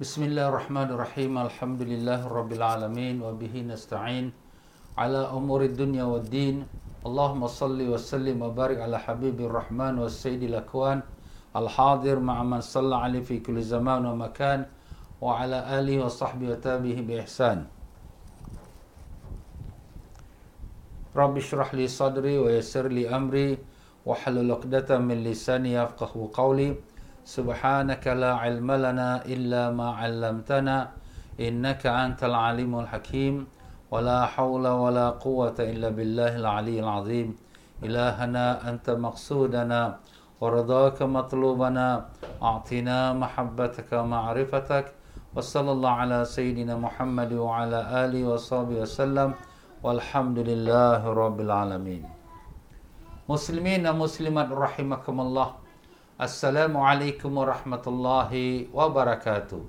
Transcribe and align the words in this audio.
بسم 0.00 0.22
الله 0.26 0.48
الرحمن 0.48 0.90
الرحيم 0.90 1.38
الحمد 1.38 1.82
لله 1.82 2.26
رب 2.26 2.52
العالمين 2.52 3.22
وبه 3.22 3.54
نستعين 3.62 4.32
على 4.98 5.18
أمور 5.30 5.70
الدنيا 5.70 6.04
والدين 6.04 6.66
اللهم 7.06 7.46
صل 7.46 7.78
وسلم 7.78 8.42
وبارك 8.42 8.78
على 8.82 8.98
حبيب 8.98 9.40
الرحمن 9.40 9.98
والسيد 9.98 10.42
الأكوان 10.42 10.98
الحاضر 11.56 12.18
مع 12.18 12.42
من 12.42 12.60
صلى 12.60 12.96
عليه 12.96 13.22
في 13.22 13.38
كل 13.38 13.62
زمان 13.62 14.06
ومكان 14.06 14.66
وعلى 15.22 15.78
آله 15.78 16.04
وصحبه 16.04 16.50
وتابه 16.50 16.96
بإحسان 17.08 17.66
رب 21.16 21.36
اشرح 21.36 21.74
لي 21.74 21.86
صدري 21.86 22.38
ويسر 22.38 22.88
لي 22.90 23.06
أمري 23.16 23.58
وحل 24.06 24.48
لقدة 24.48 24.98
من 24.98 25.22
لساني 25.24 25.72
يفقه 25.74 26.30
قولي 26.34 26.74
سبحانك 27.24 28.04
لا 28.06 28.36
علم 28.36 28.68
لنا 28.72 29.24
إلا 29.24 29.72
ما 29.72 29.96
علمتنا 29.96 30.92
إنك 31.40 31.86
أنت 31.88 32.20
العليم 32.24 32.72
الحكيم. 32.84 33.46
ولا 33.90 34.26
حول 34.26 34.66
ولا 34.68 35.10
قوة 35.10 35.56
إلا 35.56 35.88
بالله 35.88 36.36
العلي 36.36 36.80
العظيم. 36.84 37.36
إلهنا 37.80 38.68
أنت 38.70 38.90
مقصودنا. 38.90 39.80
ورضاك 40.40 41.02
مطلوبنا. 41.02 41.88
أعطنا 42.42 43.12
محبتك 43.12 43.88
ومعرفتك 43.92 44.86
وصلى 45.34 45.70
الله 45.72 45.90
على 45.90 46.18
سيدنا 46.24 46.76
محمد 46.76 47.32
وعلى 47.32 48.04
آله 48.04 48.28
وصحبه 48.28 48.84
وسلم. 48.84 49.34
والحمد 49.80 50.38
لله 50.38 51.00
رب 51.08 51.40
العالمين. 51.40 52.04
مسلمين 53.28 53.86
ومسلمات 53.86 54.52
رحمكم 54.52 55.16
الله. 55.20 55.63
Assalamualaikum 56.14 57.42
warahmatullahi 57.42 58.70
wabarakatuh. 58.70 59.66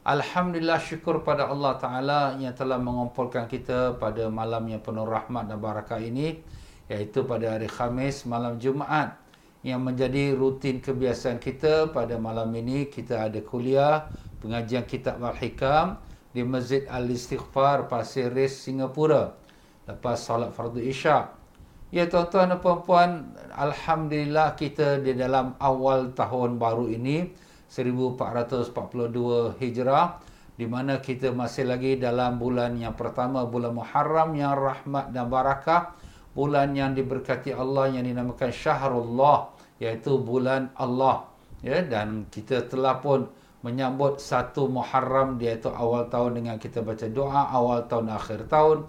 Alhamdulillah 0.00 0.80
syukur 0.80 1.20
pada 1.20 1.44
Allah 1.44 1.76
Ta'ala 1.76 2.20
yang 2.40 2.56
telah 2.56 2.80
mengumpulkan 2.80 3.44
kita 3.44 4.00
pada 4.00 4.32
malam 4.32 4.64
yang 4.64 4.80
penuh 4.80 5.04
rahmat 5.04 5.44
dan 5.44 5.60
barakah 5.60 6.00
ini 6.00 6.40
iaitu 6.88 7.20
pada 7.28 7.52
hari 7.52 7.68
Khamis 7.68 8.24
malam 8.24 8.56
Jumaat 8.56 9.20
yang 9.60 9.84
menjadi 9.84 10.32
rutin 10.32 10.80
kebiasaan 10.80 11.36
kita 11.36 11.92
pada 11.92 12.16
malam 12.16 12.48
ini 12.56 12.88
kita 12.88 13.28
ada 13.28 13.44
kuliah 13.44 14.08
pengajian 14.40 14.88
kitab 14.88 15.20
Al-Hikam 15.20 16.00
di 16.32 16.48
Masjid 16.48 16.88
Al-Istighfar 16.88 17.92
Pasir 17.92 18.32
Ris 18.32 18.56
Singapura 18.56 19.36
lepas 19.84 20.16
salat 20.16 20.48
fardu 20.48 20.80
isyak 20.80 21.37
Ya 21.88 22.04
tuan-tuan 22.04 22.52
dan 22.52 22.60
puan-puan, 22.60 23.32
Alhamdulillah 23.56 24.52
kita 24.60 25.00
di 25.00 25.16
dalam 25.16 25.56
awal 25.56 26.12
tahun 26.12 26.60
baru 26.60 26.84
ini 26.84 27.32
1442 27.64 29.56
Hijrah 29.56 30.20
di 30.60 30.68
mana 30.68 31.00
kita 31.00 31.32
masih 31.32 31.64
lagi 31.64 31.96
dalam 31.96 32.36
bulan 32.36 32.76
yang 32.76 32.92
pertama 32.92 33.48
bulan 33.48 33.72
Muharram 33.72 34.36
yang 34.36 34.52
rahmat 34.52 35.16
dan 35.16 35.32
barakah 35.32 35.96
bulan 36.36 36.76
yang 36.76 36.92
diberkati 36.92 37.56
Allah 37.56 37.88
yang 37.88 38.04
dinamakan 38.04 38.52
Syahrullah 38.52 39.48
iaitu 39.80 40.20
bulan 40.20 40.68
Allah. 40.76 41.24
Ya 41.64 41.80
dan 41.80 42.28
kita 42.28 42.68
telah 42.68 43.00
pun 43.00 43.32
menyambut 43.64 44.20
satu 44.20 44.68
Muharram 44.68 45.40
iaitu 45.40 45.72
awal 45.72 46.04
tahun 46.12 46.36
dengan 46.44 46.60
kita 46.60 46.84
baca 46.84 47.08
doa 47.08 47.48
awal 47.48 47.88
tahun 47.88 48.12
akhir 48.12 48.44
tahun 48.52 48.84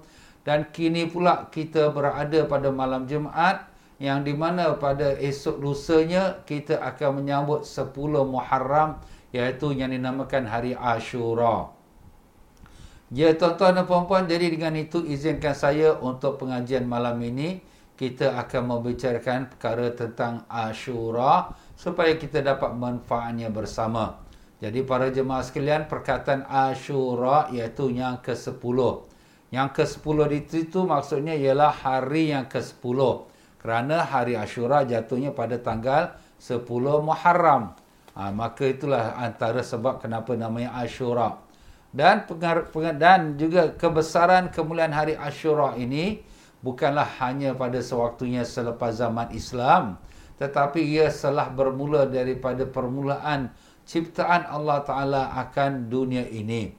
dan 0.50 0.66
kini 0.74 1.06
pula 1.06 1.46
kita 1.54 1.94
berada 1.94 2.42
pada 2.50 2.74
malam 2.74 3.06
Jumaat 3.06 3.70
yang 4.02 4.26
di 4.26 4.34
mana 4.34 4.74
pada 4.82 5.14
esok 5.22 5.62
lusanya 5.62 6.42
kita 6.50 6.82
akan 6.82 7.22
menyambut 7.22 7.70
10 7.70 7.94
Muharram 8.26 8.98
iaitu 9.30 9.78
yang 9.78 9.94
dinamakan 9.94 10.50
hari 10.50 10.74
Ashura. 10.74 11.70
Ya 13.14 13.30
tuan-tuan 13.38 13.78
dan 13.78 13.86
puan-puan 13.86 14.26
jadi 14.26 14.50
dengan 14.50 14.74
itu 14.74 15.06
izinkan 15.06 15.54
saya 15.54 15.94
untuk 16.02 16.42
pengajian 16.42 16.90
malam 16.90 17.22
ini 17.22 17.62
kita 17.94 18.34
akan 18.42 18.74
membicarakan 18.74 19.54
perkara 19.54 19.94
tentang 19.94 20.50
Ashura 20.50 21.54
supaya 21.78 22.18
kita 22.18 22.42
dapat 22.42 22.74
manfaatnya 22.74 23.54
bersama. 23.54 24.18
Jadi 24.58 24.82
para 24.82 25.14
jemaah 25.14 25.46
sekalian 25.46 25.86
perkataan 25.86 26.42
Ashura 26.50 27.54
iaitu 27.54 27.94
yang 27.94 28.18
ke-10. 28.26 29.09
Yang 29.50 29.82
ke-10 29.82 30.18
di 30.30 30.40
situ 30.46 30.80
maksudnya 30.86 31.34
ialah 31.34 31.74
hari 31.74 32.30
yang 32.34 32.46
ke-10. 32.46 33.00
Kerana 33.60 34.06
hari 34.06 34.38
Ashura 34.38 34.86
jatuhnya 34.86 35.34
pada 35.34 35.58
tanggal 35.58 36.16
10 36.38 36.64
Muharram. 37.04 37.76
Ha, 38.14 38.30
maka 38.30 38.64
itulah 38.70 39.18
antara 39.18 39.66
sebab 39.66 40.00
kenapa 40.00 40.38
namanya 40.38 40.78
Ashura. 40.78 41.42
Dan 41.90 42.30
dan 43.02 43.34
juga 43.42 43.74
kebesaran 43.74 44.54
kemuliaan 44.54 44.94
hari 44.94 45.18
Ashura 45.18 45.74
ini 45.74 46.22
bukanlah 46.62 47.10
hanya 47.18 47.58
pada 47.58 47.82
sewaktunya 47.82 48.46
selepas 48.46 49.02
zaman 49.02 49.34
Islam. 49.34 49.98
Tetapi 50.40 50.80
ia 50.80 51.12
telah 51.12 51.52
bermula 51.52 52.08
daripada 52.08 52.64
permulaan 52.64 53.52
ciptaan 53.84 54.48
Allah 54.48 54.80
Ta'ala 54.86 55.22
akan 55.36 55.92
dunia 55.92 56.24
ini. 56.32 56.79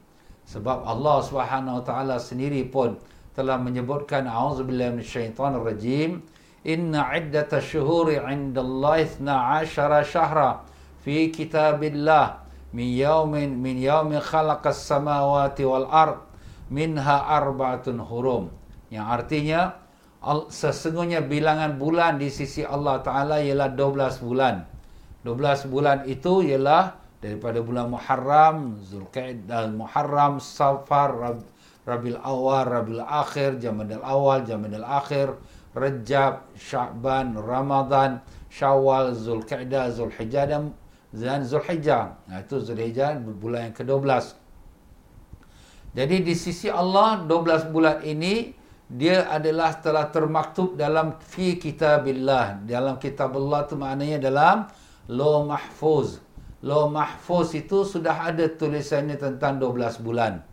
Sebab 0.50 0.82
Allah 0.82 1.22
Subhanahu 1.22 1.78
Wa 1.78 1.84
Taala 1.86 2.16
sendiri 2.18 2.66
pun 2.66 2.98
telah 3.38 3.54
menyebutkan 3.54 4.26
auzubillahi 4.26 4.98
minasyaitonir 4.98 5.62
rajim 5.62 6.26
inna 6.66 7.06
iddata 7.14 7.62
syuhuri 7.62 8.18
'indallahi 8.18 9.22
12 9.22 10.10
syahra 10.10 10.66
fi 11.06 11.30
kitabillah 11.30 12.42
min 12.74 12.98
yawmin 12.98 13.62
min 13.62 13.78
yawmi 13.78 14.18
khalaqas 14.18 14.82
samawati 14.90 15.62
wal 15.62 15.86
ard 15.86 16.18
minha 16.66 17.30
arba'atun 17.30 18.02
hurum. 18.02 18.50
Yang 18.90 19.06
artinya 19.06 19.60
sesungguhnya 20.50 21.22
bilangan 21.22 21.78
bulan 21.78 22.18
di 22.18 22.26
sisi 22.26 22.66
Allah 22.66 22.98
Taala 23.06 23.38
ialah 23.38 23.70
12 23.78 24.26
bulan. 24.26 24.66
12 25.22 25.70
bulan 25.72 26.02
itu 26.10 26.42
ialah 26.42 26.99
daripada 27.20 27.60
bulan 27.60 27.92
Muharram, 27.92 28.80
Zulkaidah, 28.80 29.68
Muharram, 29.72 30.40
Safar, 30.40 31.12
Rab, 31.12 31.38
Rabil 31.84 32.16
Awal, 32.16 32.64
Rabil 32.66 33.02
Akhir, 33.04 33.60
Jamadil 33.60 34.02
Awal, 34.02 34.48
Jamadil 34.48 34.84
Akhir, 34.84 35.36
Rejab, 35.76 36.48
Sya'ban, 36.56 37.36
Ramadan, 37.36 38.24
Syawal, 38.50 39.14
Zulkaidah, 39.14 39.92
Zulhijjah 39.94 40.44
dan 40.48 40.74
dan 41.10 41.42
Zulhijjah. 41.42 42.22
Nah, 42.30 42.38
itu 42.42 42.62
Zulhijjah 42.62 43.18
bulan 43.18 43.70
yang 43.70 43.76
ke-12. 43.76 44.38
Jadi 45.90 46.16
di 46.22 46.34
sisi 46.38 46.70
Allah 46.70 47.26
12 47.26 47.74
bulan 47.74 47.98
ini 48.06 48.54
dia 48.86 49.26
adalah 49.26 49.74
telah 49.78 50.06
termaktub 50.10 50.78
dalam 50.78 51.18
fi 51.18 51.58
kitabillah. 51.58 52.62
Dalam 52.62 52.98
kitab 53.02 53.34
Allah 53.34 53.66
itu 53.66 53.74
maknanya 53.74 54.18
dalam 54.22 54.56
lo 55.10 55.46
mahfuz. 55.50 56.22
Law 56.60 56.92
Mahfuz 56.92 57.56
itu 57.56 57.88
sudah 57.88 58.28
ada 58.28 58.44
tulisannya 58.44 59.16
tentang 59.16 59.56
12 59.56 60.04
bulan. 60.04 60.44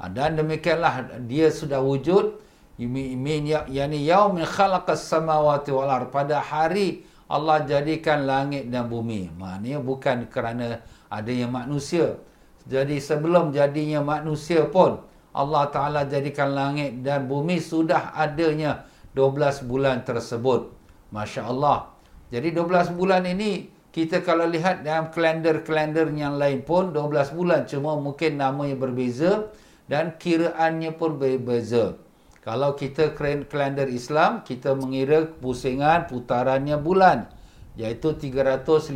Ha, 0.00 0.08
dan 0.08 0.40
demikianlah 0.40 1.20
dia 1.28 1.52
sudah 1.52 1.84
wujud 1.84 2.40
min 2.80 3.44
ya, 3.44 3.68
yani 3.68 4.00
yaumin 4.08 4.48
khalaqas 4.48 5.04
samawati 5.04 5.68
wal 5.68 5.92
ard 5.92 6.08
pada 6.08 6.40
hari 6.40 7.04
Allah 7.28 7.60
jadikan 7.68 8.24
langit 8.24 8.72
dan 8.72 8.88
bumi. 8.88 9.28
Maknanya 9.36 9.84
bukan 9.84 10.26
kerana 10.32 10.80
adanya 11.12 11.46
manusia. 11.46 12.16
Jadi 12.64 12.96
sebelum 12.96 13.52
jadinya 13.52 14.00
manusia 14.00 14.64
pun 14.64 15.04
Allah 15.30 15.68
Taala 15.70 16.08
jadikan 16.08 16.56
langit 16.56 17.04
dan 17.06 17.28
bumi 17.28 17.60
sudah 17.62 18.16
adanya 18.16 18.88
12 19.12 19.68
bulan 19.68 20.02
tersebut. 20.02 20.72
Masya-Allah. 21.14 21.92
Jadi 22.32 22.54
12 22.54 22.96
bulan 22.96 23.26
ini 23.26 23.79
kita 23.90 24.22
kalau 24.22 24.46
lihat 24.46 24.86
dalam 24.86 25.10
kalender-kalender 25.10 26.06
yang 26.14 26.38
lain 26.38 26.62
pun 26.62 26.94
12 26.94 27.34
bulan 27.34 27.66
cuma 27.66 27.98
mungkin 27.98 28.38
namanya 28.38 28.78
berbeza 28.78 29.50
dan 29.90 30.14
kiraannya 30.14 30.94
pun 30.94 31.18
berbeza. 31.18 31.98
Kalau 32.40 32.78
kita 32.78 33.18
kalender 33.18 33.90
Islam, 33.90 34.46
kita 34.46 34.78
mengira 34.78 35.26
pusingan 35.26 36.06
putarannya 36.06 36.78
bulan 36.78 37.28
iaitu 37.74 38.14
355 38.14 38.94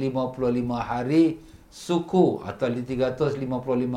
hari 0.79 1.43
suku 1.69 2.41
atau 2.47 2.67
355 2.71 3.43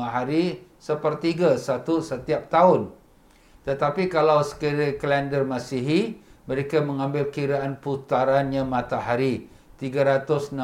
hari 0.02 0.66
sepertiga 0.82 1.54
satu 1.54 2.02
setiap 2.02 2.50
tahun. 2.50 2.90
Tetapi 3.62 4.10
kalau 4.10 4.42
sekiranya 4.42 4.98
kalender 4.98 5.46
Masihi, 5.46 6.18
mereka 6.50 6.82
mengambil 6.82 7.30
kiraan 7.30 7.78
putarannya 7.78 8.66
matahari 8.66 9.46
365 9.78 10.58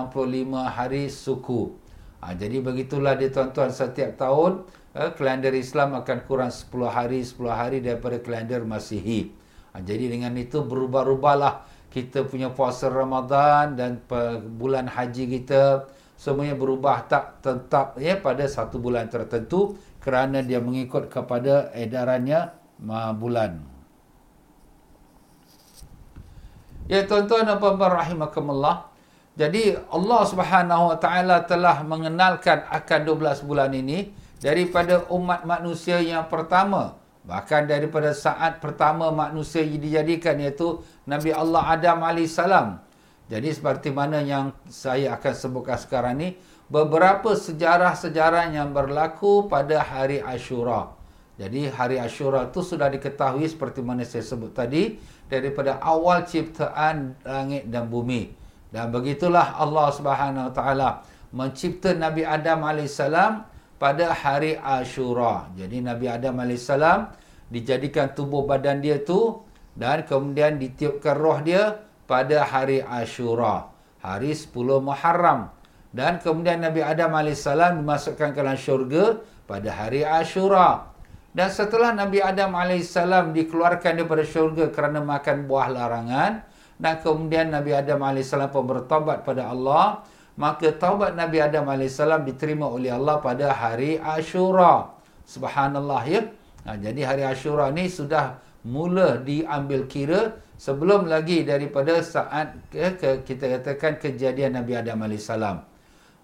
hari 0.67 1.07
suku. 1.07 1.71
Ha, 2.19 2.35
jadi 2.35 2.59
begitulah 2.59 3.15
dia 3.15 3.31
tuan-tuan 3.31 3.71
setiap 3.71 4.19
tahun 4.19 4.67
eh, 4.93 5.15
kalender 5.15 5.55
Islam 5.55 5.95
akan 5.95 6.19
kurang 6.27 6.51
10 6.51 6.71
hari 6.91 7.23
10 7.23 7.39
hari 7.47 7.79
daripada 7.79 8.19
kalender 8.19 8.67
Masihi. 8.67 9.31
Ha, 9.71 9.81
jadi 9.81 10.11
dengan 10.11 10.35
itu 10.35 10.67
berubah-ubahlah 10.67 11.63
kita 11.95 12.27
punya 12.27 12.51
puasa 12.51 12.91
Ramadan 12.91 13.79
dan 13.79 14.03
bulan 14.59 14.91
haji 14.91 15.31
kita 15.39 15.87
semuanya 16.19 16.59
berubah 16.59 17.07
tak 17.07 17.39
tetap 17.39 17.95
ya 18.03 18.19
pada 18.19 18.43
satu 18.51 18.83
bulan 18.83 19.07
tertentu 19.07 19.79
kerana 20.03 20.43
dia 20.43 20.59
mengikut 20.59 21.07
kepada 21.07 21.71
edarannya 21.71 22.51
bulan. 23.15 23.63
Ya 26.85 27.07
tuan-tuan 27.09 27.49
dan 27.49 27.57
puan-puan 27.63 27.95
rahimakumullah. 27.97 28.94
Jadi 29.35 29.75
Allah 29.91 30.23
Subhanahu 30.31 30.95
Wa 30.95 30.99
Taala 31.03 31.43
telah 31.43 31.83
mengenalkan 31.83 32.63
akan 32.71 33.01
12 33.03 33.43
bulan 33.47 33.75
ini 33.75 34.15
daripada 34.39 35.07
umat 35.11 35.43
manusia 35.43 35.99
yang 35.99 36.31
pertama. 36.31 36.95
Bahkan 37.25 37.67
daripada 37.67 38.13
saat 38.13 38.61
pertama 38.61 39.09
manusia 39.11 39.65
dijadikan 39.65 40.37
iaitu 40.39 40.85
Nabi 41.09 41.33
Allah 41.33 41.73
Adam 41.73 42.05
AS 42.05 42.37
jadi 43.25 43.49
seperti 43.57 43.89
mana 43.89 44.21
yang 44.21 44.53
saya 44.69 45.17
akan 45.17 45.33
sebutkan 45.33 45.81
sekarang 45.81 46.15
ni 46.21 46.29
beberapa 46.69 47.33
sejarah-sejarah 47.33 48.53
yang 48.53 48.73
berlaku 48.77 49.49
pada 49.49 49.81
hari 49.81 50.21
Ashura 50.21 50.93
jadi 51.41 51.73
hari 51.73 51.97
Ashura 51.97 52.47
itu 52.47 52.61
sudah 52.61 52.93
diketahui 52.93 53.49
seperti 53.49 53.81
mana 53.81 54.05
saya 54.05 54.25
sebut 54.25 54.53
tadi 54.53 55.01
daripada 55.29 55.81
awal 55.81 56.29
ciptaan 56.29 57.17
langit 57.25 57.69
dan 57.73 57.89
bumi 57.89 58.37
dan 58.75 58.91
begitulah 58.91 59.55
Allah 59.55 59.87
Subhanahu 59.95 60.51
Wa 60.51 60.55
Taala 60.59 60.91
mencipta 61.31 61.95
Nabi 61.95 62.27
Adam 62.27 62.67
alaihissalam 62.67 63.47
pada 63.79 64.11
hari 64.11 64.59
Ashura. 64.59 65.47
Jadi 65.55 65.79
Nabi 65.79 66.11
Adam 66.11 66.43
AS 66.43 66.67
dijadikan 67.55 68.11
tubuh 68.19 68.43
badan 68.43 68.83
dia 68.83 68.99
tu 68.99 69.47
dan 69.79 70.03
kemudian 70.03 70.59
ditiupkan 70.59 71.15
roh 71.15 71.39
dia 71.39 71.87
pada 72.11 72.43
hari 72.43 72.83
Ashura. 72.83 73.71
Hari 74.03 74.35
10 74.35 74.51
Muharram. 74.83 75.55
Dan 75.95 76.19
kemudian 76.19 76.59
Nabi 76.59 76.83
Adam 76.83 77.15
AS 77.15 77.47
dimasukkan 77.47 78.35
ke 78.35 78.39
dalam 78.43 78.59
syurga 78.59 79.23
pada 79.47 79.71
hari 79.71 80.03
Ashura. 80.03 80.91
Dan 81.31 81.47
setelah 81.47 81.95
Nabi 81.95 82.19
Adam 82.19 82.51
AS 82.59 82.91
dikeluarkan 83.31 84.03
daripada 84.03 84.27
syurga 84.27 84.67
kerana 84.75 84.99
makan 84.99 85.47
buah 85.47 85.71
larangan. 85.71 86.54
Dan 86.85 87.01
kemudian 87.01 87.49
Nabi 87.49 87.73
Adam 87.73 88.05
AS 88.05 88.29
pun 88.53 88.69
bertobat 88.69 89.25
pada 89.25 89.49
Allah 89.49 90.05
maka 90.35 90.75
taubat 90.75 91.15
Nabi 91.15 91.39
Adam 91.39 91.65
AS 91.71 91.97
diterima 92.27 92.67
oleh 92.67 92.91
Allah 92.91 93.23
pada 93.23 93.55
hari 93.55 93.97
Ashura. 94.03 94.91
Subhanallah 95.25 96.03
ya. 96.05 96.23
Ha, 96.67 96.77
jadi 96.77 97.01
hari 97.07 97.23
Ashura 97.25 97.71
ni 97.71 97.87
sudah 97.87 98.37
mula 98.67 99.23
diambil 99.23 99.87
kira 99.87 100.37
sebelum 100.59 101.07
lagi 101.07 101.47
daripada 101.47 102.03
saat 102.03 102.57
ke, 102.69 102.99
ke, 102.99 103.09
kita 103.25 103.61
katakan 103.61 103.97
kejadian 104.01 104.59
Nabi 104.59 104.75
Adam 104.75 105.07
AS. 105.07 105.31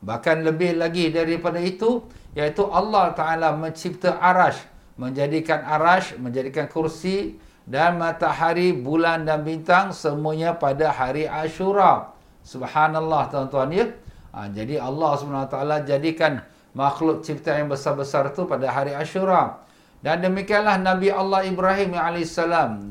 Bahkan 0.00 0.36
lebih 0.48 0.80
lagi 0.80 1.12
daripada 1.12 1.60
itu, 1.60 2.04
iaitu 2.32 2.64
Allah 2.68 3.12
Ta'ala 3.12 3.52
mencipta 3.52 4.16
arash, 4.16 4.56
menjadikan 4.96 5.60
arash, 5.60 6.16
menjadikan 6.16 6.72
kursi 6.72 7.36
dan 7.70 8.02
matahari, 8.02 8.74
bulan 8.74 9.22
dan 9.22 9.46
bintang 9.46 9.94
semuanya 9.94 10.58
pada 10.58 10.90
hari 10.90 11.30
Ashura. 11.30 12.10
Subhanallah 12.42 13.30
tuan-tuan 13.30 13.70
ya. 13.70 13.86
Ha, 14.34 14.50
jadi 14.50 14.82
Allah 14.82 15.14
SWT 15.14 15.86
jadikan 15.86 16.42
makhluk 16.74 17.22
cipta 17.22 17.54
yang 17.54 17.70
besar-besar 17.70 18.34
itu 18.34 18.42
pada 18.50 18.66
hari 18.74 18.90
Ashura. 18.90 19.62
Dan 20.02 20.18
demikianlah 20.26 20.82
Nabi 20.82 21.14
Allah 21.14 21.46
Ibrahim 21.46 21.94
AS 21.94 22.34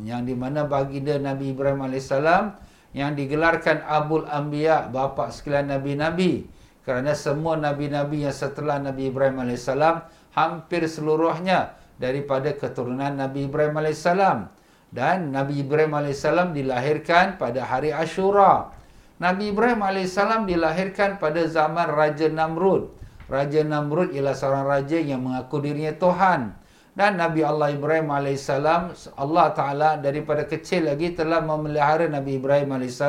yang 0.07 0.23
di 0.23 0.31
mana 0.31 0.63
baginda 0.63 1.19
Nabi 1.19 1.51
Ibrahim 1.51 1.83
AS 1.91 2.07
yang 2.95 3.13
digelarkan 3.19 3.83
Abul 3.83 4.29
Anbiya, 4.31 4.87
bapa 4.87 5.27
sekalian 5.27 5.75
Nabi-Nabi. 5.75 6.47
Kerana 6.87 7.13
semua 7.19 7.59
Nabi-Nabi 7.59 8.25
yang 8.25 8.33
setelah 8.33 8.79
Nabi 8.79 9.11
Ibrahim 9.11 9.43
AS 9.43 9.67
hampir 10.31 10.87
seluruhnya 10.87 11.75
daripada 11.99 12.55
keturunan 12.55 13.11
Nabi 13.11 13.49
Ibrahim 13.49 13.75
AS. 13.83 14.07
Dan 14.89 15.29
Nabi 15.29 15.61
Ibrahim 15.61 16.01
AS 16.01 16.25
dilahirkan 16.25 17.37
pada 17.37 17.61
hari 17.61 17.93
Ashura. 17.93 18.73
Nabi 19.21 19.53
Ibrahim 19.53 19.85
AS 19.85 20.17
dilahirkan 20.49 21.21
pada 21.21 21.45
zaman 21.45 21.93
Raja 21.93 22.25
Namrud. 22.25 22.89
Raja 23.29 23.61
Namrud 23.61 24.09
ialah 24.09 24.33
seorang 24.33 24.65
raja 24.65 24.97
yang 24.97 25.21
mengaku 25.21 25.61
dirinya 25.61 25.93
Tuhan. 25.93 26.57
Dan 26.97 27.21
Nabi 27.21 27.45
Allah 27.45 27.69
Ibrahim 27.69 28.09
AS, 28.09 28.49
Allah 29.13 29.47
Ta'ala 29.53 30.01
daripada 30.01 30.43
kecil 30.49 30.89
lagi 30.89 31.13
telah 31.13 31.37
memelihara 31.39 32.09
Nabi 32.09 32.41
Ibrahim 32.41 32.81
AS 32.81 32.99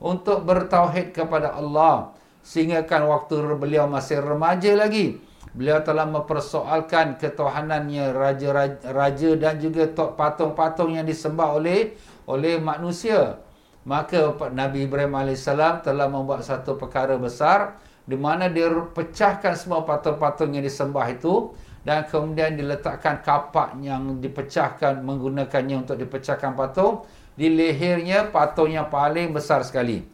untuk 0.00 0.48
bertauhid 0.48 1.12
kepada 1.12 1.52
Allah. 1.52 2.16
Sehingga 2.42 2.82
kan 2.88 3.06
waktu 3.06 3.38
beliau 3.60 3.86
masih 3.86 4.18
remaja 4.18 4.74
lagi, 4.74 5.20
beliau 5.52 5.84
telah 5.84 6.08
mempersoalkan 6.08 7.20
ketuhanannya 7.20 8.12
raja-raja 8.16 9.30
dan 9.36 9.60
juga 9.60 9.88
patung-patung 9.92 10.96
yang 10.96 11.04
disembah 11.04 11.60
oleh 11.60 11.92
oleh 12.24 12.56
manusia. 12.56 13.40
Maka 13.82 14.32
Nabi 14.54 14.86
Ibrahim 14.86 15.12
AS 15.18 15.42
telah 15.82 16.06
membuat 16.06 16.46
satu 16.46 16.78
perkara 16.78 17.18
besar 17.18 17.82
di 18.06 18.14
mana 18.14 18.46
dia 18.46 18.70
pecahkan 18.70 19.54
semua 19.58 19.82
patung-patung 19.82 20.54
yang 20.54 20.62
disembah 20.62 21.06
itu 21.10 21.50
dan 21.82 22.06
kemudian 22.06 22.54
diletakkan 22.54 23.18
kapak 23.26 23.74
yang 23.82 24.22
dipecahkan 24.22 25.02
menggunakannya 25.02 25.82
untuk 25.82 25.98
dipecahkan 25.98 26.54
patung 26.54 27.02
di 27.34 27.50
lehernya 27.50 28.30
patung 28.30 28.70
yang 28.70 28.86
paling 28.86 29.34
besar 29.34 29.66
sekali. 29.66 30.06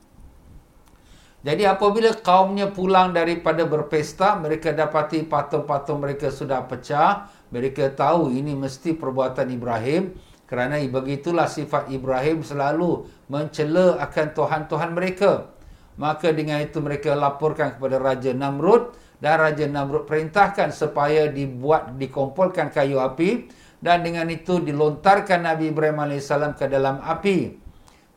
Jadi 1.38 1.62
apabila 1.62 2.10
kaumnya 2.18 2.66
pulang 2.66 3.14
daripada 3.14 3.62
berpesta, 3.62 4.34
mereka 4.34 4.74
dapati 4.74 5.22
patung-patung 5.22 6.02
mereka 6.02 6.34
sudah 6.34 6.66
pecah. 6.66 7.30
Mereka 7.54 7.94
tahu 7.94 8.34
ini 8.34 8.58
mesti 8.58 8.98
perbuatan 8.98 9.46
Ibrahim. 9.54 10.18
Kerana 10.50 10.80
begitulah 10.82 11.46
sifat 11.46 11.92
Ibrahim 11.94 12.42
selalu 12.42 13.06
mencela 13.30 14.02
akan 14.02 14.26
Tuhan-Tuhan 14.34 14.90
mereka. 14.96 15.52
Maka 15.98 16.34
dengan 16.34 16.58
itu 16.62 16.82
mereka 16.82 17.14
laporkan 17.14 17.78
kepada 17.78 17.98
Raja 17.98 18.34
Namrud 18.34 18.94
dan 19.18 19.38
Raja 19.38 19.66
Namrud 19.66 20.06
perintahkan 20.06 20.70
supaya 20.70 21.26
dibuat, 21.26 21.98
dikumpulkan 21.98 22.70
kayu 22.70 23.02
api 23.02 23.50
dan 23.78 24.02
dengan 24.02 24.26
itu 24.30 24.58
dilontarkan 24.62 25.42
Nabi 25.42 25.70
Ibrahim 25.70 26.02
AS 26.06 26.30
ke 26.58 26.66
dalam 26.66 27.02
api. 27.02 27.67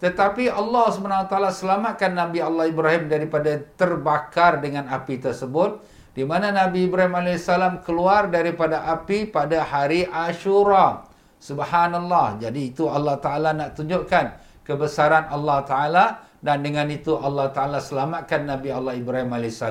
Tetapi 0.02 0.50
Allah 0.50 0.90
SWT 0.90 1.34
selamatkan 1.54 2.18
Nabi 2.18 2.42
Allah 2.42 2.66
Ibrahim 2.66 3.06
daripada 3.06 3.54
terbakar 3.78 4.58
dengan 4.58 4.90
api 4.90 5.22
tersebut. 5.22 5.78
Di 6.12 6.26
mana 6.28 6.50
Nabi 6.52 6.90
Ibrahim 6.90 7.16
AS 7.22 7.48
keluar 7.86 8.28
daripada 8.28 8.84
api 8.90 9.30
pada 9.30 9.62
hari 9.64 10.04
Ashura. 10.10 11.06
Subhanallah. 11.38 12.42
Jadi 12.42 12.74
itu 12.74 12.90
Allah 12.90 13.22
Ta'ala 13.22 13.54
nak 13.54 13.78
tunjukkan 13.78 14.26
kebesaran 14.66 15.30
Allah 15.30 15.64
Ta'ala 15.64 16.06
dan 16.42 16.66
dengan 16.66 16.90
itu 16.90 17.14
Allah 17.16 17.54
Ta'ala 17.54 17.78
selamatkan 17.78 18.44
Nabi 18.50 18.74
Allah 18.74 18.98
Ibrahim 18.98 19.30
AS. 19.38 19.62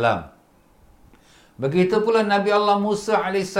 Begitu 1.61 2.01
pula 2.01 2.25
Nabi 2.25 2.55
Allah 2.55 2.79
Musa 2.79 3.21
AS 3.21 3.59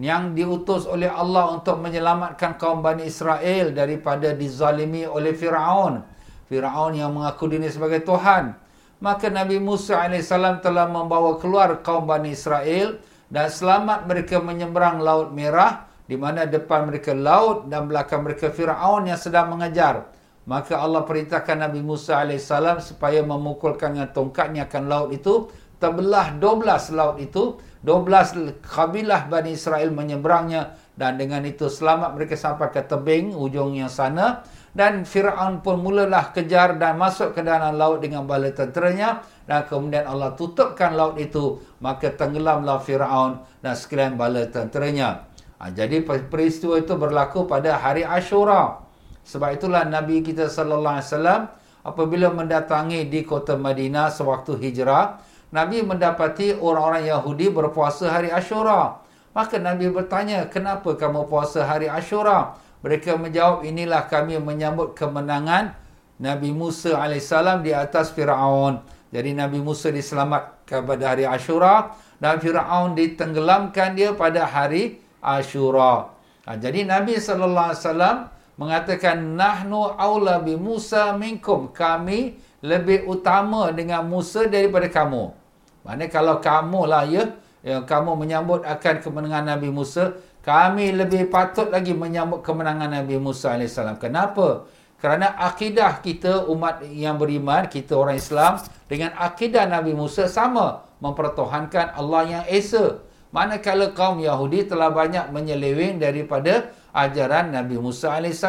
yang 0.00 0.32
diutus 0.32 0.88
oleh 0.88 1.12
Allah 1.12 1.52
untuk 1.52 1.76
menyelamatkan 1.76 2.56
kaum 2.56 2.80
Bani 2.80 3.04
Israel 3.04 3.76
daripada 3.76 4.32
dizalimi 4.32 5.04
oleh 5.04 5.36
Fir'aun. 5.36 6.00
Fir'aun 6.48 6.96
yang 6.96 7.12
mengaku 7.12 7.52
diri 7.52 7.68
sebagai 7.68 8.00
Tuhan. 8.00 8.56
Maka 9.04 9.28
Nabi 9.28 9.60
Musa 9.60 10.00
AS 10.00 10.32
telah 10.32 10.88
membawa 10.88 11.36
keluar 11.36 11.84
kaum 11.84 12.08
Bani 12.08 12.32
Israel 12.32 12.96
dan 13.28 13.52
selamat 13.52 14.08
mereka 14.08 14.40
menyeberang 14.40 15.04
Laut 15.04 15.36
Merah 15.36 15.84
di 16.08 16.16
mana 16.16 16.48
depan 16.48 16.90
mereka 16.90 17.14
laut 17.14 17.70
dan 17.70 17.86
belakang 17.86 18.26
mereka 18.26 18.50
Firaun 18.50 19.06
yang 19.06 19.20
sedang 19.20 19.52
mengejar. 19.52 20.10
Maka 20.48 20.80
Allah 20.80 21.06
perintahkan 21.06 21.60
Nabi 21.60 21.84
Musa 21.84 22.24
AS 22.24 22.50
supaya 22.82 23.22
memukulkan 23.22 23.94
dengan 23.94 24.10
tongkatnya 24.10 24.66
akan 24.66 24.82
laut 24.88 25.10
itu. 25.14 25.52
Terbelah 25.78 26.34
12 26.40 26.96
laut 26.96 27.16
itu. 27.22 27.60
12 27.80 28.60
kabilah 28.60 29.32
Bani 29.32 29.56
Israel 29.56 29.88
menyeberangnya. 29.92 30.76
Dan 30.92 31.16
dengan 31.16 31.40
itu 31.48 31.72
selamat 31.72 32.12
mereka 32.12 32.36
sampai 32.36 32.68
ke 32.68 32.84
tebing 32.84 33.32
ujung 33.32 33.72
yang 33.72 33.88
sana. 33.88 34.44
Dan 34.70 35.08
Fir'aun 35.08 35.64
pun 35.64 35.80
mulalah 35.80 36.30
kejar 36.30 36.76
dan 36.76 37.00
masuk 37.00 37.32
ke 37.32 37.40
dalam 37.40 37.74
laut 37.80 38.04
dengan 38.04 38.28
bala 38.28 38.52
tenteranya. 38.52 39.24
Dan 39.48 39.64
kemudian 39.64 40.04
Allah 40.04 40.36
tutupkan 40.36 40.92
laut 40.92 41.16
itu. 41.16 41.58
Maka 41.80 42.12
tenggelamlah 42.12 42.84
Fir'aun 42.84 43.40
dan 43.64 43.72
sekalian 43.72 44.20
bala 44.20 44.44
tenteranya. 44.52 45.30
Ha, 45.60 45.72
jadi 45.72 46.04
peristiwa 46.04 46.76
itu 46.76 46.96
berlaku 46.96 47.48
pada 47.48 47.80
hari 47.80 48.04
Ashura. 48.04 48.80
Sebab 49.24 49.56
itulah 49.56 49.84
Nabi 49.84 50.24
kita 50.24 50.48
sallallahu 50.48 50.96
alaihi 51.00 51.08
wasallam 51.12 51.40
apabila 51.84 52.28
mendatangi 52.32 53.08
di 53.08 53.24
kota 53.24 53.56
Madinah 53.56 54.08
sewaktu 54.08 54.56
hijrah, 54.56 55.20
Nabi 55.50 55.82
mendapati 55.82 56.54
orang-orang 56.54 57.10
Yahudi 57.10 57.50
berpuasa 57.50 58.06
hari 58.06 58.30
Ashura. 58.30 59.02
Maka 59.34 59.58
Nabi 59.58 59.90
bertanya, 59.90 60.46
"Kenapa 60.46 60.94
kamu 60.94 61.26
puasa 61.26 61.66
hari 61.66 61.90
Ashura?" 61.90 62.54
Mereka 62.86 63.18
menjawab, 63.18 63.66
"Inilah 63.66 64.06
kami 64.06 64.38
menyambut 64.38 64.94
kemenangan 64.94 65.74
Nabi 66.22 66.54
Musa 66.54 66.96
alaihissalam 66.96 67.66
di 67.66 67.74
atas 67.74 68.14
Firaun." 68.14 68.78
Jadi 69.10 69.34
Nabi 69.34 69.58
Musa 69.58 69.90
diselamat 69.90 70.70
pada 70.70 71.04
hari 71.10 71.26
Ashura 71.26 71.98
dan 72.22 72.38
Firaun 72.38 72.94
ditenggelamkan 72.94 73.98
dia 73.98 74.14
pada 74.14 74.46
hari 74.46 75.02
Ashura. 75.18 76.14
Ha, 76.46 76.54
jadi 76.54 76.86
Nabi 76.86 77.18
wasallam 77.18 78.30
mengatakan 78.54 79.34
nahnu 79.34 79.98
aula 79.98 80.38
bi 80.38 80.54
Musa 80.54 81.10
minkum. 81.18 81.74
Kami 81.74 82.38
lebih 82.62 83.08
utama 83.10 83.74
dengan 83.74 84.06
Musa 84.06 84.46
daripada 84.46 84.86
kamu. 84.86 85.39
Maknanya 85.84 86.08
kalau 86.12 86.36
kamu 86.38 86.80
lah 86.84 87.04
ya, 87.08 87.24
yang 87.60 87.84
kamu 87.84 88.16
menyambut 88.16 88.64
akan 88.64 88.94
kemenangan 89.04 89.44
Nabi 89.56 89.68
Musa, 89.68 90.16
kami 90.40 90.96
lebih 90.96 91.28
patut 91.28 91.68
lagi 91.68 91.92
menyambut 91.92 92.40
kemenangan 92.40 92.88
Nabi 92.88 93.20
Musa 93.20 93.56
AS. 93.56 93.76
Kenapa? 94.00 94.64
Kerana 95.00 95.32
akidah 95.36 96.04
kita 96.04 96.44
umat 96.48 96.84
yang 96.84 97.16
beriman, 97.16 97.68
kita 97.68 97.96
orang 97.96 98.20
Islam, 98.20 98.60
dengan 98.84 99.16
akidah 99.16 99.64
Nabi 99.64 99.96
Musa 99.96 100.28
sama. 100.28 100.84
Mempertuhankan 101.00 101.96
Allah 101.96 102.22
yang 102.28 102.44
Esa. 102.44 103.00
Manakala 103.32 103.96
kaum 103.96 104.20
Yahudi 104.20 104.68
telah 104.68 104.92
banyak 104.92 105.32
menyeleweng 105.32 105.96
daripada 105.96 106.68
ajaran 106.92 107.56
Nabi 107.56 107.80
Musa 107.80 108.20
AS. 108.20 108.44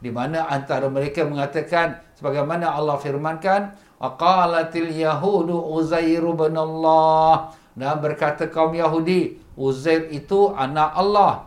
Di 0.00 0.08
mana 0.12 0.48
antara 0.48 0.88
mereka 0.88 1.24
mengatakan, 1.24 2.00
sebagaimana 2.16 2.72
Allah 2.72 2.96
firmankan, 3.00 3.76
Aqalatil 4.00 4.96
Yahudu 4.96 5.60
Uzair 5.76 6.24
bin 6.24 6.56
Allah. 6.56 7.52
Dan 7.76 8.00
berkata 8.00 8.48
kaum 8.48 8.72
Yahudi, 8.72 9.36
Uzair 9.54 10.08
itu 10.08 10.50
anak 10.56 10.90
Allah. 10.96 11.46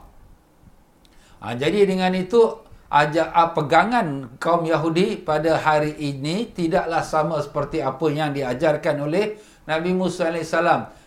Ha, 1.41 1.57
jadi 1.57 1.83
dengan 1.83 2.13
itu, 2.15 2.63
ajak 2.93 3.27
ah, 3.33 3.49
pegangan 3.57 4.37
kaum 4.37 4.63
Yahudi 4.69 5.17
pada 5.25 5.57
hari 5.57 5.97
ini 5.97 6.53
tidaklah 6.53 7.01
sama 7.01 7.41
seperti 7.41 7.81
apa 7.81 8.05
yang 8.13 8.31
diajarkan 8.31 9.01
oleh 9.01 9.41
Nabi 9.65 9.91
Musa 9.97 10.29
AS. 10.29 10.53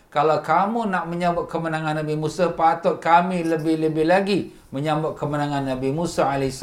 Kalau 0.07 0.39
kamu 0.39 0.87
nak 0.91 1.07
menyambut 1.07 1.47
kemenangan 1.47 2.03
Nabi 2.03 2.15
Musa, 2.19 2.51
patut 2.51 2.99
kami 2.99 3.47
lebih-lebih 3.47 4.05
lagi 4.07 4.39
menyambut 4.75 5.15
kemenangan 5.15 5.63
Nabi 5.63 5.95
Musa 5.95 6.27
AS. 6.27 6.59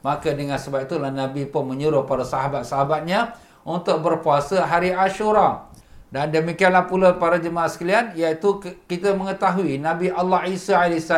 Maka 0.00 0.32
dengan 0.32 0.56
sebab 0.56 0.88
itulah 0.88 1.12
Nabi 1.12 1.44
pun 1.44 1.68
menyuruh 1.68 2.08
para 2.08 2.24
sahabat-sahabatnya 2.24 3.36
untuk 3.64 4.04
berpuasa 4.04 4.62
hari 4.68 4.92
Ashura. 4.92 5.66
Dan 6.14 6.30
demikianlah 6.30 6.86
pula 6.86 7.18
para 7.18 7.42
jemaah 7.42 7.66
sekalian, 7.66 8.14
iaitu 8.14 8.62
kita 8.86 9.18
mengetahui 9.18 9.82
Nabi 9.82 10.14
Allah 10.14 10.46
Isa 10.46 10.78
AS 10.78 11.10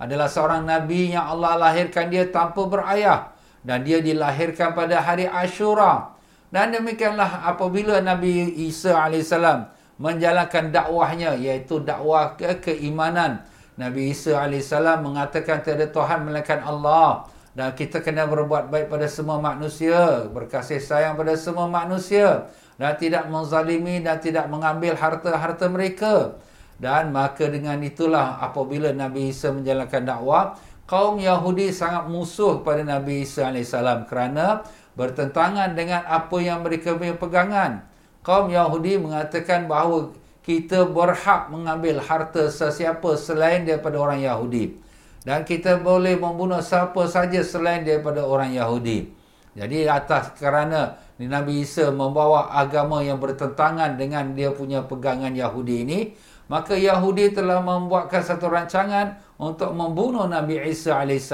adalah 0.00 0.28
seorang 0.30 0.62
Nabi 0.64 1.12
yang 1.12 1.26
Allah 1.26 1.58
lahirkan 1.58 2.06
dia 2.08 2.30
tanpa 2.30 2.62
berayah. 2.70 3.34
Dan 3.60 3.84
dia 3.84 4.00
dilahirkan 4.00 4.72
pada 4.72 5.02
hari 5.02 5.26
Ashura. 5.26 6.16
Dan 6.48 6.72
demikianlah 6.72 7.44
apabila 7.44 8.00
Nabi 8.00 8.54
Isa 8.70 8.96
AS 8.96 9.34
menjalankan 10.00 10.72
dakwahnya, 10.72 11.36
iaitu 11.36 11.82
dakwah 11.84 12.38
ke 12.38 12.56
keimanan. 12.62 13.44
Nabi 13.76 14.14
Isa 14.14 14.40
AS 14.40 14.70
mengatakan 15.02 15.60
tiada 15.60 15.90
Tuhan 15.90 16.24
melainkan 16.24 16.62
Allah. 16.64 17.26
Dan 17.50 17.74
kita 17.74 17.98
kena 17.98 18.30
berbuat 18.30 18.70
baik 18.70 18.86
pada 18.86 19.10
semua 19.10 19.42
manusia. 19.42 20.26
Berkasih 20.30 20.78
sayang 20.78 21.18
pada 21.18 21.34
semua 21.34 21.66
manusia. 21.66 22.46
Dan 22.78 22.94
tidak 22.96 23.26
menzalimi 23.26 24.00
dan 24.00 24.22
tidak 24.22 24.46
mengambil 24.46 24.94
harta-harta 24.94 25.66
mereka. 25.66 26.38
Dan 26.80 27.12
maka 27.12 27.44
dengan 27.50 27.76
itulah 27.84 28.40
apabila 28.40 28.88
Nabi 28.96 29.34
Isa 29.34 29.52
menjalankan 29.52 30.00
dakwah, 30.00 30.56
kaum 30.88 31.20
Yahudi 31.20 31.68
sangat 31.76 32.08
musuh 32.08 32.64
pada 32.64 32.80
Nabi 32.80 33.28
Isa 33.28 33.52
AS 33.52 33.76
kerana 34.08 34.64
bertentangan 34.96 35.76
dengan 35.76 36.02
apa 36.08 36.40
yang 36.40 36.64
mereka 36.64 36.96
punya 36.96 37.14
pegangan. 37.20 37.84
Kaum 38.24 38.48
Yahudi 38.48 38.96
mengatakan 38.96 39.68
bahawa 39.68 40.12
kita 40.40 40.88
berhak 40.88 41.52
mengambil 41.52 42.00
harta 42.00 42.48
sesiapa 42.48 43.16
selain 43.20 43.68
daripada 43.68 44.00
orang 44.00 44.24
Yahudi. 44.24 44.80
Dan 45.20 45.44
kita 45.44 45.76
boleh 45.80 46.16
membunuh 46.16 46.64
siapa 46.64 47.04
saja 47.04 47.44
selain 47.44 47.84
daripada 47.84 48.24
orang 48.24 48.56
Yahudi. 48.56 49.12
Jadi 49.52 49.84
atas 49.84 50.32
kerana 50.38 50.96
Nabi 51.20 51.66
Isa 51.66 51.92
membawa 51.92 52.48
agama 52.54 53.04
yang 53.04 53.20
bertentangan 53.20 54.00
dengan 54.00 54.32
dia 54.32 54.54
punya 54.54 54.80
pegangan 54.86 55.34
Yahudi 55.36 55.84
ini, 55.84 56.00
maka 56.48 56.72
Yahudi 56.72 57.36
telah 57.36 57.60
membuatkan 57.60 58.24
satu 58.24 58.48
rancangan 58.48 59.20
untuk 59.36 59.76
membunuh 59.76 60.24
Nabi 60.24 60.56
Isa 60.64 60.96
AS. 61.04 61.28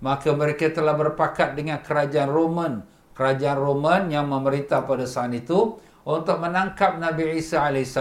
Maka 0.00 0.30
mereka 0.32 0.72
telah 0.72 0.96
berpakat 0.96 1.52
dengan 1.52 1.84
kerajaan 1.84 2.32
Roman. 2.32 2.80
Kerajaan 3.14 3.58
Roman 3.60 4.02
yang 4.08 4.26
memerintah 4.26 4.82
pada 4.82 5.04
saat 5.04 5.30
itu 5.36 5.76
untuk 6.08 6.40
menangkap 6.40 6.96
Nabi 6.96 7.36
Isa 7.36 7.68
AS. 7.68 7.94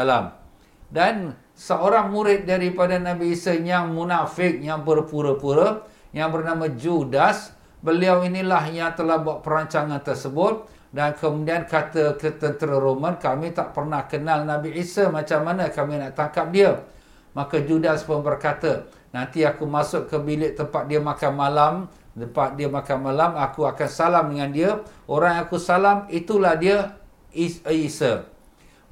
Dan 0.93 1.35
seorang 1.53 2.09
murid 2.09 2.49
daripada 2.49 2.97
Nabi 2.97 3.37
Isa 3.37 3.53
yang 3.53 3.93
munafik, 3.93 4.59
yang 4.59 4.81
berpura-pura, 4.81 5.85
yang 6.13 6.29
bernama 6.33 6.69
Judas, 6.73 7.53
beliau 7.81 8.25
inilah 8.25 8.69
yang 8.69 8.93
telah 8.93 9.21
buat 9.21 9.45
perancangan 9.45 10.01
tersebut. 10.01 10.69
Dan 10.93 11.17
kemudian 11.17 11.65
kata 11.65 12.21
ke 12.21 12.37
tentera 12.37 12.77
Roman 12.77 13.17
kami 13.17 13.49
tak 13.49 13.73
pernah 13.73 14.05
kenal 14.05 14.45
Nabi 14.45 14.77
Isa 14.77 15.09
macam 15.09 15.41
mana 15.41 15.73
kami 15.73 15.97
nak 15.97 16.13
tangkap 16.13 16.53
dia? 16.53 16.85
Maka 17.33 17.65
Judas 17.65 18.05
pun 18.05 18.21
berkata 18.21 18.85
nanti 19.09 19.41
aku 19.41 19.65
masuk 19.65 20.05
ke 20.05 20.21
bilik 20.21 20.53
tempat 20.53 20.85
dia 20.85 21.01
makan 21.01 21.33
malam 21.33 21.73
tempat 22.13 22.53
dia 22.53 22.69
makan 22.69 23.09
malam 23.09 23.33
aku 23.33 23.65
akan 23.65 23.89
salam 23.89 24.29
dengan 24.29 24.49
dia. 24.53 24.71
Orang 25.09 25.33
yang 25.33 25.43
aku 25.49 25.57
salam 25.57 26.05
itulah 26.13 26.53
dia 26.53 26.93
Isa 27.33 28.32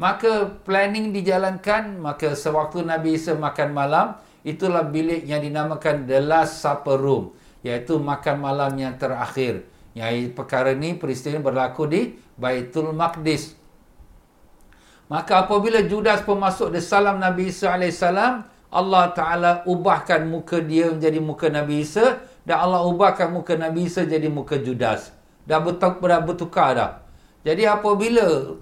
maka 0.02 0.50
planning 0.66 1.14
dijalankan 1.14 2.02
maka 2.02 2.34
sewaktu 2.34 2.82
Nabi 2.82 3.22
Isa 3.22 3.38
makan 3.38 3.70
malam 3.70 4.18
itulah 4.42 4.82
bilik 4.82 5.30
yang 5.30 5.46
dinamakan 5.46 6.10
the 6.10 6.18
last 6.18 6.58
supper 6.58 6.98
room 6.98 7.38
iaitu 7.62 8.02
makan 8.02 8.42
malam 8.42 8.74
yang 8.74 8.98
terakhir 8.98 9.62
yang 9.92 10.32
perkara 10.32 10.72
ini 10.72 10.96
peristiwa 10.96 11.36
ini 11.36 11.44
berlaku 11.44 11.84
di 11.84 12.02
Baitul 12.40 12.96
Maqdis. 12.96 13.60
Maka 15.12 15.44
apabila 15.44 15.84
Judas 15.84 16.24
pun 16.24 16.40
masuk 16.40 16.72
di 16.72 16.80
salam 16.80 17.20
Nabi 17.20 17.52
Isa 17.52 17.76
AS, 17.76 18.00
Allah 18.72 19.04
Ta'ala 19.12 19.52
ubahkan 19.68 20.24
muka 20.24 20.64
dia 20.64 20.88
menjadi 20.88 21.20
muka 21.20 21.52
Nabi 21.52 21.84
Isa 21.84 22.24
dan 22.48 22.64
Allah 22.64 22.88
ubahkan 22.88 23.28
muka 23.28 23.60
Nabi 23.60 23.92
Isa 23.92 24.08
jadi 24.08 24.32
muka 24.32 24.56
Judas. 24.56 25.12
Dah 25.44 25.60
bertukar 25.60 26.72
dah. 26.80 27.04
Jadi 27.44 27.68
apabila 27.68 28.56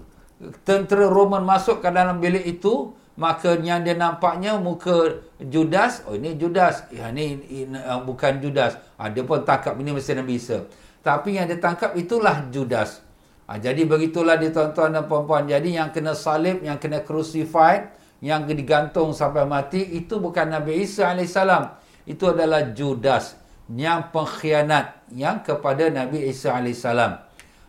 tentera 0.64 1.06
Roman 1.06 1.44
masuk 1.44 1.84
ke 1.84 1.88
dalam 1.92 2.16
bilik 2.16 2.44
itu, 2.48 2.96
maka 3.20 3.60
yang 3.60 3.84
dia 3.84 3.92
nampaknya 3.92 4.56
muka 4.56 5.20
Judas, 5.36 6.00
oh 6.08 6.16
ini 6.16 6.40
Judas, 6.40 6.88
ya, 6.88 7.12
ini, 7.12 7.36
ini, 7.52 7.76
uh, 7.76 8.00
bukan 8.00 8.40
Judas. 8.40 8.80
Ha, 8.96 9.12
dia 9.12 9.20
pun 9.20 9.44
tangkap 9.44 9.76
ini 9.76 9.92
mesti 9.92 10.16
Nabi 10.16 10.40
Isa. 10.40 10.64
Tapi 11.04 11.36
yang 11.36 11.44
ditangkap 11.44 11.92
itulah 12.00 12.48
Judas. 12.48 13.04
Ha, 13.44 13.60
jadi 13.60 13.84
begitulah 13.84 14.40
dia 14.40 14.48
tuan-tuan 14.48 14.96
dan 14.96 15.04
puan-puan. 15.04 15.44
Jadi 15.44 15.76
yang 15.76 15.92
kena 15.92 16.16
salib, 16.16 16.64
yang 16.64 16.80
kena 16.80 17.04
crucified, 17.04 17.92
yang 18.24 18.48
digantung 18.48 19.12
sampai 19.12 19.44
mati, 19.44 19.84
itu 19.84 20.16
bukan 20.16 20.48
Nabi 20.48 20.80
Isa 20.80 21.12
AS. 21.12 21.36
Itu 22.08 22.32
adalah 22.32 22.72
Judas. 22.72 23.36
Yang 23.68 24.16
pengkhianat 24.16 25.12
yang 25.12 25.44
kepada 25.44 25.92
Nabi 25.92 26.24
Isa 26.24 26.56
AS. 26.56 26.88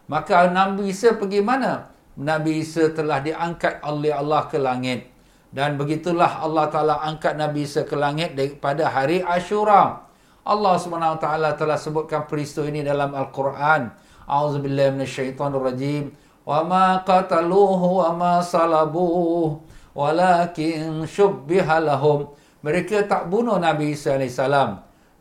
Maka 0.08 0.48
Nabi 0.48 0.96
Isa 0.96 1.20
pergi 1.20 1.44
mana? 1.44 1.91
Nabi 2.20 2.64
Isa 2.64 2.92
telah 2.92 3.24
diangkat 3.24 3.80
oleh 3.86 4.12
Allah 4.12 4.48
ke 4.52 4.60
langit. 4.60 5.08
Dan 5.52 5.76
begitulah 5.76 6.44
Allah 6.44 6.72
Ta'ala 6.72 6.96
angkat 7.04 7.36
Nabi 7.36 7.68
Isa 7.68 7.84
ke 7.84 7.96
langit 7.96 8.36
pada 8.60 8.88
hari 8.88 9.20
Ashura. 9.24 10.12
Allah 10.42 10.74
taala 11.22 11.54
telah 11.54 11.78
sebutkan 11.78 12.26
peristiwa 12.26 12.66
ini 12.66 12.82
dalam 12.82 13.14
Al-Quran. 13.14 13.94
A'udzubillahi 14.26 14.98
minasyaitonirrajim. 14.98 16.10
Wa 16.42 16.66
ma 16.66 17.06
qataluhu 17.06 18.02
wa 18.02 18.10
ma 18.18 18.34
salabuhu 18.42 19.62
walakin 19.94 21.06
syubbiha 21.06 21.78
lahum. 21.78 22.34
Mereka 22.66 23.06
tak 23.06 23.30
bunuh 23.30 23.62
Nabi 23.62 23.94
Isa 23.94 24.18
AS. 24.18 24.42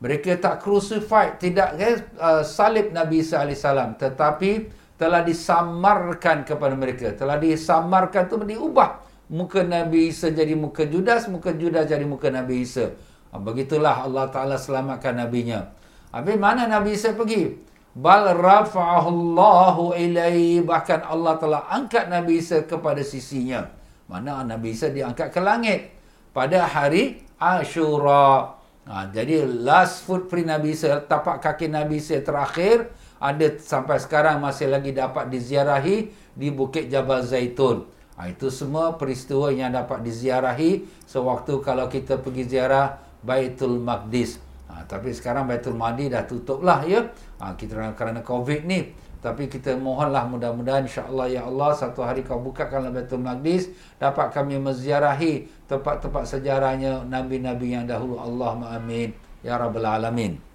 Mereka 0.00 0.40
tak 0.40 0.64
crucified, 0.64 1.36
tidak 1.36 1.76
uh, 2.16 2.40
salib 2.40 2.88
Nabi 2.96 3.20
Isa 3.20 3.44
AS. 3.44 3.60
Tetapi 4.00 4.72
telah 5.00 5.24
disamarkan 5.24 6.44
kepada 6.44 6.76
mereka. 6.76 7.16
Telah 7.16 7.40
disamarkan 7.40 8.28
itu 8.28 8.36
diubah. 8.36 9.00
Muka 9.32 9.64
Nabi 9.64 10.12
Isa 10.12 10.28
jadi 10.28 10.52
muka 10.52 10.84
Judas, 10.84 11.24
muka 11.24 11.56
Judas 11.56 11.88
jadi 11.88 12.04
muka 12.04 12.28
Nabi 12.28 12.68
Isa. 12.68 12.92
Ha, 13.32 13.40
begitulah 13.40 14.04
Allah 14.04 14.28
Ta'ala 14.28 14.60
selamatkan 14.60 15.16
Nabi-Nya. 15.16 15.72
Habis 16.12 16.36
mana 16.36 16.68
Nabi 16.68 16.98
Isa 16.98 17.16
pergi? 17.16 17.56
Bal 17.96 18.36
rafa'ahullahu 18.36 19.96
ilai. 19.96 20.60
Bahkan 20.60 21.08
Allah 21.08 21.38
telah 21.40 21.62
angkat 21.70 22.10
Nabi 22.12 22.42
Isa 22.42 22.66
kepada 22.68 23.00
sisinya. 23.00 23.70
Mana 24.10 24.44
Nabi 24.44 24.74
Isa 24.76 24.92
diangkat 24.92 25.32
ke 25.32 25.40
langit. 25.40 25.94
Pada 26.34 26.66
hari 26.66 27.24
Ashura. 27.40 28.60
Ha, 28.90 29.06
jadi 29.14 29.46
last 29.46 30.02
footprint 30.04 30.50
Nabi 30.50 30.74
Isa, 30.74 30.98
tapak 31.06 31.38
kaki 31.38 31.70
Nabi 31.70 32.02
Isa 32.02 32.18
terakhir, 32.18 32.90
ada 33.20 33.46
sampai 33.60 34.00
sekarang 34.00 34.40
masih 34.40 34.72
lagi 34.72 34.96
dapat 34.96 35.28
diziarahi 35.28 36.08
di 36.32 36.48
Bukit 36.48 36.88
Jabal 36.88 37.20
Zaitun. 37.20 37.84
Ha, 38.16 38.32
itu 38.32 38.48
semua 38.48 38.96
peristiwa 38.96 39.52
yang 39.52 39.72
dapat 39.72 40.00
diziarahi 40.00 40.88
sewaktu 41.04 41.60
kalau 41.60 41.88
kita 41.88 42.16
pergi 42.16 42.48
ziarah 42.48 42.96
Baitul 43.20 43.76
Maqdis. 43.80 44.40
Ha, 44.72 44.88
tapi 44.88 45.12
sekarang 45.12 45.44
Baitul 45.44 45.76
Maqdis 45.76 46.08
dah 46.12 46.24
tutup 46.24 46.64
lah 46.64 46.80
ya. 46.84 47.12
Ha, 47.44 47.52
kita 47.56 47.92
kerana 47.92 48.24
COVID 48.24 48.64
ni. 48.64 48.92
Tapi 49.20 49.52
kita 49.52 49.76
mohonlah 49.76 50.24
mudah-mudahan 50.24 50.88
insya-Allah 50.88 51.28
ya 51.28 51.44
Allah 51.44 51.76
satu 51.76 52.00
hari 52.00 52.24
kau 52.24 52.40
bukakan 52.40 52.88
Baitul 52.88 53.20
Maqdis 53.20 53.68
dapat 54.00 54.32
kami 54.32 54.56
menziarahi 54.56 55.44
tempat-tempat 55.68 56.24
sejarahnya 56.24 57.04
nabi-nabi 57.04 57.76
yang 57.76 57.84
dahulu. 57.84 58.16
Allahumma 58.16 58.80
amin 58.80 59.12
ya 59.44 59.60
rabbal 59.60 59.84
alamin. 59.84 60.49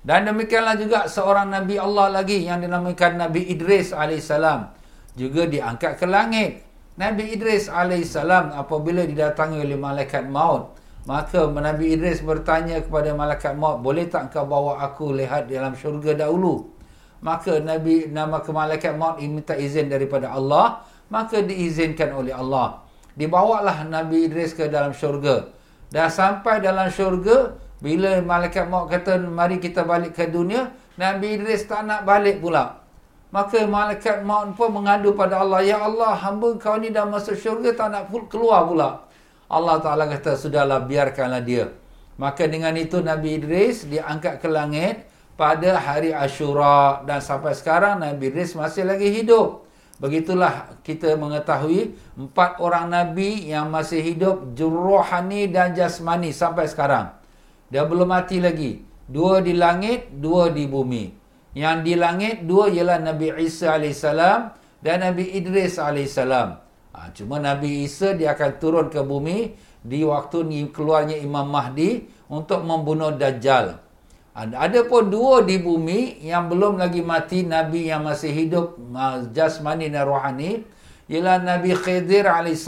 Dan 0.00 0.24
demikianlah 0.24 0.80
juga 0.80 1.04
seorang 1.04 1.52
nabi 1.52 1.76
Allah 1.76 2.08
lagi 2.08 2.40
yang 2.40 2.64
dinamakan 2.64 3.20
Nabi 3.20 3.52
Idris 3.52 3.92
alaihissalam 3.92 4.72
juga 5.12 5.44
diangkat 5.44 6.00
ke 6.00 6.06
langit. 6.08 6.64
Nabi 7.00 7.32
Idris 7.32 7.72
AS 7.72 8.12
apabila 8.52 9.08
didatangi 9.08 9.64
oleh 9.64 9.78
malaikat 9.78 10.28
maut, 10.28 10.76
maka 11.08 11.48
Nabi 11.48 11.96
Idris 11.96 12.20
bertanya 12.20 12.84
kepada 12.84 13.16
malaikat 13.16 13.56
maut, 13.56 13.80
boleh 13.80 14.04
tak 14.04 14.36
kau 14.36 14.44
bawa 14.44 14.84
aku 14.84 15.16
lihat 15.16 15.48
dalam 15.48 15.72
syurga 15.72 16.12
dahulu? 16.12 16.68
Maka 17.24 17.56
Nabi 17.56 18.08
nama 18.12 18.44
ke 18.44 18.52
malaikat 18.52 19.00
maut 19.00 19.16
minta 19.16 19.56
izin 19.56 19.88
daripada 19.88 20.28
Allah, 20.28 20.84
maka 21.08 21.40
diizinkan 21.40 22.12
oleh 22.12 22.36
Allah. 22.36 22.84
Dibawalah 23.16 23.88
Nabi 23.88 24.28
Idris 24.28 24.52
ke 24.52 24.68
dalam 24.68 24.92
syurga. 24.92 25.48
Dah 25.88 26.12
sampai 26.12 26.60
dalam 26.60 26.92
syurga, 26.92 27.56
bila 27.80 28.20
malaikat 28.20 28.68
maut 28.68 28.92
kata 28.92 29.16
mari 29.16 29.56
kita 29.56 29.88
balik 29.88 30.12
ke 30.12 30.28
dunia, 30.28 30.68
Nabi 31.00 31.40
Idris 31.40 31.64
tak 31.64 31.88
nak 31.88 32.04
balik 32.04 32.44
pula. 32.44 32.84
Maka 33.32 33.64
malaikat 33.64 34.20
maut 34.20 34.52
pun 34.52 34.68
mengadu 34.68 35.16
pada 35.16 35.40
Allah, 35.40 35.64
Ya 35.64 35.80
Allah, 35.80 36.12
hamba 36.12 36.60
kau 36.60 36.76
ni 36.76 36.92
dah 36.92 37.08
masuk 37.08 37.40
syurga, 37.40 37.72
tak 37.72 37.88
nak 37.88 38.12
keluar 38.28 38.68
pula. 38.68 39.08
Allah 39.48 39.80
Ta'ala 39.80 40.04
kata, 40.06 40.36
sudahlah, 40.36 40.84
biarkanlah 40.84 41.40
dia. 41.40 41.72
Maka 42.20 42.44
dengan 42.44 42.76
itu 42.76 43.00
Nabi 43.00 43.40
Idris 43.40 43.88
diangkat 43.88 44.44
ke 44.44 44.48
langit 44.50 45.08
pada 45.40 45.80
hari 45.80 46.12
Ashura. 46.12 47.00
Dan 47.08 47.24
sampai 47.24 47.56
sekarang 47.56 48.04
Nabi 48.04 48.28
Idris 48.28 48.52
masih 48.52 48.84
lagi 48.84 49.08
hidup. 49.08 49.64
Begitulah 49.96 50.80
kita 50.84 51.16
mengetahui 51.16 51.96
empat 52.16 52.60
orang 52.60 52.92
Nabi 52.92 53.48
yang 53.48 53.72
masih 53.72 54.04
hidup 54.04 54.52
juruhani 54.52 55.48
dan 55.48 55.72
jasmani 55.72 56.32
sampai 56.32 56.68
sekarang. 56.68 57.19
Dia 57.70 57.86
belum 57.86 58.10
mati 58.10 58.42
lagi. 58.42 58.82
Dua 59.06 59.38
di 59.38 59.54
langit, 59.54 60.10
dua 60.18 60.50
di 60.50 60.66
bumi. 60.66 61.06
Yang 61.54 61.78
di 61.86 61.94
langit 61.94 62.46
dua 62.46 62.70
ialah 62.70 62.98
Nabi 62.98 63.30
Isa 63.42 63.78
AS 63.78 64.02
dan 64.82 64.96
Nabi 65.02 65.34
Idris 65.38 65.78
AS. 65.78 66.18
Ha, 66.90 67.14
cuma 67.14 67.38
Nabi 67.38 67.86
Isa 67.86 68.18
dia 68.18 68.34
akan 68.34 68.50
turun 68.58 68.86
ke 68.90 68.98
bumi 69.02 69.54
di 69.82 70.02
waktu 70.02 70.46
ni 70.46 70.66
keluarnya 70.74 71.18
Imam 71.18 71.46
Mahdi 71.46 72.06
untuk 72.26 72.66
membunuh 72.66 73.14
Dajjal. 73.14 73.78
Ada 74.34 74.86
pun 74.86 75.10
dua 75.10 75.42
di 75.42 75.58
bumi 75.58 76.22
yang 76.22 76.46
belum 76.46 76.78
lagi 76.78 77.02
mati 77.02 77.42
Nabi 77.42 77.90
yang 77.90 78.06
masih 78.06 78.30
hidup 78.30 78.78
jasmani 79.34 79.90
dan 79.90 80.06
rohani 80.06 80.62
ialah 81.10 81.42
Nabi 81.42 81.74
Khidir 81.74 82.30
AS 82.30 82.66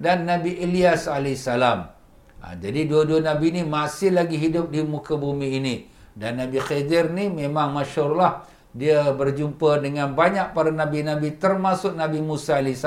dan 0.00 0.24
Nabi 0.24 0.56
Ilyas 0.56 1.04
AS. 1.08 1.99
Ha, 2.40 2.56
jadi 2.56 2.88
dua-dua 2.88 3.20
Nabi 3.20 3.52
ni 3.52 3.62
masih 3.68 4.16
lagi 4.16 4.40
hidup 4.40 4.72
di 4.72 4.80
muka 4.80 5.12
bumi 5.12 5.60
ini. 5.60 5.74
Dan 6.16 6.40
Nabi 6.40 6.56
Khidir 6.56 7.12
ni 7.12 7.28
memang 7.28 7.76
masyurlah. 7.76 8.48
Dia 8.72 9.12
berjumpa 9.12 9.82
dengan 9.82 10.14
banyak 10.16 10.56
para 10.56 10.72
Nabi-Nabi 10.72 11.36
termasuk 11.36 11.92
Nabi 11.92 12.24
Musa 12.24 12.64
AS. 12.64 12.84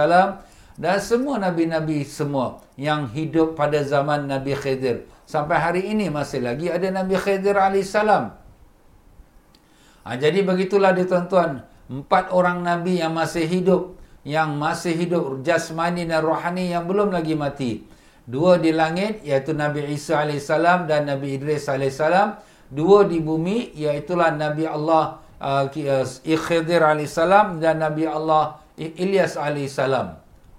Dan 0.73 0.97
semua 0.97 1.37
Nabi-Nabi 1.37 2.01
semua 2.01 2.65
yang 2.81 3.05
hidup 3.13 3.53
pada 3.53 3.77
zaman 3.85 4.25
Nabi 4.25 4.57
Khidir. 4.57 5.05
Sampai 5.29 5.61
hari 5.61 5.85
ini 5.85 6.09
masih 6.09 6.41
lagi 6.41 6.73
ada 6.73 6.89
Nabi 6.89 7.13
Khidir 7.13 7.53
AS. 7.53 7.93
Ha, 10.03 10.09
jadi 10.17 10.41
begitulah 10.41 10.97
dia 10.97 11.05
tuan-tuan. 11.05 11.61
Empat 11.93 12.33
orang 12.33 12.65
Nabi 12.65 12.97
yang 12.97 13.13
masih 13.13 13.45
hidup. 13.45 14.01
Yang 14.25 14.49
masih 14.55 14.93
hidup 14.97 15.23
jasmani 15.45 16.07
dan 16.09 16.23
rohani 16.23 16.71
yang 16.73 16.87
belum 16.89 17.11
lagi 17.13 17.35
mati. 17.37 17.92
Dua 18.23 18.55
di 18.55 18.71
langit 18.71 19.19
iaitu 19.27 19.51
Nabi 19.51 19.91
Isa 19.91 20.23
AS 20.23 20.47
dan 20.87 21.11
Nabi 21.11 21.35
Idris 21.35 21.67
AS 21.67 21.99
dua 22.71 23.03
di 23.03 23.19
bumi 23.19 23.75
iaitulah 23.75 24.31
Nabi 24.31 24.63
Allah 24.63 25.19
uh, 25.43 25.67
uh 25.67 26.05
Khidir 26.23 26.81
AS 26.87 27.19
dan 27.59 27.75
Nabi 27.83 28.07
Allah 28.07 28.63
Ilyas 28.79 29.35
AS. 29.35 29.77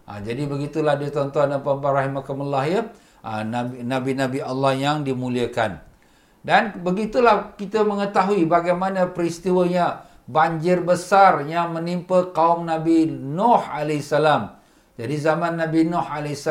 Ha, 0.04 0.20
jadi 0.20 0.44
begitulah 0.44 1.00
dia 1.00 1.08
tuan-tuan 1.08 1.48
dan 1.48 1.64
puan-puan 1.64 2.04
rahimakumullah 2.04 2.64
ya. 2.68 2.82
Ha, 3.24 3.40
Nabi-Nabi 3.80 4.44
Allah 4.44 4.72
yang 4.76 5.00
dimuliakan. 5.00 5.80
Dan 6.44 6.76
begitulah 6.84 7.56
kita 7.56 7.80
mengetahui 7.88 8.44
bagaimana 8.44 9.08
peristiwanya 9.08 10.04
banjir 10.28 10.84
besar 10.84 11.40
yang 11.48 11.72
menimpa 11.72 12.36
kaum 12.36 12.68
Nabi 12.68 13.08
Nuh 13.08 13.64
AS. 13.64 14.12
Jadi 15.00 15.14
zaman 15.16 15.56
Nabi 15.56 15.88
Nuh 15.88 16.04
AS 16.04 16.44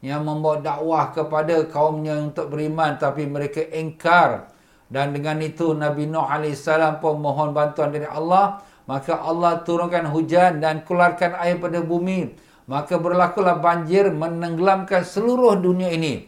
yang 0.00 0.24
membawa 0.24 0.60
dakwah 0.64 1.12
kepada 1.12 1.64
kaumnya 1.68 2.16
untuk 2.16 2.52
beriman 2.52 2.96
tapi 2.96 3.28
mereka 3.28 3.60
engkar 3.68 4.48
dan 4.90 5.14
dengan 5.14 5.38
itu 5.38 5.70
Nabi 5.70 6.10
Nuh 6.10 6.26
AS 6.26 6.66
pun 6.98 7.22
mohon 7.22 7.54
bantuan 7.54 7.94
dari 7.94 8.10
Allah. 8.10 8.58
Maka 8.90 9.22
Allah 9.22 9.62
turunkan 9.62 10.10
hujan 10.10 10.58
dan 10.58 10.82
keluarkan 10.82 11.38
air 11.38 11.62
pada 11.62 11.78
bumi. 11.78 12.34
Maka 12.66 12.98
berlakulah 12.98 13.62
banjir 13.62 14.10
menenggelamkan 14.10 15.06
seluruh 15.06 15.54
dunia 15.62 15.94
ini. 15.94 16.26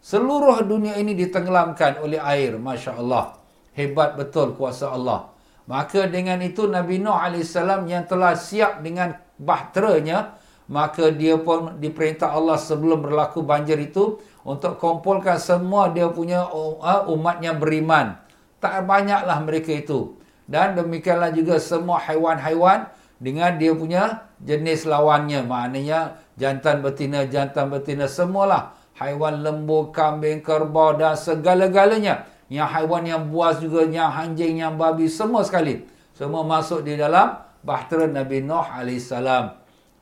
Seluruh 0.00 0.64
dunia 0.64 0.96
ini 0.96 1.12
ditenggelamkan 1.12 2.00
oleh 2.00 2.16
air. 2.16 2.56
Masya 2.56 2.96
Allah. 2.96 3.36
Hebat 3.76 4.16
betul 4.16 4.56
kuasa 4.56 4.88
Allah. 4.88 5.28
Maka 5.68 6.08
dengan 6.08 6.40
itu 6.40 6.64
Nabi 6.64 6.96
Nuh 6.96 7.12
AS 7.12 7.52
yang 7.60 8.08
telah 8.08 8.32
siap 8.32 8.80
dengan 8.80 9.12
bahteranya. 9.36 10.40
Maka 10.68 11.08
dia 11.08 11.40
pun 11.40 11.80
diperintah 11.80 12.28
Allah 12.28 12.60
sebelum 12.60 13.00
berlaku 13.00 13.40
banjir 13.40 13.80
itu 13.80 14.20
untuk 14.44 14.76
kumpulkan 14.76 15.40
semua 15.40 15.88
dia 15.88 16.12
punya 16.12 16.44
uh, 16.44 17.08
umat 17.08 17.40
yang 17.40 17.56
beriman. 17.56 18.20
Tak 18.60 18.84
banyaklah 18.84 19.40
mereka 19.48 19.72
itu. 19.72 20.20
Dan 20.44 20.76
demikianlah 20.76 21.32
juga 21.32 21.56
semua 21.56 22.00
haiwan-haiwan 22.04 22.88
dengan 23.16 23.56
dia 23.56 23.72
punya 23.72 24.28
jenis 24.44 24.84
lawannya. 24.84 25.44
Maknanya 25.44 26.20
jantan 26.36 26.84
betina, 26.84 27.24
jantan 27.24 27.72
betina 27.72 28.04
semualah. 28.04 28.76
Haiwan 28.96 29.40
lembu, 29.40 29.88
kambing, 29.88 30.44
kerbau 30.44 30.96
dan 30.96 31.14
segala-galanya. 31.16 32.28
Yang 32.48 32.68
haiwan 32.72 33.04
yang 33.04 33.22
buas 33.28 33.60
juga, 33.60 33.84
yang 33.84 34.08
anjing, 34.08 34.58
yang 34.58 34.74
babi, 34.80 35.06
semua 35.08 35.44
sekali. 35.44 35.84
Semua 36.16 36.42
masuk 36.42 36.82
di 36.82 36.96
dalam 36.96 37.36
bahtera 37.62 38.08
Nabi 38.08 38.42
Nuh 38.42 38.64
AS. 38.64 39.12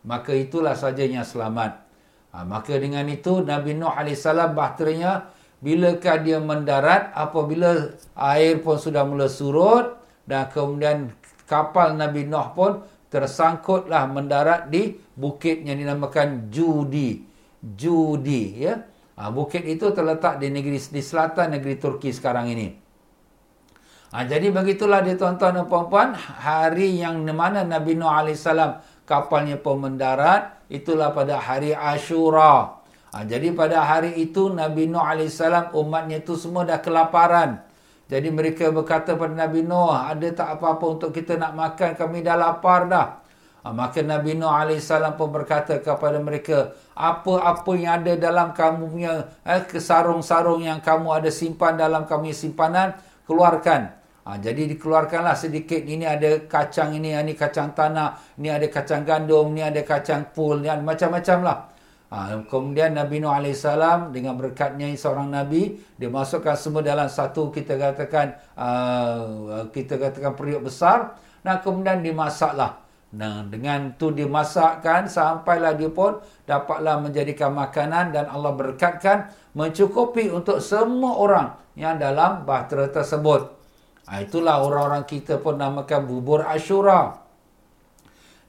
Maka 0.06 0.32
itulah 0.38 0.78
saja 0.78 1.02
yang 1.02 1.26
selamat. 1.26 1.82
Ha, 2.30 2.46
maka 2.46 2.78
dengan 2.78 3.02
itu 3.10 3.42
Nabi 3.42 3.74
Nuh 3.74 3.90
AS 3.90 4.22
bahteranya 4.54 5.34
bilakah 5.58 6.22
dia 6.22 6.38
mendarat 6.38 7.10
apabila 7.10 7.96
air 8.14 8.62
pun 8.62 8.78
sudah 8.78 9.02
mula 9.02 9.26
surut 9.26 9.98
dan 10.28 10.46
kemudian 10.46 11.10
kapal 11.50 11.98
Nabi 11.98 12.22
Nuh 12.22 12.54
pun 12.54 12.86
tersangkutlah 13.10 14.06
mendarat 14.06 14.70
di 14.70 14.94
bukit 15.18 15.66
yang 15.66 15.74
dinamakan 15.74 16.52
Judi. 16.54 17.26
Judi 17.58 18.62
ya. 18.62 18.78
Ha, 19.16 19.32
bukit 19.32 19.64
itu 19.66 19.90
terletak 19.90 20.38
di 20.38 20.52
negeri 20.52 20.78
di 20.78 21.02
selatan 21.02 21.56
negeri 21.58 21.80
Turki 21.82 22.14
sekarang 22.14 22.46
ini. 22.52 22.68
Ha, 24.14 24.22
jadi 24.22 24.54
begitulah 24.54 25.02
dia 25.02 25.18
tuan-tuan 25.18 25.56
dan 25.56 25.66
puan-puan 25.66 26.14
hari 26.14 27.00
yang 27.00 27.26
mana 27.32 27.66
Nabi 27.66 27.98
Nuh 27.98 28.06
AS 28.12 28.46
kapalnya 29.06 29.56
pun 29.56 29.80
mendarat 29.80 30.58
itulah 30.66 31.14
pada 31.14 31.38
hari 31.38 31.72
Ashura. 31.72 32.82
Ha, 33.14 33.22
jadi 33.24 33.54
pada 33.54 33.80
hari 33.86 34.18
itu 34.18 34.50
Nabi 34.50 34.90
Nuh 34.90 35.00
AS 35.00 35.40
umatnya 35.72 36.20
itu 36.20 36.34
semua 36.36 36.66
dah 36.66 36.82
kelaparan. 36.82 37.62
Jadi 38.06 38.28
mereka 38.30 38.70
berkata 38.70 39.14
pada 39.14 39.32
Nabi 39.32 39.64
Nuh, 39.64 39.94
ada 39.94 40.26
tak 40.34 40.58
apa-apa 40.58 40.84
untuk 40.84 41.10
kita 41.14 41.38
nak 41.38 41.56
makan, 41.56 41.96
kami 41.96 42.22
dah 42.22 42.36
lapar 42.36 42.86
dah. 42.90 43.22
Ha, 43.62 43.72
maka 43.74 44.02
Nabi 44.02 44.34
Nuh 44.36 44.50
AS 44.50 44.90
pun 45.16 45.30
berkata 45.30 45.78
kepada 45.78 46.18
mereka, 46.18 46.74
apa-apa 46.92 47.72
yang 47.78 48.02
ada 48.02 48.14
dalam 48.18 48.50
kamu 48.52 48.82
punya 48.90 49.12
eh, 49.46 49.62
sarung-sarung 49.78 50.66
yang 50.66 50.82
kamu 50.82 51.08
ada 51.14 51.30
simpan 51.30 51.78
dalam 51.78 52.04
kamu 52.04 52.34
simpanan, 52.34 52.94
keluarkan. 53.24 53.90
Ha, 54.26 54.42
jadi 54.42 54.66
dikeluarkanlah 54.74 55.38
sedikit. 55.38 55.78
Ini 55.86 56.02
ada 56.02 56.42
kacang 56.50 56.98
ini, 56.98 57.14
ini 57.14 57.38
kacang 57.38 57.70
tanah, 57.78 58.18
ini 58.42 58.50
ada 58.50 58.66
kacang 58.66 59.06
gandum, 59.06 59.54
ini 59.54 59.62
ada 59.62 59.86
kacang 59.86 60.34
pul, 60.34 60.66
ini 60.66 60.82
macam-macam 60.82 61.38
lah. 61.46 61.58
Ha, 62.10 62.42
kemudian 62.50 62.98
Nabi 62.98 63.22
Nuh 63.22 63.30
AS 63.30 63.62
dengan 64.10 64.34
berkatnya 64.34 64.90
seorang 64.98 65.30
Nabi, 65.30 65.78
dia 65.94 66.10
masukkan 66.10 66.58
semua 66.58 66.82
dalam 66.82 67.06
satu 67.06 67.54
kita 67.54 67.78
katakan 67.78 68.34
uh, 68.58 69.70
kita 69.70 69.94
katakan 69.94 70.34
periuk 70.34 70.66
besar. 70.66 71.14
Dan 71.46 71.62
kemudian 71.62 72.02
dimasaklah. 72.02 72.82
Nah, 73.14 73.46
dengan 73.46 73.94
tu 73.94 74.10
dia 74.10 74.26
masakkan 74.26 75.06
sampailah 75.06 75.78
dia 75.78 75.86
pun 75.86 76.18
dapatlah 76.42 76.98
menjadikan 76.98 77.54
makanan 77.54 78.10
dan 78.10 78.26
Allah 78.26 78.50
berkatkan 78.50 79.30
mencukupi 79.54 80.26
untuk 80.26 80.58
semua 80.58 81.14
orang 81.14 81.48
yang 81.78 81.96
dalam 81.96 82.42
bahtera 82.42 82.90
tersebut. 82.90 83.55
Ha, 84.06 84.22
itulah 84.22 84.62
orang-orang 84.62 85.02
kita 85.02 85.42
pun 85.42 85.58
namakan 85.58 86.06
bubur 86.06 86.46
Ashura. 86.46 87.18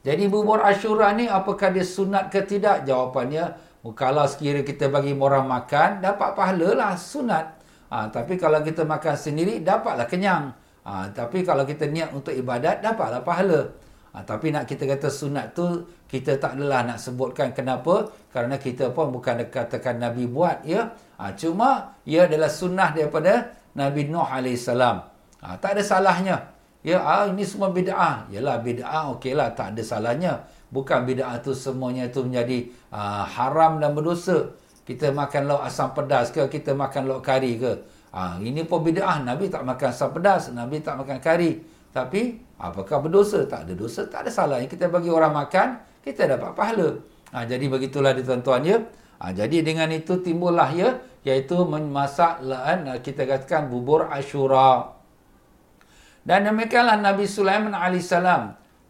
Jadi 0.06 0.30
bubur 0.30 0.62
Ashura 0.62 1.12
ni 1.18 1.26
apakah 1.26 1.74
dia 1.74 1.82
sunat 1.82 2.30
ke 2.30 2.46
tidak? 2.46 2.86
Jawapannya, 2.86 3.58
kalau 3.98 4.30
sekiranya 4.30 4.62
kita 4.62 4.94
bagi 4.94 5.18
orang 5.18 5.50
makan, 5.50 6.06
dapat 6.06 6.38
pahala 6.38 6.70
lah 6.78 6.94
sunat. 6.94 7.58
Ha, 7.90 8.14
tapi 8.14 8.38
kalau 8.38 8.62
kita 8.62 8.86
makan 8.86 9.16
sendiri, 9.18 9.64
dapatlah 9.66 10.06
kenyang. 10.06 10.54
Ha, 10.86 11.10
tapi 11.10 11.42
kalau 11.42 11.66
kita 11.66 11.90
niat 11.90 12.14
untuk 12.14 12.32
ibadat, 12.32 12.80
dapatlah 12.86 13.26
pahala. 13.26 13.74
Ha, 14.14 14.24
tapi 14.24 14.54
nak 14.54 14.70
kita 14.70 14.86
kata 14.86 15.10
sunat 15.10 15.58
tu 15.58 15.84
kita 16.08 16.40
tak 16.40 16.56
adalah 16.56 16.88
nak 16.88 16.98
sebutkan 17.02 17.52
kenapa 17.52 18.08
kerana 18.32 18.56
kita 18.56 18.96
pun 18.96 19.12
bukan 19.12 19.46
katakan 19.52 20.00
Nabi 20.00 20.30
buat 20.30 20.64
ya. 20.64 20.96
Ha, 21.20 21.34
cuma 21.34 22.00
ia 22.08 22.30
adalah 22.30 22.48
sunnah 22.48 22.94
daripada 22.94 23.58
Nabi 23.76 24.08
Nuh 24.08 24.26
AS. 24.26 24.68
Ha, 25.48 25.56
tak 25.56 25.80
ada 25.80 25.84
salahnya. 25.88 26.52
Ya, 26.84 27.00
ha, 27.00 27.24
ini 27.32 27.48
semua 27.48 27.72
bid'ah. 27.72 28.28
Yalah 28.28 28.60
bid'ah 28.60 29.16
okeylah 29.16 29.56
tak 29.56 29.80
ada 29.80 29.82
salahnya. 29.84 30.44
Bukan 30.68 31.08
bid'ah 31.08 31.40
tu 31.40 31.56
semuanya 31.56 32.12
itu 32.12 32.20
menjadi 32.20 32.68
uh, 32.92 33.24
haram 33.24 33.80
dan 33.80 33.96
berdosa. 33.96 34.52
Kita 34.84 35.16
makan 35.16 35.48
lauk 35.48 35.64
asam 35.64 35.96
pedas 35.96 36.36
ke, 36.36 36.44
kita 36.52 36.76
makan 36.76 37.08
lauk 37.08 37.24
kari 37.24 37.56
ke. 37.56 37.80
Ha, 38.12 38.44
ini 38.44 38.68
pun 38.68 38.84
bid'ah. 38.84 39.24
Nabi 39.24 39.48
tak 39.48 39.64
makan 39.64 39.88
asam 39.88 40.12
pedas, 40.12 40.52
Nabi 40.52 40.84
tak 40.84 41.00
makan 41.00 41.24
kari. 41.24 41.64
Tapi 41.96 42.44
apakah 42.60 43.00
berdosa? 43.00 43.48
Tak 43.48 43.64
ada 43.64 43.72
dosa, 43.72 44.04
tak 44.04 44.28
ada 44.28 44.32
salah. 44.36 44.60
Yang 44.60 44.76
kita 44.76 44.92
bagi 44.92 45.08
orang 45.08 45.32
makan, 45.32 45.80
kita 46.04 46.28
dapat 46.28 46.52
pahala. 46.52 47.00
Ha, 47.32 47.48
jadi 47.48 47.72
begitulah 47.72 48.12
di 48.12 48.28
tuan-tuan 48.28 48.68
ya. 48.68 48.84
Ha, 49.24 49.32
jadi 49.32 49.64
dengan 49.64 49.88
itu 49.96 50.20
timbullah 50.20 50.68
ya, 50.76 51.00
iaitu 51.24 51.56
memasak 51.64 52.44
kita 53.00 53.24
katakan 53.24 53.72
bubur 53.72 54.12
Ashura. 54.12 54.97
Dan 56.28 56.44
demikianlah 56.44 57.00
Nabi 57.00 57.24
Sulaiman 57.24 57.72
AS. 57.72 58.12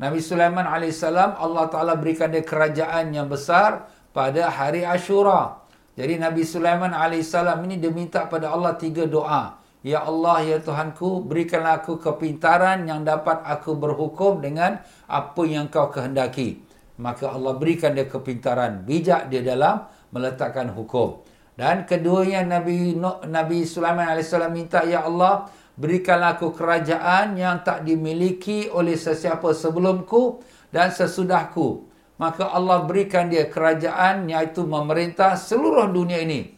Nabi 0.02 0.20
Sulaiman 0.26 0.66
AS 0.66 1.06
Allah 1.06 1.70
Ta'ala 1.70 1.94
berikan 1.94 2.34
dia 2.34 2.42
kerajaan 2.42 3.14
yang 3.14 3.30
besar 3.30 3.86
pada 4.10 4.50
hari 4.50 4.82
Ashura. 4.82 5.62
Jadi 5.94 6.18
Nabi 6.18 6.42
Sulaiman 6.42 6.98
AS 6.98 7.30
ini 7.38 7.78
dia 7.78 7.94
minta 7.94 8.26
pada 8.26 8.50
Allah 8.50 8.74
tiga 8.74 9.06
doa. 9.06 9.62
Ya 9.86 10.02
Allah, 10.02 10.42
Ya 10.42 10.58
Tuhanku, 10.58 11.30
berikanlah 11.30 11.86
aku 11.86 12.02
kepintaran 12.02 12.90
yang 12.90 13.06
dapat 13.06 13.46
aku 13.46 13.78
berhukum 13.78 14.42
dengan 14.42 14.82
apa 15.06 15.42
yang 15.46 15.70
kau 15.70 15.94
kehendaki. 15.94 16.66
Maka 16.98 17.30
Allah 17.30 17.54
berikan 17.54 17.94
dia 17.94 18.10
kepintaran, 18.10 18.82
bijak 18.82 19.30
dia 19.30 19.46
dalam 19.46 19.86
meletakkan 20.10 20.74
hukum. 20.74 21.22
Dan 21.54 21.86
keduanya 21.86 22.42
Nabi 22.46 22.98
Nabi 23.30 23.70
Sulaiman 23.70 24.10
AS 24.18 24.34
minta, 24.50 24.82
Ya 24.82 25.06
Allah, 25.06 25.46
berikanlah 25.78 26.36
aku 26.36 26.52
kerajaan 26.58 27.38
yang 27.38 27.62
tak 27.62 27.86
dimiliki 27.86 28.68
oleh 28.74 28.98
sesiapa 28.98 29.54
sebelumku 29.54 30.42
dan 30.74 30.90
sesudahku. 30.90 31.86
Maka 32.18 32.50
Allah 32.50 32.82
berikan 32.82 33.30
dia 33.30 33.46
kerajaan 33.46 34.26
iaitu 34.26 34.66
memerintah 34.66 35.38
seluruh 35.38 35.86
dunia 35.94 36.18
ini. 36.26 36.58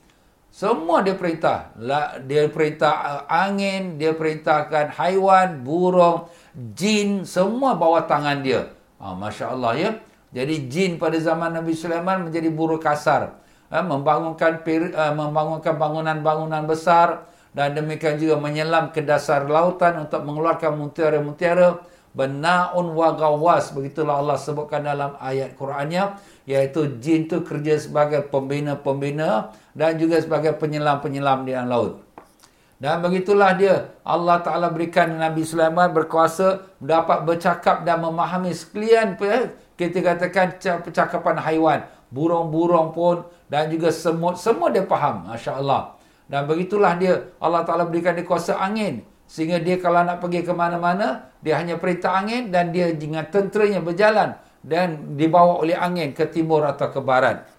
Semua 0.49 1.05
dia 1.05 1.13
perintah. 1.13 1.75
Dia 2.25 2.47
perintah 2.49 2.95
uh, 2.95 3.23
angin, 3.27 3.99
dia 3.99 4.15
perintahkan 4.15 4.97
haiwan, 4.97 5.61
burung, 5.61 6.31
jin, 6.73 7.27
semua 7.27 7.77
bawah 7.77 8.07
tangan 8.09 8.41
dia. 8.41 8.71
Ha, 8.97 9.13
Masya 9.13 9.45
Allah 9.53 9.73
ya. 9.77 9.91
Jadi 10.31 10.71
jin 10.71 10.95
pada 10.97 11.19
zaman 11.21 11.53
Nabi 11.53 11.75
Sulaiman 11.77 12.25
menjadi 12.25 12.49
buruh 12.49 12.81
kasar. 12.81 13.37
Ha, 13.69 13.83
membangunkan 13.85 14.63
uh, 14.63 15.13
membangunkan 15.13 15.75
bangunan-bangunan 15.77 16.65
besar 16.65 17.29
dan 17.49 17.73
demikian 17.73 18.21
juga 18.21 18.37
menyelam 18.37 18.93
ke 18.93 19.01
dasar 19.01 19.49
lautan 19.49 20.05
untuk 20.05 20.21
mengeluarkan 20.21 20.77
mutiara-mutiara. 20.77 21.81
Bena'un 22.09 22.97
wa 22.97 23.13
gawas. 23.13 23.69
Begitulah 23.69 24.21
Allah 24.21 24.37
sebutkan 24.37 24.81
dalam 24.81 25.13
ayat 25.21 25.53
Qurannya. 25.53 26.17
Iaitu 26.49 26.97
jin 26.97 27.29
itu 27.29 27.45
kerja 27.45 27.77
sebagai 27.77 28.25
pembina-pembina 28.25 29.53
dan 29.77 29.97
juga 30.01 30.17
sebagai 30.17 30.57
penyelam-penyelam 30.57 31.45
di 31.45 31.53
dalam 31.53 31.69
laut. 31.69 31.93
Dan 32.81 33.05
begitulah 33.05 33.53
dia. 33.53 33.93
Allah 34.01 34.41
Ta'ala 34.41 34.73
berikan 34.73 35.11
Nabi 35.19 35.45
Sulaiman 35.45 35.93
berkuasa 35.93 36.63
dapat 36.81 37.27
bercakap 37.27 37.85
dan 37.85 38.01
memahami 38.01 38.55
sekalian 38.55 39.19
kita 39.77 39.99
katakan 40.01 40.57
percakapan 40.81 41.37
haiwan. 41.43 41.79
Burung-burung 42.09 42.89
pun 42.89 43.29
dan 43.51 43.69
juga 43.69 43.93
semut. 43.93 44.41
Semua 44.41 44.73
dia 44.73 44.81
faham. 44.87 45.29
Masya 45.29 45.61
Allah. 45.61 45.98
Dan 46.29 46.45
begitulah 46.45 46.93
dia. 47.01 47.33
Allah 47.41 47.65
Ta'ala 47.65 47.89
berikan 47.89 48.13
dia 48.13 48.21
kuasa 48.21 48.61
angin. 48.61 49.01
Sehingga 49.25 49.57
dia 49.57 49.81
kalau 49.81 50.05
nak 50.05 50.21
pergi 50.21 50.45
ke 50.45 50.53
mana-mana, 50.53 51.33
dia 51.41 51.57
hanya 51.57 51.81
perintah 51.81 52.13
angin 52.13 52.53
dan 52.53 52.69
dia 52.69 52.93
dengan 52.93 53.25
tenteranya 53.25 53.81
berjalan. 53.81 54.37
Dan 54.61 55.17
dibawa 55.17 55.57
oleh 55.57 55.73
angin 55.73 56.13
ke 56.13 56.29
timur 56.29 56.61
atau 56.69 56.93
ke 56.93 57.01
barat. 57.01 57.49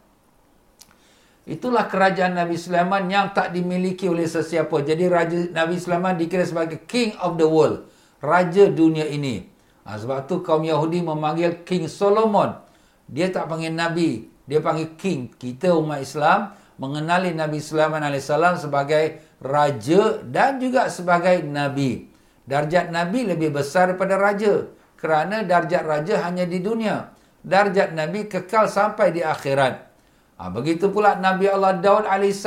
Itulah 1.50 1.90
kerajaan 1.90 2.38
Nabi 2.38 2.54
Sulaiman 2.54 3.10
yang 3.10 3.34
tak 3.34 3.50
dimiliki 3.50 4.06
oleh 4.06 4.30
sesiapa. 4.30 4.86
Jadi 4.86 5.04
Raja 5.10 5.38
Nabi 5.50 5.82
Sulaiman 5.82 6.14
dikira 6.14 6.46
sebagai 6.46 6.86
King 6.86 7.18
of 7.18 7.34
the 7.42 7.48
World. 7.48 7.90
Raja 8.22 8.70
dunia 8.70 9.08
ini. 9.10 9.50
Ha, 9.82 9.98
sebab 9.98 10.30
tu 10.30 10.46
kaum 10.46 10.62
Yahudi 10.62 11.02
memanggil 11.02 11.66
King 11.66 11.90
Solomon. 11.90 12.54
Dia 13.10 13.34
tak 13.34 13.50
panggil 13.50 13.74
Nabi. 13.74 14.30
Dia 14.46 14.62
panggil 14.62 14.94
King. 14.94 15.32
Kita 15.34 15.74
umat 15.74 16.04
Islam 16.04 16.59
mengenali 16.80 17.36
Nabi 17.36 17.60
Sulaiman 17.60 18.00
AS 18.00 18.32
sebagai 18.64 19.20
Raja 19.44 20.24
dan 20.24 20.56
juga 20.56 20.88
sebagai 20.88 21.44
Nabi. 21.44 22.08
Darjat 22.48 22.88
Nabi 22.88 23.28
lebih 23.28 23.52
besar 23.52 23.92
daripada 23.92 24.16
Raja. 24.16 24.66
Kerana 24.96 25.44
darjat 25.44 25.84
Raja 25.84 26.24
hanya 26.24 26.48
di 26.48 26.60
dunia. 26.60 27.12
Darjat 27.44 27.92
Nabi 27.92 28.28
kekal 28.28 28.68
sampai 28.68 29.12
di 29.12 29.20
akhirat. 29.20 29.86
Ha, 30.40 30.48
begitu 30.48 30.88
pula 30.88 31.20
Nabi 31.20 31.52
Allah 31.52 31.76
Daud 31.76 32.08
AS 32.08 32.44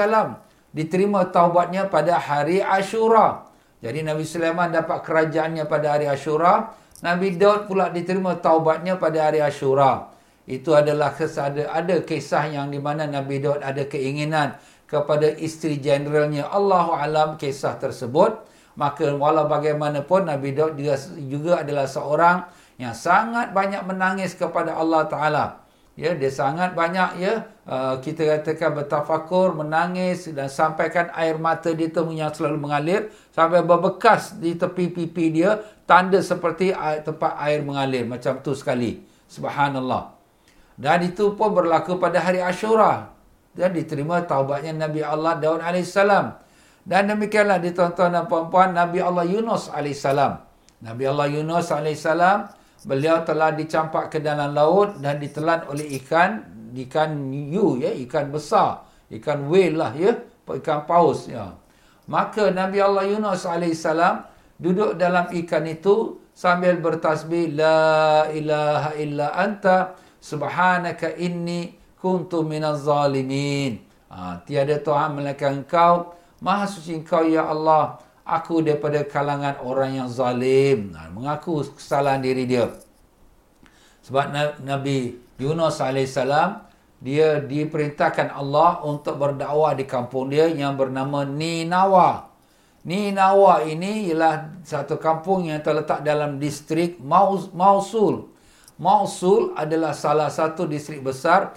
diterima 0.73 1.29
taubatnya 1.29 1.85
pada 1.85 2.17
hari 2.17 2.57
Ashura. 2.61 3.45
Jadi 3.85 4.01
Nabi 4.01 4.25
Sulaiman 4.25 4.73
dapat 4.73 5.05
kerajaannya 5.05 5.65
pada 5.69 5.97
hari 5.97 6.09
Ashura. 6.09 6.73
Nabi 7.05 7.37
Daud 7.37 7.69
pula 7.69 7.93
diterima 7.93 8.37
taubatnya 8.37 8.97
pada 8.97 9.29
hari 9.29 9.41
Ashura. 9.45 10.12
Itu 10.43 10.75
adalah 10.75 11.15
kesada, 11.15 11.71
ada 11.71 12.03
kisah 12.03 12.51
yang 12.51 12.67
di 12.67 12.79
mana 12.81 13.07
Nabi 13.07 13.39
Daud 13.39 13.63
ada 13.63 13.87
keinginan 13.87 14.59
kepada 14.83 15.31
isteri 15.39 15.79
generalnya. 15.79 16.51
Allah 16.51 16.99
Alam 16.99 17.39
kisah 17.39 17.79
tersebut. 17.79 18.51
Maka 18.73 19.13
walau 19.13 19.45
bagaimanapun 19.45 20.25
Nabi 20.25 20.57
Daud 20.57 20.73
juga, 20.81 20.97
juga 21.29 21.61
adalah 21.61 21.85
seorang 21.85 22.49
yang 22.81 22.97
sangat 22.97 23.53
banyak 23.53 23.85
menangis 23.85 24.33
kepada 24.33 24.73
Allah 24.73 25.05
Ta'ala. 25.05 25.45
Ya, 25.93 26.17
dia 26.17 26.33
sangat 26.33 26.73
banyak 26.73 27.21
ya 27.21 27.45
uh, 27.69 28.01
kita 28.01 28.25
katakan 28.41 28.73
bertafakur, 28.81 29.53
menangis 29.53 30.25
dan 30.33 30.49
sampaikan 30.49 31.13
air 31.13 31.37
mata 31.37 31.69
dia 31.69 31.85
tu 31.93 32.01
yang 32.09 32.33
selalu 32.33 32.65
mengalir 32.65 33.13
sampai 33.29 33.61
berbekas 33.61 34.41
di 34.41 34.57
tepi 34.57 34.89
pipi 34.89 35.29
dia 35.29 35.61
tanda 35.85 36.17
seperti 36.17 36.73
air, 36.73 37.05
tempat 37.05 37.37
air 37.45 37.61
mengalir 37.61 38.09
macam 38.09 38.41
tu 38.41 38.57
sekali. 38.57 39.05
Subhanallah. 39.29 40.12
Dan 40.75 41.05
itu 41.05 41.37
pun 41.37 41.53
berlaku 41.53 42.01
pada 42.01 42.21
hari 42.21 42.41
Ashura. 42.41 43.13
Dan 43.53 43.73
diterima 43.73 44.25
taubatnya 44.25 44.73
Nabi 44.73 45.05
Allah 45.05 45.37
Daud 45.37 45.61
AS. 45.61 45.93
Dan 46.83 47.01
demikianlah 47.07 47.63
ditonton 47.63 48.11
dan 48.11 48.25
puan-puan 48.27 48.75
Nabi 48.75 48.99
Allah 48.99 49.23
Yunus 49.23 49.71
AS. 49.71 50.03
Nabi 50.83 51.03
Allah 51.07 51.27
Yunus 51.31 51.71
AS 51.71 52.05
beliau 52.83 53.23
telah 53.23 53.55
dicampak 53.55 54.11
ke 54.11 54.19
dalam 54.19 54.51
laut 54.51 54.99
dan 54.99 55.17
ditelan 55.17 55.63
oleh 55.71 55.87
ikan 56.03 56.43
ikan 56.75 57.31
yu 57.31 57.79
ya 57.79 57.95
ikan 58.05 58.27
besar 58.27 58.83
ikan 59.07 59.47
whale 59.47 59.79
lah 59.79 59.91
ya 59.95 60.19
ikan 60.59 60.83
paus 60.83 61.31
ya 61.31 61.55
maka 62.11 62.51
Nabi 62.51 62.83
Allah 62.83 63.07
Yunus 63.07 63.47
alaihissalam 63.47 64.27
duduk 64.59 64.99
dalam 64.99 65.31
ikan 65.31 65.63
itu 65.63 66.19
sambil 66.35 66.75
bertasbih 66.83 67.55
la 67.55 68.27
ilaha 68.35 68.91
illa 68.99 69.31
anta 69.31 69.95
subhanaka 70.23 71.19
inni 71.19 71.75
kuntu 71.99 72.47
minaz 72.47 72.87
zalimin 72.87 73.83
ha, 74.07 74.39
tiada 74.47 74.79
tuhan 74.79 75.19
melainkan 75.19 75.59
engkau 75.59 76.15
maha 76.39 76.63
suci 76.63 76.95
engkau 76.95 77.27
ya 77.27 77.51
Allah 77.51 77.99
aku 78.23 78.63
daripada 78.63 79.03
kalangan 79.03 79.59
orang 79.61 80.03
yang 80.03 80.09
zalim. 80.09 80.95
Nah, 80.95 81.11
mengaku 81.11 81.63
kesalahan 81.75 82.23
diri 82.23 82.47
dia. 82.47 82.71
Sebab 84.03 84.59
Nabi 84.63 85.15
Yunus 85.39 85.79
AS, 85.79 86.15
dia 87.03 87.39
diperintahkan 87.39 88.31
Allah 88.31 88.79
untuk 88.83 89.19
berdakwah 89.19 89.75
di 89.75 89.83
kampung 89.87 90.31
dia 90.31 90.47
yang 90.47 90.75
bernama 90.75 91.27
Ninawa. 91.27 92.31
Ninawa 92.83 93.63
ini 93.63 94.11
ialah 94.11 94.59
satu 94.63 94.99
kampung 94.99 95.47
yang 95.47 95.63
terletak 95.63 96.03
dalam 96.03 96.35
distrik 96.35 96.99
Mausul. 96.99 98.32
Mosul 98.81 99.53
adalah 99.53 99.93
salah 99.93 100.33
satu 100.33 100.65
distrik 100.65 101.05
besar 101.05 101.53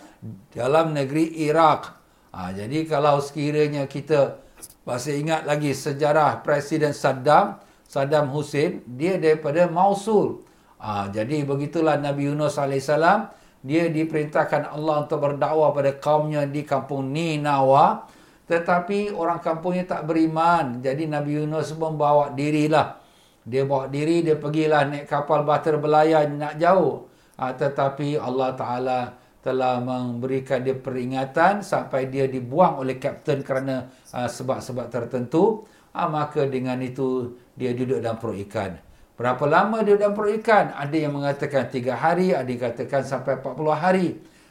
dalam 0.52 0.92
negeri 0.92 1.32
Iraq. 1.48 1.96
Ha, 2.36 2.52
jadi 2.52 2.84
kalau 2.84 3.24
sekiranya 3.24 3.88
kita 3.88 4.36
masih 4.84 5.24
ingat 5.24 5.48
lagi 5.48 5.72
sejarah 5.72 6.44
Presiden 6.44 6.92
Saddam, 6.92 7.56
Saddam 7.88 8.28
Hussein, 8.28 8.84
dia 8.84 9.16
daripada 9.16 9.64
Mosul. 9.64 10.44
Ha, 10.76 11.08
jadi 11.08 11.48
begitulah 11.48 11.96
Nabi 11.96 12.28
Yunus 12.28 12.60
AS, 12.60 12.92
dia 13.66 13.88
diperintahkan 13.88 14.76
Allah 14.76 15.08
untuk 15.08 15.18
berdakwah 15.24 15.72
pada 15.72 15.96
kaumnya 15.96 16.44
di 16.44 16.62
kampung 16.62 17.10
Ninawa. 17.10 18.06
Tetapi 18.46 19.10
orang 19.10 19.42
kampungnya 19.42 19.82
tak 19.88 20.06
beriman. 20.06 20.78
Jadi 20.78 21.10
Nabi 21.10 21.42
Yunus 21.42 21.74
membawa 21.74 22.30
dirilah. 22.30 23.05
Dia 23.46 23.62
bawa 23.62 23.86
diri, 23.86 24.26
dia 24.26 24.34
pergilah 24.34 24.90
naik 24.90 25.06
kapal 25.06 25.46
bahtera 25.46 25.78
belayar 25.78 26.26
nak 26.26 26.58
jauh. 26.58 27.06
Ha, 27.38 27.54
tetapi 27.54 28.18
Allah 28.18 28.50
Ta'ala 28.58 29.00
telah 29.38 29.78
memberikan 29.78 30.66
dia 30.66 30.74
peringatan 30.74 31.62
sampai 31.62 32.10
dia 32.10 32.26
dibuang 32.26 32.82
oleh 32.82 32.98
kapten 32.98 33.46
kerana 33.46 33.86
ha, 34.10 34.26
sebab-sebab 34.26 34.90
tertentu. 34.90 35.62
Ha, 35.94 36.10
maka 36.10 36.42
dengan 36.50 36.82
itu 36.82 37.38
dia 37.54 37.70
duduk 37.70 38.02
dalam 38.02 38.18
perut 38.18 38.42
ikan. 38.50 38.82
Berapa 39.14 39.46
lama 39.46 39.80
dia 39.86 39.94
dalam 39.94 40.12
perut 40.12 40.42
ikan? 40.42 40.74
Ada 40.74 40.96
yang 41.06 41.14
mengatakan 41.14 41.70
tiga 41.70 41.94
hari, 41.94 42.34
ada 42.34 42.50
yang 42.50 42.60
katakan 42.66 43.06
sampai 43.06 43.38
40 43.38 43.72
hari. 43.78 44.08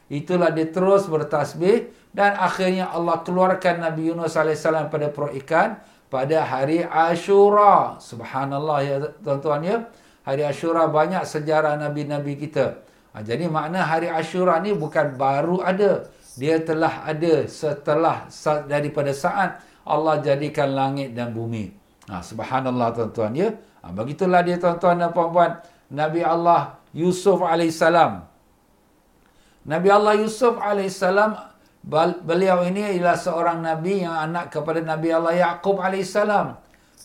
Itulah 0.08 0.55
dia 0.55 0.71
terus 0.71 1.10
bertasbih 1.12 1.91
dan 2.15 2.38
akhirnya 2.38 2.93
Allah 2.93 3.25
keluarkan 3.25 3.81
Nabi 3.81 4.13
Yunus 4.13 4.38
AS 4.38 4.63
pada 4.63 5.10
perut 5.12 5.34
ikan 5.43 5.81
pada 6.09 6.45
hari 6.45 6.85
Ashura. 6.85 7.97
Subhanallah 7.99 8.77
ya 8.85 8.95
tuan-tuan 9.21 9.61
ya. 9.65 9.77
Hari 10.25 10.41
Ashura 10.45 10.89
banyak 10.89 11.21
sejarah 11.25 11.77
Nabi-Nabi 11.77 12.33
kita. 12.37 12.81
Ha, 13.13 13.21
jadi 13.21 13.45
makna 13.45 13.85
hari 13.85 14.09
Ashura 14.09 14.57
ni 14.59 14.73
bukan 14.73 15.15
baru 15.15 15.61
ada. 15.61 16.09
Dia 16.35 16.59
telah 16.59 17.07
ada 17.07 17.47
setelah 17.47 18.27
daripada 18.67 19.15
saat 19.15 19.63
Allah 19.85 20.19
jadikan 20.19 20.73
langit 20.73 21.13
dan 21.13 21.31
bumi. 21.31 21.71
Ha, 22.09 22.25
subhanallah 22.25 22.91
tuan-tuan 22.93 23.31
ya. 23.37 23.53
Ha, 23.85 23.93
begitulah 23.93 24.41
dia 24.41 24.57
tuan-tuan 24.57 24.97
dan 24.97 25.13
puan-puan. 25.13 25.61
Nabi 25.93 26.25
Allah 26.25 26.81
Yusuf 26.91 27.45
alaihissalam 27.45 28.35
Nabi 29.65 29.89
Allah 29.89 30.13
Yusuf 30.21 30.61
AS, 30.61 31.01
beliau 32.25 32.65
ini 32.65 32.97
ialah 32.97 33.13
seorang 33.13 33.61
Nabi 33.61 34.01
yang 34.01 34.17
anak 34.17 34.49
kepada 34.49 34.81
Nabi 34.81 35.13
Allah 35.13 35.37
Yaqub 35.37 35.77
AS. 35.77 36.17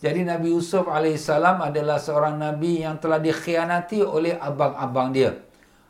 Jadi 0.01 0.25
Nabi 0.25 0.57
Yusuf 0.57 0.89
AS 0.89 1.29
adalah 1.29 2.01
seorang 2.01 2.41
Nabi 2.41 2.81
yang 2.81 2.97
telah 2.97 3.21
dikhianati 3.21 4.01
oleh 4.01 4.41
abang-abang 4.41 5.13
dia. 5.13 5.37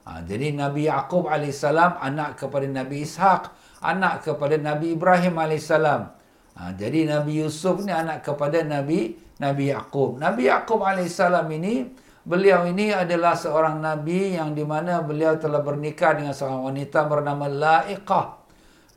Ha, 0.03 0.26
jadi 0.26 0.50
Nabi 0.59 0.90
Yaqub 0.90 1.31
AS 1.31 1.62
anak 1.62 2.42
kepada 2.42 2.66
Nabi 2.66 3.07
Ishaq, 3.07 3.42
anak 3.79 4.26
kepada 4.26 4.59
Nabi 4.59 4.98
Ibrahim 4.98 5.38
AS. 5.38 5.70
Ha, 5.70 6.74
jadi 6.74 7.07
Nabi 7.07 7.46
Yusuf 7.46 7.87
ni 7.87 7.94
anak 7.94 8.26
kepada 8.26 8.66
Nabi 8.66 9.14
Nabi 9.38 9.70
Yaqub. 9.70 10.18
Nabi 10.18 10.50
Yaqub 10.50 10.83
AS 10.83 11.22
ini 11.55 11.87
Beliau 12.20 12.68
ini 12.68 12.92
adalah 12.92 13.33
seorang 13.33 13.81
Nabi 13.81 14.37
yang 14.37 14.53
di 14.53 14.61
mana 14.61 15.00
beliau 15.00 15.40
telah 15.40 15.64
bernikah 15.64 16.20
dengan 16.20 16.37
seorang 16.37 16.68
wanita 16.68 17.09
bernama 17.09 17.48
La'iqah. 17.48 18.39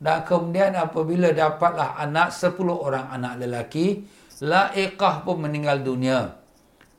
Dan 0.04 0.20
kemudian 0.28 0.76
apabila 0.76 1.32
dapatlah 1.32 1.96
anak, 1.96 2.28
sepuluh 2.28 2.76
orang 2.76 3.08
anak 3.08 3.40
lelaki, 3.40 4.04
La'iqah 4.44 5.24
pun 5.24 5.48
meninggal 5.48 5.80
dunia. 5.80 6.36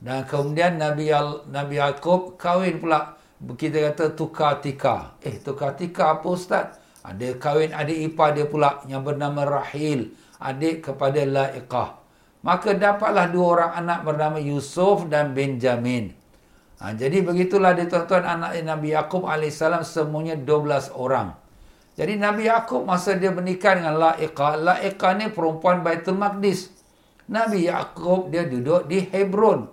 Dan 0.02 0.26
kemudian 0.26 0.74
Nabi 0.74 1.14
Al 1.14 1.46
Nabi 1.46 1.78
Yaakob 1.78 2.34
kahwin 2.34 2.82
pula, 2.82 3.14
kita 3.38 3.94
kata 3.94 4.18
tukar 4.18 4.58
tika. 4.58 5.14
Eh, 5.22 5.38
tukar 5.38 5.78
tika 5.78 6.18
apa 6.18 6.26
Ustaz? 6.26 6.82
Ada 7.06 7.38
kahwin 7.38 7.70
adik 7.70 8.10
ipar 8.10 8.34
dia 8.34 8.50
pula 8.50 8.82
yang 8.90 9.06
bernama 9.06 9.46
Rahil. 9.46 10.10
Adik 10.42 10.90
kepada 10.90 11.22
La'iqah. 11.22 12.02
Maka 12.42 12.74
dapatlah 12.74 13.30
dua 13.30 13.46
orang 13.54 13.72
anak 13.86 13.98
bernama 14.02 14.38
Yusuf 14.42 15.06
dan 15.06 15.30
Benjamin. 15.30 16.10
Ha, 16.82 16.92
jadi 16.92 17.22
begitulah 17.22 17.72
dia 17.72 17.86
tuan-tuan 17.86 18.26
anak 18.26 18.58
Nabi 18.66 18.98
Yaakob 18.98 19.30
AS 19.30 19.62
semuanya 19.86 20.34
12 20.34 20.90
orang. 20.98 21.45
Jadi 21.96 22.20
Nabi 22.20 22.44
Yaakob 22.44 22.84
masa 22.84 23.16
dia 23.16 23.32
menikah 23.32 23.72
dengan 23.72 23.96
La'iqah. 23.96 24.60
La'iqah 24.60 25.12
ni 25.16 25.32
perempuan 25.32 25.80
Baitul 25.80 26.20
Maqdis. 26.20 26.68
Nabi 27.24 27.64
Yaakob 27.66 28.28
dia 28.28 28.44
duduk 28.44 28.84
di 28.84 29.00
Hebron. 29.00 29.72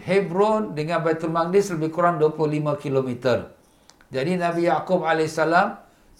Hebron 0.00 0.72
dengan 0.72 1.04
Baitul 1.04 1.28
Maqdis 1.28 1.76
lebih 1.76 1.92
kurang 1.92 2.16
25 2.16 2.80
km. 2.80 3.08
Jadi 4.08 4.32
Nabi 4.40 4.64
Yaakob 4.64 5.04
AS 5.04 5.36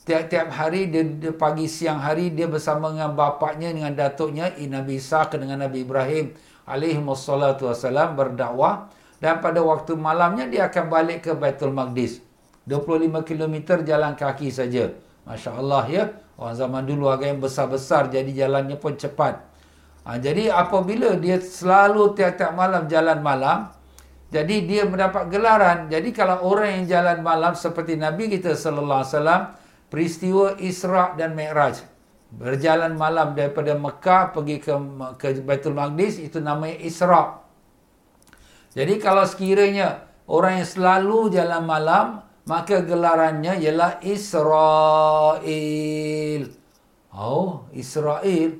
Tiap-tiap 0.02 0.50
hari, 0.50 0.90
dia, 0.90 1.06
dia 1.06 1.30
pagi 1.30 1.70
siang 1.70 2.02
hari, 2.02 2.34
dia 2.34 2.50
bersama 2.50 2.90
dengan 2.90 3.14
bapaknya, 3.14 3.70
dengan 3.70 3.94
datuknya, 3.94 4.50
Nabi 4.50 4.98
Isa 4.98 5.22
dengan 5.30 5.62
Nabi 5.62 5.86
Ibrahim 5.86 6.34
alaihi 6.66 6.98
wassalatu 6.98 7.70
wassalam 7.70 8.18
berdakwah. 8.18 8.90
Dan 9.22 9.38
pada 9.38 9.62
waktu 9.62 9.94
malamnya, 9.94 10.50
dia 10.50 10.66
akan 10.66 10.90
balik 10.90 11.30
ke 11.30 11.38
Baitul 11.38 11.70
Maqdis. 11.70 12.18
25 12.66 13.22
km 13.22 13.78
jalan 13.86 14.18
kaki 14.18 14.50
saja. 14.50 14.90
Masya 15.26 15.50
Allah 15.58 15.84
ya. 15.88 16.04
Orang 16.38 16.56
zaman 16.58 16.82
dulu 16.88 17.06
agak 17.12 17.28
yang 17.36 17.40
besar-besar, 17.44 18.10
jadi 18.10 18.26
jalannya 18.32 18.74
pun 18.80 18.98
cepat. 18.98 19.38
Ha, 20.02 20.18
jadi 20.18 20.50
apabila 20.50 21.14
dia 21.14 21.38
selalu 21.38 22.18
tiap-tiap 22.18 22.58
malam 22.58 22.90
jalan 22.90 23.22
malam, 23.22 23.70
jadi 24.32 24.64
dia 24.64 24.82
mendapat 24.88 25.28
gelaran. 25.28 25.86
Jadi 25.92 26.10
kalau 26.10 26.42
orang 26.42 26.82
yang 26.82 26.84
jalan 26.88 27.18
malam 27.20 27.52
seperti 27.52 28.00
Nabi 28.00 28.32
kita 28.32 28.56
sallallahu 28.56 29.00
alaihi 29.04 29.12
wasallam 29.14 29.42
peristiwa 29.92 30.46
Isra 30.56 31.12
dan 31.14 31.36
Mi'raj. 31.36 31.84
Berjalan 32.32 32.96
malam 32.96 33.36
daripada 33.36 33.76
Mekah 33.76 34.32
pergi 34.32 34.56
ke 34.56 34.72
ke 35.20 35.44
Baitul 35.44 35.76
Maqdis 35.76 36.16
itu 36.16 36.40
namanya 36.40 36.80
Isra. 36.80 37.44
Jadi 38.72 38.96
kalau 38.96 39.28
sekiranya 39.28 40.08
orang 40.24 40.64
yang 40.64 40.68
selalu 40.68 41.28
jalan 41.28 41.62
malam 41.68 42.06
maka 42.48 42.82
gelarannya 42.82 43.58
ialah 43.62 44.02
Israel. 44.02 45.42
Oh, 47.12 47.68
Israel. 47.76 48.50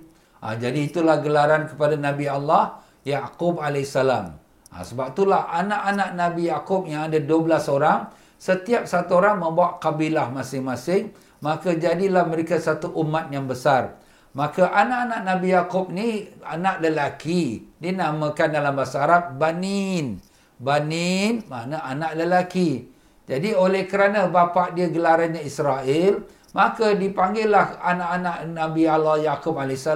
Ha, 0.42 0.58
jadi 0.58 0.80
itulah 0.86 1.22
gelaran 1.22 1.70
kepada 1.70 1.94
Nabi 1.96 2.26
Allah 2.28 2.82
Yaqub 3.06 3.62
alaihissalam. 3.62 4.34
Ha, 4.72 4.82
sebab 4.82 5.14
itulah 5.14 5.48
anak-anak 5.50 6.14
Nabi 6.18 6.50
Yaqub 6.50 6.86
yang 6.88 7.06
ada 7.10 7.18
12 7.20 7.68
orang 7.70 8.10
Setiap 8.42 8.90
satu 8.90 9.22
orang 9.22 9.38
membawa 9.38 9.78
kabilah 9.78 10.26
masing-masing, 10.34 11.14
maka 11.38 11.78
jadilah 11.78 12.26
mereka 12.26 12.58
satu 12.58 12.90
umat 12.98 13.30
yang 13.30 13.46
besar. 13.46 14.02
Maka 14.34 14.66
anak-anak 14.66 15.20
Nabi 15.22 15.46
Yaakob 15.54 15.94
ni 15.94 16.26
anak 16.42 16.82
lelaki. 16.82 17.70
Dinamakan 17.78 18.48
dalam 18.50 18.74
bahasa 18.74 19.06
Arab 19.06 19.38
Banin. 19.38 20.18
Banin 20.58 21.46
makna 21.46 21.86
anak 21.86 22.18
lelaki. 22.18 22.90
Jadi 23.26 23.54
oleh 23.54 23.86
kerana 23.86 24.26
bapa 24.26 24.74
dia 24.74 24.90
gelarannya 24.90 25.46
Israel, 25.46 26.26
maka 26.52 26.92
dipanggillah 26.92 27.80
anak-anak 27.80 28.36
Nabi 28.50 28.82
Allah 28.90 29.16
Yaakob 29.30 29.56
AS 29.62 29.86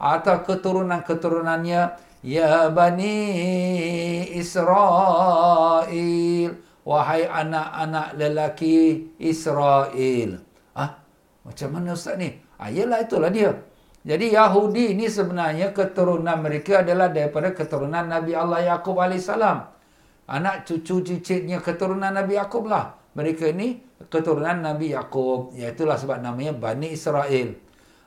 atau 0.00 0.36
keturunan-keturunannya 0.42 1.82
Ya 2.24 2.72
Bani 2.72 3.20
Israel 4.32 5.92
wahai 6.84 7.28
anak-anak 7.28 8.16
lelaki 8.16 9.12
Israel. 9.20 10.40
Ah, 10.72 11.04
macam 11.44 11.68
mana 11.72 11.92
ustaz 11.92 12.16
ni? 12.20 12.32
Ah, 12.60 12.72
yalah 12.72 13.04
itulah 13.04 13.28
dia. 13.32 13.52
Jadi 14.04 14.36
Yahudi 14.36 14.92
ni 14.92 15.08
sebenarnya 15.08 15.72
keturunan 15.72 16.44
mereka 16.44 16.84
adalah 16.84 17.08
daripada 17.08 17.56
keturunan 17.56 18.04
Nabi 18.04 18.36
Allah 18.36 18.76
Yaqub 18.76 19.00
alaihissalam. 19.00 19.73
Anak 20.24 20.64
cucu 20.64 21.04
cicitnya 21.04 21.60
keturunan 21.60 22.12
Nabi 22.12 22.40
Yaqub 22.40 22.64
lah. 22.64 22.96
Mereka 23.12 23.52
ni 23.52 23.80
keturunan 24.08 24.64
Nabi 24.64 24.96
Yaqub. 24.96 25.52
Iaitulah 25.52 26.00
sebab 26.00 26.24
namanya 26.24 26.56
Bani 26.56 26.90
Israel. 26.96 27.54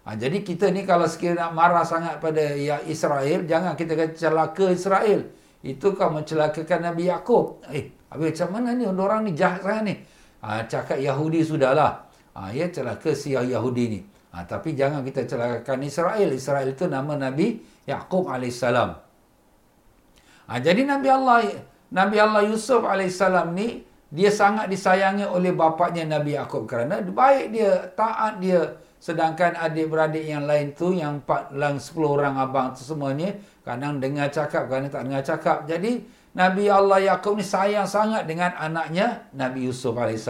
Ha, 0.07 0.15
jadi 0.15 0.39
kita 0.39 0.71
ni 0.71 0.87
kalau 0.87 1.03
sekiranya 1.03 1.51
nak 1.51 1.53
marah 1.53 1.83
sangat 1.83 2.23
pada 2.23 2.55
ya 2.55 2.79
Israel, 2.87 3.43
jangan 3.43 3.75
kita 3.75 3.93
kata 3.93 4.15
celaka 4.15 4.71
Israel. 4.71 5.27
Itu 5.61 5.93
kau 5.93 6.09
mencelakakan 6.09 6.79
Nabi 6.93 7.11
Yaqub. 7.11 7.59
Eh, 7.69 7.91
Habis 8.07 8.39
macam 8.39 8.49
mana 8.55 8.71
ni 8.71 8.87
orang 8.87 9.27
ni 9.27 9.35
jahat 9.35 9.59
sangat 9.59 9.83
ni? 9.83 9.95
Ha, 10.39 10.63
cakap 10.63 10.95
Yahudi 10.95 11.43
sudahlah. 11.43 12.07
Ha, 12.39 12.55
ya 12.55 12.71
celaka 12.71 13.11
si 13.11 13.35
Yahudi 13.35 13.85
ni. 13.91 13.99
Ha, 14.31 14.47
tapi 14.47 14.79
jangan 14.79 15.03
kita 15.03 15.27
celakakan 15.27 15.83
Israel. 15.83 16.29
Israel 16.31 16.71
itu 16.71 16.87
nama 16.87 17.19
Nabi 17.19 17.59
Yaqub 17.83 18.31
AS. 18.31 18.63
Ha, 18.63 20.53
jadi 20.63 20.87
Nabi 20.87 21.07
Allah 21.11 21.51
Nabi 21.87 22.19
Allah 22.19 22.43
Yusuf 22.47 22.83
AS 22.83 23.21
ni 23.55 23.87
dia 24.07 24.31
sangat 24.31 24.71
disayangi 24.71 25.27
oleh 25.27 25.51
bapaknya 25.51 26.07
Nabi 26.07 26.39
Yaqub 26.39 26.63
kerana 26.63 27.03
baik 27.03 27.51
dia, 27.51 27.91
taat 27.91 28.39
dia. 28.39 28.79
Sedangkan 28.97 29.53
adik-beradik 29.53 30.25
yang 30.25 30.49
lain 30.49 30.73
tu 30.73 30.89
yang 30.89 31.21
4 31.21 31.53
lang 31.53 31.77
10 31.77 32.01
orang 32.01 32.33
abang 32.39 32.73
tu 32.73 32.81
semuanya 32.81 33.35
kadang 33.61 34.01
dengar 34.01 34.31
cakap, 34.33 34.65
kadang 34.71 34.89
tak 34.89 35.03
dengar 35.05 35.21
cakap. 35.21 35.57
Jadi 35.69 36.01
Nabi 36.33 36.69
Allah 36.69 37.01
Yaakob 37.01 37.37
ni 37.37 37.45
sayang 37.45 37.89
sangat 37.89 38.25
dengan 38.25 38.53
anaknya 38.57 39.25
Nabi 39.33 39.65
Yusuf 39.69 39.97
AS. 39.97 40.29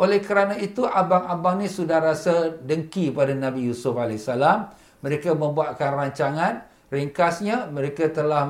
Oleh 0.00 0.20
kerana 0.24 0.56
itu, 0.56 0.88
abang-abang 0.88 1.60
ni 1.60 1.68
sudah 1.68 2.00
rasa 2.00 2.56
dengki 2.56 3.12
pada 3.12 3.36
Nabi 3.36 3.68
Yusuf 3.68 3.92
AS. 4.00 4.28
Mereka 5.00 5.36
membuatkan 5.36 5.92
rancangan. 5.92 6.64
Ringkasnya, 6.90 7.70
mereka 7.70 8.10
telah 8.10 8.42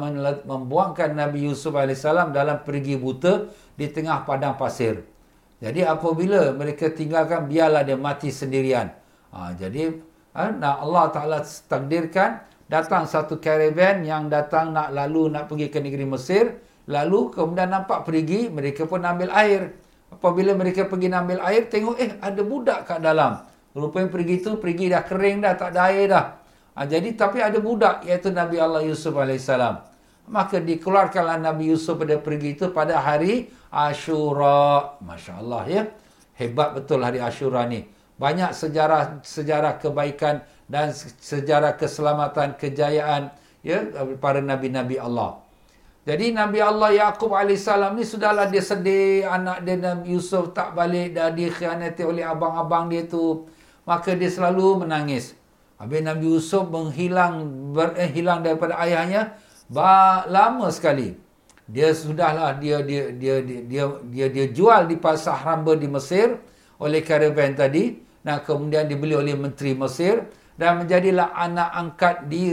membuangkan 0.49 1.13
Nabi 1.13 1.45
Yusuf 1.45 1.77
AS 1.77 2.01
dalam 2.09 2.65
pergi 2.65 2.97
buta 2.97 3.53
di 3.77 3.85
tengah 3.93 4.25
padang 4.25 4.57
pasir. 4.57 5.05
Jadi 5.61 5.85
apabila 5.85 6.57
mereka 6.57 6.89
tinggalkan, 6.89 7.45
biarlah 7.45 7.85
dia 7.85 8.01
mati 8.01 8.33
sendirian. 8.33 8.89
Ha, 9.37 9.53
jadi 9.53 9.93
ha, 10.33 10.57
Allah 10.57 11.05
Ta'ala 11.13 11.39
takdirkan 11.45 12.41
datang 12.65 13.05
satu 13.05 13.37
caravan 13.37 14.09
yang 14.09 14.33
datang 14.33 14.73
nak 14.73 14.89
lalu 14.97 15.29
nak 15.29 15.53
pergi 15.53 15.69
ke 15.69 15.77
negeri 15.85 16.09
Mesir. 16.09 16.65
Lalu 16.89 17.37
kemudian 17.37 17.69
nampak 17.69 18.09
pergi, 18.09 18.49
mereka 18.49 18.89
pun 18.89 19.05
ambil 19.05 19.29
air. 19.37 19.77
Apabila 20.09 20.57
mereka 20.57 20.89
pergi 20.89 21.13
ambil 21.13 21.45
air, 21.45 21.69
tengok 21.69 21.97
eh 22.01 22.17
ada 22.25 22.41
budak 22.41 22.89
kat 22.89 23.05
dalam. 23.05 23.45
Rupanya 23.77 24.09
pergi 24.09 24.41
tu, 24.41 24.57
pergi 24.57 24.89
dah 24.89 25.05
kering 25.05 25.45
dah, 25.45 25.55
tak 25.61 25.77
ada 25.77 25.93
air 25.93 26.09
dah. 26.09 26.40
Ha, 26.81 26.89
jadi 26.89 27.13
tapi 27.13 27.45
ada 27.45 27.61
budak 27.61 28.09
iaitu 28.09 28.33
Nabi 28.33 28.57
Allah 28.57 28.81
Yusuf 28.81 29.13
AS. 29.13 29.53
Maka 30.25 30.57
dikeluarkanlah 30.65 31.37
Nabi 31.37 31.69
Yusuf 31.69 32.01
pada 32.01 32.17
pergi 32.17 32.57
itu 32.57 32.73
pada 32.73 32.97
hari 33.05 33.53
Ashura. 33.69 34.97
Masya 35.05 35.45
Allah 35.45 35.63
ya. 35.69 35.83
Hebat 36.41 36.81
betul 36.81 37.05
hari 37.05 37.21
Ashura 37.21 37.69
ni. 37.69 37.85
Banyak 38.17 38.57
sejarah 38.57 39.21
sejarah 39.21 39.77
kebaikan 39.77 40.41
dan 40.73 40.97
sejarah 40.97 41.77
keselamatan, 41.77 42.57
kejayaan 42.57 43.29
ya 43.61 43.85
para 44.17 44.41
nabi-nabi 44.41 44.97
Allah. 44.97 45.45
Jadi 46.09 46.33
Nabi 46.33 46.65
Allah 46.65 46.97
Yaqub 46.97 47.37
AS 47.37 47.69
ni 47.93 48.09
sudahlah 48.09 48.49
dia 48.49 48.65
sedih 48.65 49.29
anak 49.29 49.69
dia 49.69 49.77
Nabi 49.77 50.17
Yusuf 50.17 50.57
tak 50.57 50.73
balik 50.73 51.13
dah 51.13 51.29
dikhianati 51.29 52.09
oleh 52.09 52.25
abang-abang 52.25 52.89
dia 52.89 53.05
tu. 53.05 53.45
Maka 53.85 54.17
dia 54.17 54.33
selalu 54.33 54.89
menangis. 54.89 55.37
Habis 55.81 56.01
Nabi 56.05 56.25
Yusuf 56.29 56.69
menghilang 56.69 57.49
ber, 57.73 57.97
eh, 57.97 58.13
hilang 58.13 58.45
daripada 58.45 58.77
ayahnya 58.85 59.33
ba, 59.73 60.29
lama 60.29 60.69
sekali. 60.69 61.17
Dia 61.65 61.97
sudahlah 61.97 62.61
dia 62.61 62.85
dia 62.85 63.09
dia 63.15 63.41
dia 63.41 63.65
dia 63.65 63.85
dia, 64.05 64.27
dia 64.29 64.47
jual 64.53 64.85
di 64.91 65.01
pasar 65.01 65.41
hamba 65.41 65.73
di 65.79 65.89
Mesir 65.89 66.37
oleh 66.77 67.01
karavan 67.01 67.57
tadi. 67.57 67.97
Nah 68.27 68.45
kemudian 68.45 68.85
dibeli 68.85 69.17
oleh 69.17 69.33
menteri 69.33 69.73
Mesir 69.73 70.29
dan 70.61 70.85
menjadilah 70.85 71.33
anak 71.33 71.71
angkat 71.73 72.17
di 72.29 72.53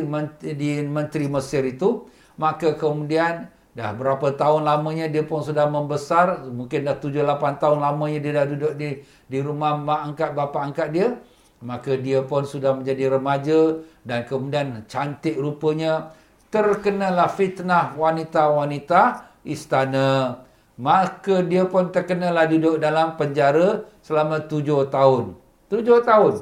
di 0.55 0.79
menteri 0.87 1.27
Mesir 1.27 1.67
itu 1.67 2.07
maka 2.39 2.79
kemudian 2.79 3.51
dah 3.75 3.91
berapa 3.91 4.33
tahun 4.33 4.63
lamanya 4.63 5.11
dia 5.11 5.27
pun 5.27 5.43
sudah 5.43 5.67
membesar 5.67 6.47
mungkin 6.49 6.87
dah 6.87 6.97
7 6.97 7.13
8 7.21 7.61
tahun 7.61 7.77
lamanya 7.83 8.17
dia 8.23 8.33
dah 8.41 8.45
duduk 8.47 8.73
di 8.79 9.05
di 9.27 9.37
rumah 9.43 9.75
mak 9.77 9.99
angkat 10.13 10.29
bapa 10.33 10.57
angkat 10.63 10.87
dia 10.89 11.19
maka 11.61 11.97
dia 11.97 12.21
pun 12.21 12.45
sudah 12.45 12.77
menjadi 12.77 13.17
remaja 13.17 13.81
dan 14.05 14.25
kemudian 14.29 14.85
cantik 14.85 15.37
rupanya 15.37 16.13
terkenalah 16.53 17.27
fitnah 17.33 17.97
wanita-wanita 17.97 19.33
istana. 19.41 20.43
Maka 20.77 21.41
dia 21.41 21.65
pun 21.65 21.89
terkenalah 21.89 22.45
duduk 22.45 22.77
dalam 22.77 23.17
penjara 23.17 23.89
selama 24.05 24.45
7 24.45 24.93
tahun. 24.93 25.33
7 25.73 26.05
tahun. 26.05 26.33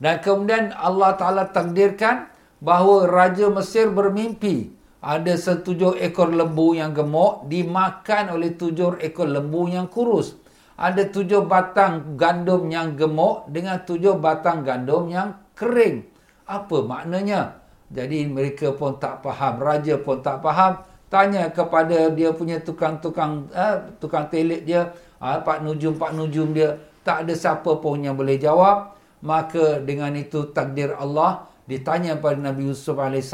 Dan 0.00 0.14
kemudian 0.20 0.64
Allah 0.76 1.16
Ta'ala 1.16 1.48
takdirkan 1.48 2.28
bahawa 2.60 3.08
Raja 3.08 3.48
Mesir 3.48 3.88
bermimpi 3.88 4.72
ada 5.00 5.32
setujuh 5.32 5.96
ekor 5.96 6.28
lembu 6.28 6.76
yang 6.76 6.92
gemuk 6.92 7.48
dimakan 7.48 8.36
oleh 8.36 8.52
tujuh 8.52 9.00
ekor 9.00 9.28
lembu 9.28 9.68
yang 9.68 9.88
kurus. 9.88 10.36
Ada 10.80 11.12
tujuh 11.12 11.44
batang 11.44 12.16
gandum 12.16 12.72
yang 12.72 12.96
gemuk 12.96 13.52
dengan 13.52 13.84
tujuh 13.84 14.16
batang 14.16 14.64
gandum 14.64 15.12
yang 15.12 15.36
kering. 15.52 16.08
Apa 16.48 16.80
maknanya? 16.80 17.60
Jadi 17.92 18.24
mereka 18.24 18.72
pun 18.72 18.96
tak 18.96 19.20
faham. 19.20 19.60
Raja 19.60 20.00
pun 20.00 20.24
tak 20.24 20.40
faham. 20.40 20.80
Tanya 21.12 21.52
kepada 21.52 22.08
dia 22.08 22.32
punya 22.32 22.56
tukang-tukang 22.64 23.52
eh, 23.52 23.76
tukang 24.00 24.32
telik 24.32 24.64
dia. 24.64 24.88
Eh, 25.20 25.38
Pak 25.44 25.60
Nujum, 25.60 26.00
Pak 26.00 26.16
Nujum 26.16 26.56
dia. 26.56 26.80
Tak 27.04 27.28
ada 27.28 27.34
siapa 27.36 27.76
pun 27.76 28.00
yang 28.00 28.16
boleh 28.16 28.40
jawab 28.40 28.96
maka 29.20 29.80
dengan 29.84 30.16
itu 30.16 30.48
takdir 30.50 30.96
Allah 30.96 31.44
ditanya 31.68 32.16
pada 32.16 32.40
Nabi 32.40 32.72
Yusuf 32.72 32.96
AS 32.96 33.32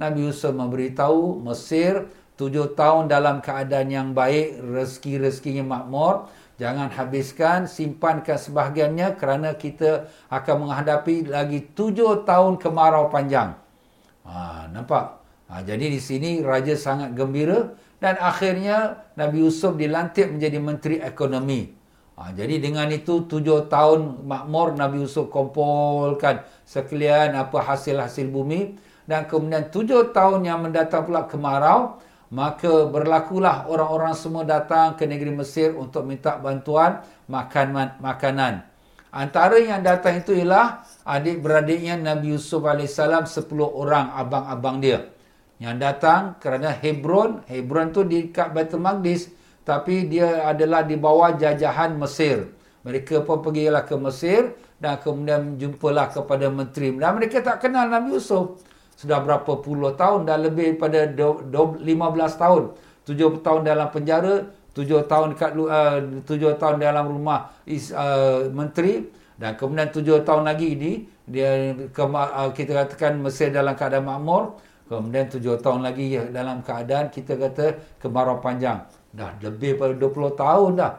Nabi 0.00 0.20
Yusuf 0.24 0.56
memberitahu 0.56 1.44
Mesir 1.44 2.08
tujuh 2.40 2.72
tahun 2.72 3.12
dalam 3.12 3.44
keadaan 3.44 3.92
yang 3.92 4.08
baik 4.16 4.64
rezeki-rezekinya 4.64 5.60
makmur 5.60 6.32
jangan 6.60 6.92
habiskan 6.92 7.64
simpankan 7.64 8.36
sebahagiannya 8.36 9.16
kerana 9.16 9.56
kita 9.56 10.12
akan 10.28 10.68
menghadapi 10.68 11.24
lagi 11.24 11.64
tujuh 11.72 12.28
tahun 12.28 12.60
kemarau 12.60 13.08
panjang. 13.08 13.56
Ha, 14.28 14.68
nampak? 14.68 15.24
Ha, 15.48 15.64
jadi 15.64 15.88
di 15.88 15.96
sini 15.96 16.44
raja 16.44 16.76
sangat 16.76 17.16
gembira 17.16 17.72
dan 17.96 18.20
akhirnya 18.20 19.08
Nabi 19.16 19.40
Yusuf 19.48 19.80
dilantik 19.80 20.28
menjadi 20.28 20.58
menteri 20.60 20.96
ekonomi. 21.00 21.72
Ha, 22.20 22.36
jadi 22.36 22.60
dengan 22.60 22.92
itu 22.92 23.24
tujuh 23.24 23.72
tahun 23.72 24.28
makmur 24.28 24.76
Nabi 24.76 25.00
Yusuf 25.08 25.32
kumpulkan 25.32 26.44
sekalian 26.68 27.40
apa 27.40 27.64
hasil-hasil 27.64 28.28
bumi 28.28 28.76
dan 29.08 29.24
kemudian 29.24 29.72
tujuh 29.72 30.12
tahun 30.12 30.44
yang 30.44 30.60
mendatang 30.60 31.08
pula 31.08 31.24
kemarau 31.24 31.96
maka 32.30 32.86
berlakulah 32.86 33.66
orang-orang 33.66 34.14
semua 34.14 34.46
datang 34.46 34.94
ke 34.94 35.02
negeri 35.02 35.34
Mesir 35.34 35.74
untuk 35.74 36.06
minta 36.06 36.38
bantuan 36.38 37.02
makan 37.26 37.98
makanan. 37.98 38.62
Antara 39.10 39.58
yang 39.58 39.82
datang 39.82 40.22
itu 40.22 40.38
ialah 40.38 40.86
adik-beradiknya 41.02 41.98
Nabi 41.98 42.38
Yusuf 42.38 42.62
AS 42.62 42.94
10 42.94 43.50
orang 43.58 44.14
abang-abang 44.14 44.78
dia. 44.78 45.10
Yang 45.58 45.76
datang 45.82 46.38
kerana 46.38 46.70
Hebron, 46.70 47.42
Hebron 47.50 47.90
tu 47.90 48.06
di 48.06 48.30
dekat 48.30 48.54
Baitul 48.54 48.78
Maqdis, 48.78 49.34
tapi 49.66 50.06
dia 50.06 50.46
adalah 50.46 50.86
di 50.86 50.94
bawah 50.94 51.34
jajahan 51.34 51.98
Mesir. 51.98 52.54
Mereka 52.86 53.26
pun 53.26 53.42
pergilah 53.42 53.82
ke 53.84 53.98
Mesir 53.98 54.54
dan 54.78 55.02
kemudian 55.02 55.58
jumpalah 55.58 56.08
kepada 56.08 56.46
menteri. 56.48 56.94
Dan 56.94 57.18
mereka 57.18 57.42
tak 57.42 57.66
kenal 57.66 57.90
Nabi 57.90 58.16
Yusuf. 58.16 58.62
Sudah 59.00 59.24
berapa 59.24 59.64
puluh 59.64 59.96
tahun, 59.96 60.28
dah 60.28 60.36
lebih 60.36 60.76
pada 60.76 61.08
15 61.08 61.80
tahun. 62.36 62.76
7 63.08 63.40
tahun 63.40 63.64
dalam 63.64 63.88
penjara, 63.88 64.52
7 64.76 65.08
tahun 65.08 65.26
dekat 65.32 65.56
uh, 65.56 66.20
7 66.28 66.60
tahun 66.60 66.76
dalam 66.84 67.08
rumah 67.08 67.48
is, 67.64 67.96
uh, 67.96 68.52
menteri 68.52 69.08
dan 69.40 69.56
kemudian 69.56 69.88
7 69.88 70.20
tahun 70.20 70.44
lagi 70.44 70.76
ini 70.76 70.92
dia 71.24 71.72
ke, 71.88 72.02
uh, 72.04 72.52
kita 72.52 72.76
katakan 72.76 73.16
Mesir 73.24 73.48
dalam 73.48 73.72
keadaan 73.72 74.04
makmur. 74.04 74.60
Kemudian 74.84 75.32
7 75.32 75.64
tahun 75.64 75.80
lagi 75.86 76.18
dalam 76.34 76.60
keadaan 76.60 77.08
kita 77.08 77.40
kata 77.40 77.96
kemarau 78.02 78.42
panjang. 78.42 78.84
Dah 79.14 79.32
lebih 79.40 79.80
pada 79.80 79.96
20 79.96 80.34
tahun 80.34 80.70
dah. 80.76 80.92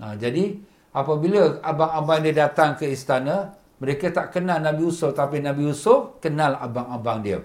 Ha, 0.00 0.16
jadi, 0.16 0.58
apabila 0.96 1.60
abang-abang 1.60 2.24
dia 2.24 2.48
datang 2.48 2.72
ke 2.72 2.88
istana, 2.88 3.52
mereka 3.82 4.10
tak 4.14 4.34
kenal 4.34 4.62
Nabi 4.62 4.86
Yusuf, 4.86 5.14
tapi 5.14 5.42
Nabi 5.42 5.70
Yusuf 5.70 6.22
kenal 6.22 6.54
abang-abang 6.58 7.20
dia. 7.20 7.42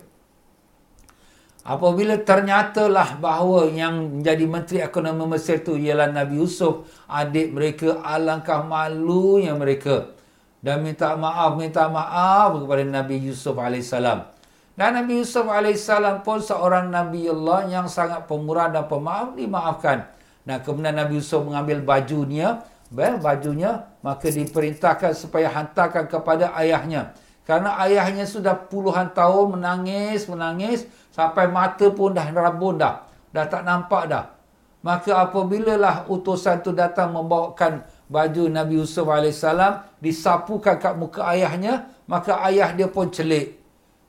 Apabila 1.70 2.15
ternyatalah 2.18 3.20
bahawa 3.20 3.68
yang 3.70 4.22
menjadi 4.22 4.46
Menteri 4.48 4.78
Ekonomi 4.82 5.38
Mesir 5.38 5.62
itu 5.62 5.76
ialah 5.76 6.10
Nabi 6.10 6.39
Yusuf, 6.39 6.88
adik 7.06 7.54
mereka 7.54 8.00
alangkah 8.02 8.63
malunya 8.63 9.54
mereka. 9.54 10.15
Dan 10.60 10.84
minta 10.84 11.15
maaf, 11.15 11.56
minta 11.56 11.88
maaf 11.88 12.58
kepada 12.63 12.84
Nabi 12.84 13.22
Yusuf 13.22 13.56
AS. 13.60 13.92
Dan 14.76 14.89
Nabi 14.96 15.20
Yusuf 15.20 15.46
AS 15.46 15.88
pun 16.24 16.39
seorang 16.39 16.88
Nabi 16.88 17.28
Allah 17.28 17.68
yang 17.68 17.86
sangat 17.92 18.26
pemurah 18.26 18.72
dan 18.72 18.88
pemaaf 18.88 19.36
dimaafkan. 19.36 20.08
Dan 20.47 20.64
kemudian 20.64 20.95
Nabi 20.95 21.20
Yusuf 21.20 21.43
mengambil 21.43 21.84
bajunya, 21.84 22.64
bajunya, 22.92 23.86
maka 24.02 24.34
diperintahkan 24.34 25.14
supaya 25.14 25.50
hantarkan 25.54 26.10
kepada 26.10 26.54
ayahnya. 26.58 27.14
Karena 27.46 27.78
ayahnya 27.82 28.30
sudah 28.30 28.54
puluhan 28.54 29.14
tahun 29.14 29.58
menangis, 29.58 30.30
menangis, 30.30 30.86
sampai 31.10 31.50
mata 31.50 31.90
pun 31.90 32.14
dah 32.14 32.26
rabun 32.30 32.78
dah. 32.78 33.06
Dah 33.34 33.46
tak 33.46 33.66
nampak 33.66 34.10
dah. 34.10 34.26
Maka 34.80 35.28
apabila 35.28 35.76
lah 35.76 36.08
utusan 36.08 36.64
itu 36.64 36.72
datang 36.72 37.12
membawakan 37.12 37.84
baju 38.08 38.48
Nabi 38.48 38.80
Yusuf 38.80 39.06
AS, 39.12 39.44
disapukan 40.00 40.80
kat 40.80 40.96
muka 40.96 41.26
ayahnya, 41.36 41.92
maka 42.08 42.42
ayah 42.48 42.72
dia 42.74 42.88
pun 42.88 43.12
celik. 43.12 43.60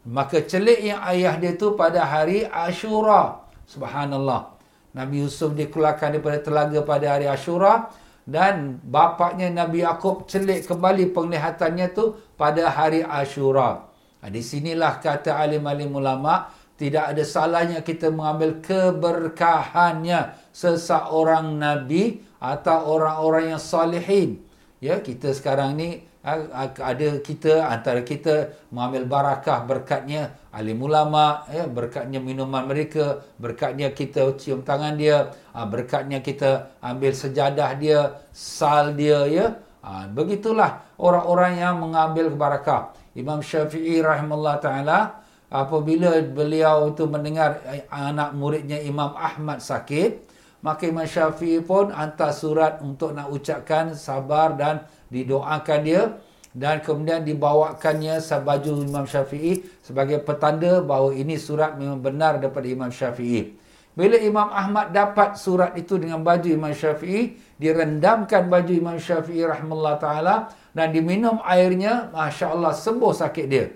Maka 0.07 0.41
celik 0.41 0.81
yang 0.81 1.05
ayah 1.05 1.37
dia 1.37 1.59
tu 1.59 1.77
pada 1.77 2.07
hari 2.07 2.49
Ashura. 2.49 3.45
Subhanallah. 3.69 4.57
Nabi 4.97 5.23
Yusuf 5.23 5.53
dikeluarkan 5.53 6.17
daripada 6.17 6.39
telaga 6.41 6.79
pada 6.83 7.07
hari 7.19 7.29
Ashura. 7.29 7.93
Dan 8.27 8.79
bapaknya 8.85 9.49
Nabi 9.53 9.83
Yaakob 9.83 10.29
celik 10.29 10.69
kembali 10.69 11.11
penglihatannya 11.11 11.87
tu 11.93 12.17
pada 12.37 12.69
hari 12.71 13.05
Ashura. 13.05 13.89
Di 14.21 14.45
sinilah 14.45 15.01
kata 15.01 15.41
alim-alim 15.41 15.97
ulama' 15.97 16.61
Tidak 16.81 17.13
ada 17.13 17.21
salahnya 17.29 17.85
kita 17.85 18.09
mengambil 18.09 18.57
keberkahannya 18.65 20.33
seseorang 20.49 21.61
Nabi 21.61 22.25
atau 22.41 22.97
orang-orang 22.97 23.53
yang 23.53 23.61
salihin. 23.61 24.41
Ya, 24.81 24.97
kita 25.05 25.29
sekarang 25.37 25.77
ni 25.77 26.09
ada 26.21 27.17
kita 27.25 27.65
antara 27.65 28.05
kita 28.05 28.53
mengambil 28.69 29.09
barakah 29.09 29.65
berkatnya 29.65 30.37
alim 30.53 30.77
ulama 30.85 31.49
ya 31.49 31.65
berkatnya 31.65 32.21
minuman 32.21 32.69
mereka 32.69 33.25
berkatnya 33.41 33.89
kita 33.97 34.37
cium 34.37 34.61
tangan 34.61 35.01
dia 35.01 35.33
ha, 35.57 35.65
berkatnya 35.65 36.21
kita 36.21 36.77
ambil 36.85 37.17
sejadah 37.17 37.73
dia 37.81 38.21
sal 38.37 38.93
dia 38.93 39.25
ya. 39.33 39.47
Ha, 39.81 40.13
begitulah 40.13 40.85
orang-orang 41.01 41.57
yang 41.57 41.81
mengambil 41.81 42.29
barakah. 42.29 42.93
Imam 43.17 43.41
Syafi'i 43.41 44.05
rahimahullah 44.05 44.61
taala 44.61 45.25
apabila 45.49 46.21
beliau 46.21 46.93
itu 46.93 47.09
mendengar 47.09 47.65
anak 47.89 48.37
muridnya 48.37 48.77
Imam 48.85 49.17
Ahmad 49.17 49.65
sakit 49.65 50.31
maka 50.61 50.85
Imam 50.85 51.09
Syafi'i 51.09 51.65
pun 51.65 51.89
hantar 51.89 52.37
surat 52.37 52.85
untuk 52.85 53.17
nak 53.17 53.33
ucapkan 53.33 53.97
sabar 53.97 54.53
dan 54.61 54.85
didoakan 55.11 55.81
dia 55.85 56.03
dan 56.51 56.83
kemudian 56.83 57.23
dibawakannya 57.23 58.19
baju 58.23 58.71
Imam 58.83 59.07
Syafi'i 59.07 59.63
sebagai 59.83 60.19
petanda 60.23 60.83
bahawa 60.83 61.15
ini 61.15 61.39
surat 61.39 61.79
memang 61.79 62.03
benar 62.03 62.43
daripada 62.43 62.67
Imam 62.67 62.91
Syafi'i. 62.91 63.55
Bila 63.95 64.17
Imam 64.19 64.49
Ahmad 64.51 64.95
dapat 64.95 65.35
surat 65.35 65.75
itu 65.75 65.99
dengan 65.99 66.23
baju 66.23 66.47
Imam 66.47 66.71
Syafi'i, 66.71 67.39
direndamkan 67.59 68.47
baju 68.47 68.71
Imam 68.71 68.99
Syafi'i 68.99 69.43
rahimahullah 69.47 69.97
taala 69.99 70.37
dan 70.75 70.95
diminum 70.95 71.43
airnya, 71.43 72.11
masya-Allah 72.15 72.71
sembuh 72.75 73.13
sakit 73.15 73.47
dia. 73.51 73.67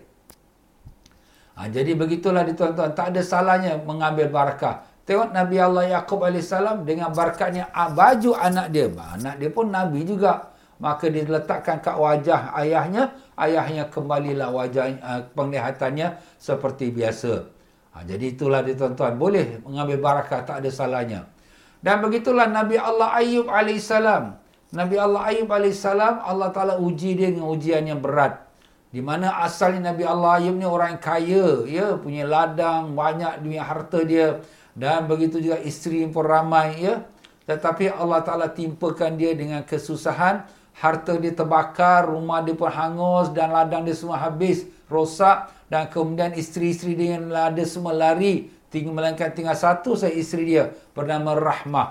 Ha, 1.55 1.70
jadi 1.70 1.95
begitulah 1.95 2.43
tuan-tuan, 2.51 2.95
tak 2.95 3.14
ada 3.14 3.22
salahnya 3.22 3.78
mengambil 3.82 4.26
barakah. 4.30 4.82
Tengok 5.07 5.30
Nabi 5.37 5.57
Allah 5.61 5.85
Yaqub 6.01 6.24
AS 6.26 6.51
dengan 6.82 7.12
barakatnya 7.12 7.68
baju 7.70 8.30
anak 8.35 8.72
dia. 8.72 8.89
Anak 8.89 9.35
dia 9.37 9.51
pun 9.53 9.68
Nabi 9.68 10.03
juga 10.09 10.54
maka 10.79 11.07
diletakkan 11.11 11.79
kat 11.79 11.95
wajah 11.95 12.55
ayahnya. 12.59 13.14
Ayahnya 13.35 13.91
kembalilah 13.91 14.51
wajah 14.55 14.85
uh, 15.03 15.22
penglihatannya 15.35 16.18
seperti 16.39 16.95
biasa. 16.95 17.51
Ha, 17.95 18.03
jadi 18.07 18.35
itulah 18.35 18.62
dia 18.62 18.79
tuan-tuan. 18.79 19.18
Boleh 19.18 19.59
mengambil 19.62 19.99
barakah 20.03 20.43
tak 20.47 20.62
ada 20.62 20.70
salahnya. 20.70 21.27
Dan 21.85 22.01
begitulah 22.01 22.49
Nabi 22.49 22.81
Allah 22.81 23.12
Ayub 23.20 23.47
alaihissalam 23.51 24.41
Nabi 24.75 24.99
Allah 24.99 25.22
Ayub 25.31 25.47
alaihissalam 25.47 26.27
Allah 26.27 26.51
Taala 26.51 26.75
uji 26.83 27.14
dia 27.14 27.31
dengan 27.31 27.55
ujian 27.55 27.87
yang 27.87 28.03
berat. 28.03 28.43
Di 28.91 28.99
mana 28.99 29.43
asalnya 29.47 29.95
Nabi 29.95 30.03
Allah 30.03 30.43
Ayub 30.43 30.55
ni 30.59 30.66
orang 30.66 30.99
yang 30.99 31.03
kaya 31.03 31.47
ya 31.70 31.87
punya 31.95 32.27
ladang 32.27 32.99
banyak 32.99 33.47
dunia 33.47 33.62
harta 33.62 34.03
dia. 34.03 34.43
Dan 34.75 35.07
begitu 35.07 35.39
juga 35.39 35.62
isteri 35.62 36.03
pun 36.11 36.27
ramai 36.27 36.83
ya. 36.83 37.07
Tetapi 37.47 37.95
Allah 37.95 38.27
Taala 38.27 38.51
timpakan 38.51 39.14
dia 39.14 39.37
dengan 39.39 39.62
kesusahan 39.62 40.43
harta 40.75 41.14
dia 41.16 41.31
terbakar, 41.31 42.11
rumah 42.11 42.43
dia 42.43 42.59
pun 42.59 42.70
hangus 42.70 43.31
dan 43.31 43.55
ladang 43.55 43.87
dia 43.87 43.95
semua 43.95 44.18
habis, 44.18 44.66
rosak 44.91 45.51
dan 45.70 45.87
kemudian 45.89 46.35
isteri-isteri 46.35 46.93
dia 46.99 47.09
yang 47.16 47.31
ada 47.31 47.62
semua 47.62 47.95
lari, 47.95 48.51
tinggal 48.68 48.93
melainkan 48.93 49.31
tinggal 49.31 49.55
satu 49.55 49.95
saya 49.95 50.12
isteri 50.12 50.55
dia 50.55 50.75
bernama 50.93 51.39
Rahmah. 51.39 51.89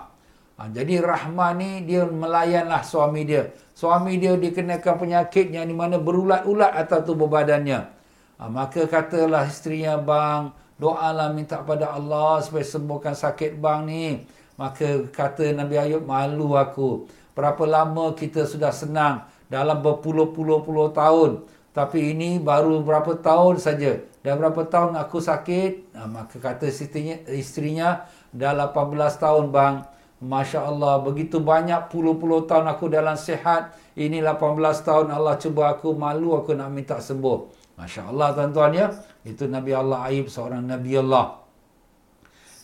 Ha, 0.53 0.69
jadi 0.69 1.01
Rahmah 1.01 1.51
ni 1.57 1.81
dia 1.87 2.05
melayanlah 2.05 2.85
suami 2.85 3.25
dia. 3.25 3.49
Suami 3.73 4.21
dia 4.21 4.37
dikenakan 4.37 5.01
penyakit 5.01 5.49
yang 5.49 5.65
di 5.65 5.73
mana 5.73 5.97
berulat-ulat 5.97 6.77
atas 6.77 7.09
tubuh 7.09 7.25
badannya. 7.25 7.89
Ha, 8.37 8.45
maka 8.51 8.85
katalah 8.85 9.49
isterinya, 9.49 9.97
bang, 9.97 10.53
doalah 10.77 11.33
minta 11.33 11.57
pada 11.65 11.95
Allah 11.97 12.37
supaya 12.45 12.61
sembuhkan 12.61 13.17
sakit 13.17 13.57
bang 13.57 13.79
ni. 13.89 14.05
Maka 14.53 15.09
kata 15.09 15.49
Nabi 15.57 15.81
Ayub, 15.81 16.05
malu 16.05 16.53
aku. 16.53 17.09
Berapa 17.33 17.65
lama 17.65 18.13
kita 18.13 18.45
sudah 18.45 18.69
senang 18.69 19.25
dalam 19.49 19.81
berpuluh-puluh-puluh 19.81 20.93
tahun. 20.93 21.45
Tapi 21.73 22.13
ini 22.13 22.37
baru 22.37 22.85
berapa 22.85 23.17
tahun 23.17 23.57
saja. 23.57 23.97
Dah 24.21 24.37
berapa 24.37 24.61
tahun 24.69 24.93
aku 24.93 25.17
sakit. 25.17 25.97
Nah, 25.97 26.05
maka 26.05 26.37
kata 26.37 26.69
istrinya, 26.69 27.17
istrinya 27.33 28.05
dah 28.29 28.53
18 28.53 29.17
tahun 29.17 29.49
bang. 29.49 29.75
Masya 30.23 30.63
Allah 30.63 31.03
begitu 31.03 31.43
banyak 31.43 31.91
puluh-puluh 31.91 32.47
tahun 32.47 32.69
aku 32.71 32.87
dalam 32.87 33.19
sihat. 33.19 33.75
Ini 33.97 34.23
18 34.23 34.85
tahun 34.85 35.11
Allah 35.11 35.35
cuba 35.35 35.75
aku 35.75 35.91
malu 35.97 36.37
aku 36.37 36.55
nak 36.55 36.71
minta 36.71 37.01
sembuh. 37.01 37.51
Masya 37.75 38.13
Allah 38.13 38.31
tuan-tuan 38.31 38.71
ya. 38.71 38.87
Itu 39.25 39.49
Nabi 39.49 39.73
Allah 39.73 40.07
Aib 40.07 40.29
seorang 40.29 40.63
Nabi 40.63 40.95
Allah. 40.95 41.43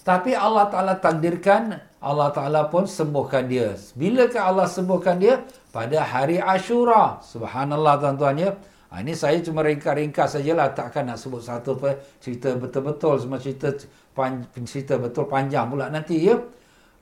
Tapi 0.05 0.31
Allah 0.31 0.71
Ta'ala 0.71 0.95
takdirkan, 0.97 1.75
Allah 1.99 2.31
Ta'ala 2.31 2.71
pun 2.71 2.87
sembuhkan 2.87 3.43
dia. 3.51 3.75
Bilakah 3.75 4.55
Allah 4.55 4.67
sembuhkan 4.71 5.19
dia? 5.19 5.43
Pada 5.75 5.99
hari 5.99 6.39
Ashura. 6.39 7.19
Subhanallah 7.19 7.99
tuan-tuan 7.99 8.39
ya. 8.39 8.51
Ha, 8.89 9.03
ini 9.03 9.13
saya 9.13 9.43
cuma 9.43 9.59
ringkas-ringkas 9.67 10.39
sajalah. 10.39 10.71
Takkan 10.71 11.11
nak 11.11 11.19
sebut 11.19 11.43
satu 11.43 11.75
apa, 11.75 11.99
cerita 12.23 12.55
betul-betul. 12.55 13.19
Semua 13.19 13.37
cerita, 13.43 13.75
pan, 14.15 14.47
cerita 14.63 14.95
betul 14.95 15.27
panjang 15.27 15.67
pula 15.67 15.91
nanti 15.91 16.23
ya. 16.23 16.39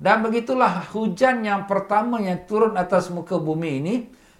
Dan 0.01 0.25
begitulah 0.25 0.89
hujan 0.89 1.45
yang 1.45 1.69
pertama 1.69 2.17
yang 2.17 2.49
turun 2.49 2.73
atas 2.73 3.13
muka 3.13 3.37
bumi 3.37 3.71
ini. 3.77 3.95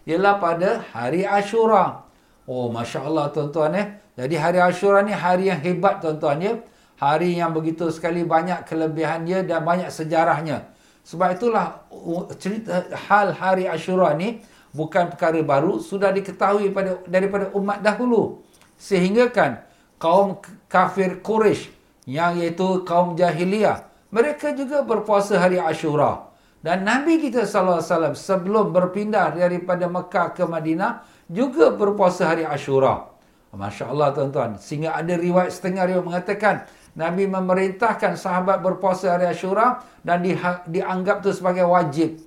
Ialah 0.09 0.41
pada 0.41 0.69
hari 0.89 1.21
Ashura. 1.21 2.01
Oh 2.49 2.73
Masya 2.73 3.05
Allah 3.05 3.29
tuan-tuan 3.29 3.77
ya. 3.77 3.83
Jadi 4.17 4.35
hari 4.41 4.57
Ashura 4.57 5.05
ni 5.05 5.13
hari 5.13 5.53
yang 5.53 5.61
hebat 5.61 6.01
tuan-tuan 6.01 6.41
ya 6.41 6.53
hari 6.97 7.37
yang 7.37 7.53
begitu 7.53 7.87
sekali 7.93 8.25
banyak 8.25 8.65
kelebihannya 8.65 9.45
dan 9.45 9.61
banyak 9.61 9.93
sejarahnya. 9.93 10.73
Sebab 11.07 11.39
itulah 11.39 11.87
cerita 12.35 12.83
hal 13.07 13.31
hari 13.31 13.69
Ashura 13.69 14.11
ni 14.17 14.43
bukan 14.75 15.07
perkara 15.13 15.39
baru, 15.39 15.79
sudah 15.79 16.11
diketahui 16.11 16.73
pada 16.75 16.99
daripada 17.07 17.53
umat 17.55 17.79
dahulu. 17.79 18.43
Sehingga 18.75 19.31
kan 19.31 19.63
kaum 20.01 20.37
kafir 20.67 21.23
Quraisy 21.23 21.71
yang 22.09 22.35
iaitu 22.35 22.83
kaum 22.83 23.15
jahiliyah, 23.15 23.87
mereka 24.11 24.51
juga 24.51 24.83
berpuasa 24.83 25.39
hari 25.39 25.61
Ashura. 25.63 26.27
Dan 26.59 26.83
Nabi 26.83 27.21
kita 27.21 27.45
sallallahu 27.47 27.79
alaihi 27.79 27.93
wasallam 27.93 28.15
sebelum 28.17 28.65
berpindah 28.75 29.31
daripada 29.31 29.85
Mekah 29.87 30.35
ke 30.35 30.43
Madinah 30.43 31.05
juga 31.31 31.71
berpuasa 31.71 32.27
hari 32.27 32.43
Ashura. 32.43 33.13
Masya-Allah 33.57 34.13
tuan-tuan, 34.13 34.59
sehingga 34.61 34.93
ada 34.93 35.17
riwayat 35.17 35.49
setengah 35.49 35.89
yang 35.89 36.05
mengatakan 36.05 36.67
Nabi 36.97 37.29
memerintahkan 37.29 38.17
sahabat 38.17 38.57
berpuasa 38.65 39.13
hari 39.13 39.29
Ashura 39.29 39.85
dan 40.01 40.25
di, 40.25 40.33
dianggap 40.65 41.21
itu 41.21 41.29
sebagai 41.37 41.69
wajib. 41.69 42.17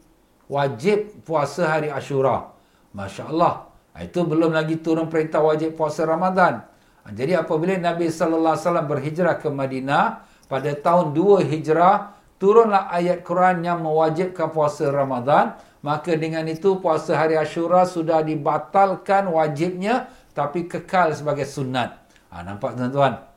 Wajib 0.46 1.26
puasa 1.26 1.66
hari 1.66 1.90
Ashura. 1.90 2.54
Masya 2.94 3.26
Allah. 3.34 3.66
Itu 3.98 4.22
belum 4.22 4.54
lagi 4.54 4.78
turun 4.78 5.10
perintah 5.10 5.42
wajib 5.42 5.74
puasa 5.74 6.06
Ramadan. 6.06 6.62
Jadi 7.10 7.34
apabila 7.34 7.74
Nabi 7.74 8.06
SAW 8.06 8.54
berhijrah 8.86 9.42
ke 9.42 9.50
Madinah 9.50 10.22
pada 10.46 10.70
tahun 10.78 11.18
2 11.18 11.50
hijrah, 11.50 12.14
turunlah 12.38 12.86
ayat 12.94 13.26
Quran 13.26 13.66
yang 13.66 13.82
mewajibkan 13.82 14.54
puasa 14.54 14.86
Ramadan. 14.86 15.58
Maka 15.82 16.14
dengan 16.14 16.46
itu 16.46 16.78
puasa 16.78 17.18
hari 17.18 17.34
Ashura 17.34 17.88
sudah 17.88 18.22
dibatalkan 18.22 19.26
wajibnya 19.32 20.12
tapi 20.30 20.70
kekal 20.70 21.10
sebagai 21.10 21.48
sunat. 21.48 21.98
Ha, 22.30 22.46
nampak 22.46 22.78
tuan-tuan? 22.78 23.30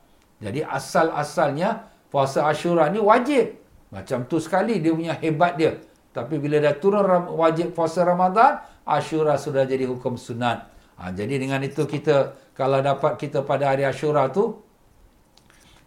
Jadi 0.43 0.59
asal-asalnya 0.59 1.87
puasa 2.11 2.43
Ashura 2.51 2.91
ni 2.91 2.99
wajib. 2.99 3.55
Macam 3.95 4.27
tu 4.27 4.43
sekali 4.43 4.83
dia 4.83 4.91
punya 4.91 5.15
hebat 5.15 5.55
dia. 5.55 5.79
Tapi 6.11 6.35
bila 6.37 6.59
dah 6.59 6.75
turun 6.75 7.31
wajib 7.39 7.71
puasa 7.71 8.03
Ramadan, 8.03 8.59
Ashura 8.83 9.39
sudah 9.39 9.63
jadi 9.63 9.87
hukum 9.87 10.19
sunat. 10.19 10.67
Ha, 10.99 11.09
jadi 11.15 11.41
dengan 11.41 11.63
itu 11.63 11.87
kita 11.87 12.37
kalau 12.53 12.83
dapat 12.83 13.17
kita 13.17 13.41
pada 13.41 13.73
hari 13.73 13.87
Ashura 13.87 14.29
tu 14.29 14.61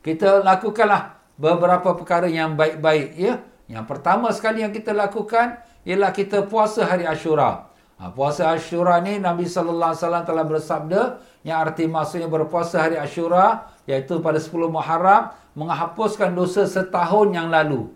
kita 0.02 0.42
lakukanlah 0.42 1.20
beberapa 1.38 1.94
perkara 1.94 2.26
yang 2.26 2.56
baik-baik 2.56 3.14
ya. 3.14 3.44
Yang 3.68 3.84
pertama 3.86 4.30
sekali 4.32 4.62
yang 4.64 4.72
kita 4.74 4.94
lakukan 4.96 5.62
ialah 5.86 6.10
kita 6.10 6.46
puasa 6.48 6.86
hari 6.86 7.04
Ashura. 7.06 7.70
Ha, 7.96 8.12
puasa 8.12 8.52
Ashura 8.52 9.00
ni 9.00 9.16
Nabi 9.16 9.48
sallallahu 9.48 9.96
alaihi 9.96 10.02
wasallam 10.04 10.24
telah 10.28 10.44
bersabda 10.44 11.00
yang 11.48 11.64
arti 11.64 11.88
maksudnya 11.88 12.28
berpuasa 12.28 12.84
hari 12.84 13.00
Ashura 13.00 13.72
iaitu 13.88 14.20
pada 14.20 14.36
10 14.36 14.52
Muharram 14.68 15.32
menghapuskan 15.56 16.36
dosa 16.36 16.68
setahun 16.68 17.32
yang 17.32 17.48
lalu. 17.48 17.88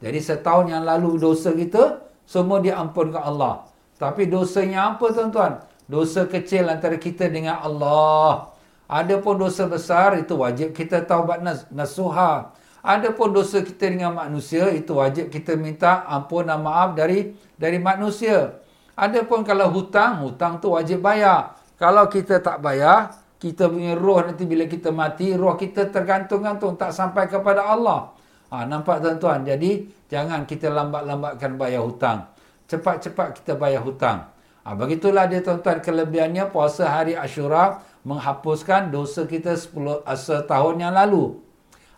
Jadi 0.00 0.18
setahun 0.24 0.72
yang 0.72 0.88
lalu 0.88 1.20
dosa 1.20 1.52
kita 1.52 2.00
semua 2.24 2.64
diampunkan 2.64 3.20
Allah. 3.20 3.68
Tapi 4.00 4.24
dosanya 4.24 4.96
apa 4.96 5.04
tuan-tuan? 5.12 5.60
Dosa 5.84 6.24
kecil 6.24 6.68
antara 6.72 6.96
kita 6.96 7.28
dengan 7.28 7.60
Allah. 7.60 8.56
Ada 8.88 9.20
pun 9.20 9.36
dosa 9.36 9.68
besar 9.68 10.16
itu 10.16 10.32
wajib 10.36 10.72
kita 10.72 11.04
taubat 11.04 11.44
nasuha. 11.68 12.56
Ada 12.80 13.12
pun 13.12 13.34
dosa 13.36 13.60
kita 13.60 13.90
dengan 13.90 14.14
manusia 14.14 14.70
itu 14.72 14.94
wajib 14.94 15.28
kita 15.28 15.58
minta 15.58 16.06
ampun 16.06 16.46
dan 16.46 16.62
maaf 16.62 16.96
dari 16.96 17.34
dari 17.58 17.76
manusia. 17.82 18.62
Ada 18.96 19.28
pun 19.28 19.44
kalau 19.44 19.68
hutang, 19.68 20.24
hutang 20.24 20.56
tu 20.56 20.72
wajib 20.72 21.04
bayar. 21.04 21.52
Kalau 21.76 22.08
kita 22.08 22.40
tak 22.40 22.64
bayar, 22.64 23.12
kita 23.36 23.68
punya 23.68 23.92
roh 23.92 24.24
nanti 24.24 24.48
bila 24.48 24.64
kita 24.64 24.88
mati, 24.88 25.36
roh 25.36 25.52
kita 25.52 25.92
tergantung-gantung 25.92 26.80
tak 26.80 26.96
sampai 26.96 27.28
kepada 27.28 27.68
Allah. 27.68 28.16
Ha, 28.48 28.64
nampak 28.64 29.04
tuan-tuan? 29.04 29.44
Jadi 29.44 29.84
jangan 30.08 30.48
kita 30.48 30.72
lambat-lambatkan 30.72 31.60
bayar 31.60 31.84
hutang. 31.84 32.24
Cepat-cepat 32.64 33.44
kita 33.44 33.52
bayar 33.60 33.84
hutang. 33.84 34.32
Ha, 34.64 34.72
begitulah 34.72 35.28
dia 35.28 35.44
tuan-tuan 35.44 35.84
kelebihannya 35.84 36.48
puasa 36.48 36.88
hari 36.88 37.12
Ashura 37.12 37.84
menghapuskan 38.08 38.88
dosa 38.88 39.28
kita 39.28 39.52
10 39.60 40.08
setahun 40.16 40.74
yang 40.80 40.96
lalu. 40.96 41.36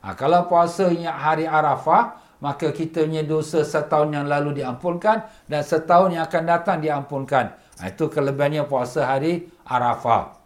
Ha, 0.03 0.19
kalau 0.19 0.51
puasa 0.51 0.91
hari 0.91 1.47
Arafah, 1.47 2.18
maka 2.39 2.71
kita 2.71 3.03
punya 3.03 3.27
dosa 3.27 3.67
setahun 3.67 4.15
yang 4.15 4.27
lalu 4.31 4.63
diampunkan 4.63 5.27
dan 5.51 5.63
setahun 5.67 6.15
yang 6.15 6.25
akan 6.27 6.45
datang 6.47 6.79
diampunkan. 6.79 7.55
Ha, 7.83 7.91
itu 7.91 8.07
kelebihannya 8.07 8.67
puasa 8.67 9.07
hari 9.07 9.51
Arafah. 9.67 10.39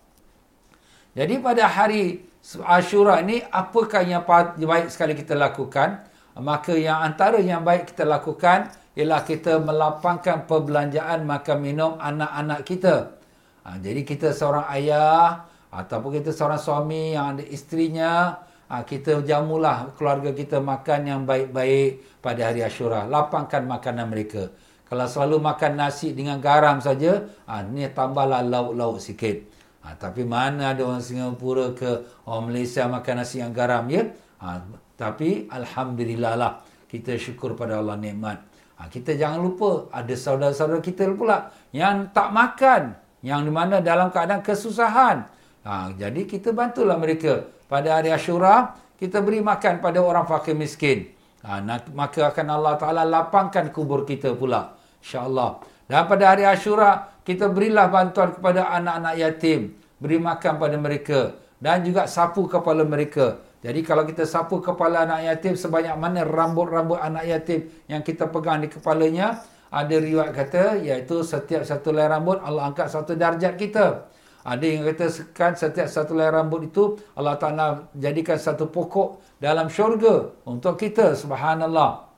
Jadi 1.12 1.34
pada 1.45 1.68
hari 1.68 2.24
Ashura 2.64 3.20
ini 3.20 3.45
apakah 3.45 4.03
yang 4.03 4.24
baik 4.26 4.88
sekali 4.88 5.12
kita 5.12 5.36
lakukan? 5.36 6.03
Maka 6.32 6.72
yang 6.72 7.05
antara 7.05 7.36
yang 7.45 7.61
baik 7.61 7.93
kita 7.93 8.09
lakukan 8.09 8.72
ialah 8.97 9.20
kita 9.20 9.61
melapangkan 9.61 10.49
perbelanjaan 10.49 11.28
makan 11.28 11.59
minum 11.61 11.93
anak-anak 12.01 12.61
kita. 12.64 13.20
Ha, 13.68 13.76
jadi 13.78 14.01
kita 14.01 14.32
seorang 14.32 14.64
ayah 14.72 15.45
ataupun 15.72 16.20
kita 16.20 16.32
seorang 16.32 16.61
suami 16.61 17.16
yang 17.16 17.36
ada 17.36 17.45
isterinya, 17.45 18.40
ha, 18.73 18.89
kita 18.89 19.20
jamulah 19.20 19.93
keluarga 19.93 20.33
kita 20.33 20.57
makan 20.64 21.01
yang 21.05 21.20
baik-baik 21.29 22.25
pada 22.25 22.49
hari 22.49 22.64
Ashura. 22.64 23.05
Lapangkan 23.05 23.68
makanan 23.68 24.09
mereka. 24.09 24.49
Kalau 24.89 25.05
selalu 25.05 25.37
makan 25.45 25.73
nasi 25.77 26.16
dengan 26.16 26.41
garam 26.41 26.81
saja, 26.81 27.29
ha, 27.45 27.61
ni 27.61 27.85
tambahlah 27.93 28.41
lauk-lauk 28.41 28.97
sikit. 28.97 29.45
Ha, 29.85 30.01
tapi 30.01 30.25
mana 30.25 30.73
ada 30.73 30.89
orang 30.89 31.05
Singapura 31.05 31.77
ke 31.77 32.25
orang 32.25 32.49
Malaysia 32.49 32.89
makan 32.89 33.14
nasi 33.20 33.45
yang 33.45 33.53
garam 33.53 33.85
ya? 33.93 34.09
Ha, 34.41 34.64
tapi 34.97 35.53
Alhamdulillah 35.53 36.35
lah 36.41 36.64
kita 36.89 37.20
syukur 37.20 37.53
pada 37.53 37.77
Allah 37.77 38.01
nikmat. 38.01 38.41
Ha, 38.81 38.89
kita 38.89 39.16
jangan 39.20 39.41
lupa 39.45 39.93
ada 39.93 40.14
saudara-saudara 40.16 40.81
kita 40.81 41.12
pula 41.12 41.53
yang 41.77 42.09
tak 42.16 42.33
makan. 42.33 42.97
Yang 43.23 43.41
di 43.47 43.53
mana 43.55 43.79
dalam 43.79 44.11
keadaan 44.11 44.43
kesusahan. 44.43 45.31
Ha, 45.62 45.95
jadi 45.95 46.27
kita 46.27 46.51
bantulah 46.51 46.99
mereka. 46.99 47.47
Pada 47.73 47.97
hari 47.97 48.12
Ashura 48.12 48.77
kita 49.01 49.25
beri 49.25 49.41
makan 49.41 49.81
pada 49.81 50.05
orang 50.05 50.29
fakir 50.29 50.53
miskin. 50.53 51.09
Ha, 51.41 51.64
maka 51.97 52.29
akan 52.29 52.47
Allah 52.53 52.77
Ta'ala 52.77 53.03
lapangkan 53.09 53.73
kubur 53.73 54.05
kita 54.05 54.37
pula. 54.37 54.77
InsyaAllah. 55.01 55.64
Dan 55.89 56.05
pada 56.05 56.37
hari 56.37 56.45
Ashura 56.45 57.09
kita 57.25 57.49
berilah 57.49 57.89
bantuan 57.89 58.37
kepada 58.37 58.68
anak-anak 58.77 59.14
yatim, 59.16 59.73
beri 59.97 60.20
makan 60.20 60.61
pada 60.61 60.77
mereka 60.77 61.20
dan 61.64 61.81
juga 61.81 62.05
sapu 62.05 62.45
kepala 62.45 62.85
mereka. 62.85 63.41
Jadi 63.64 63.81
kalau 63.81 64.05
kita 64.05 64.29
sapu 64.29 64.61
kepala 64.61 65.09
anak 65.09 65.33
yatim 65.33 65.57
sebanyak 65.57 65.97
mana 65.97 66.29
rambut-rambut 66.29 67.01
anak 67.01 67.25
yatim 67.25 67.73
yang 67.89 68.05
kita 68.05 68.29
pegang 68.29 68.61
di 68.61 68.68
kepalanya, 68.68 69.41
ada 69.73 69.97
riwayat 69.97 70.37
kata 70.37 70.77
iaitu 70.85 71.25
setiap 71.25 71.64
satu 71.64 71.89
helai 71.89 72.05
rambut 72.11 72.37
Allah 72.45 72.68
angkat 72.68 72.93
satu 72.93 73.16
darjat 73.16 73.57
kita. 73.57 74.12
Ada 74.43 74.64
yang 74.66 74.82
kata 74.82 75.07
kan 75.30 75.55
setiap 75.55 75.86
satu 75.86 76.18
helai 76.18 76.34
rambut 76.34 76.66
itu 76.66 76.99
Allah 77.14 77.38
Taala 77.38 77.86
jadikan 77.95 78.36
satu 78.38 78.66
pokok 78.66 79.22
dalam 79.38 79.70
syurga 79.70 80.34
untuk 80.43 80.78
kita 80.82 81.14
subhanallah. 81.14 82.11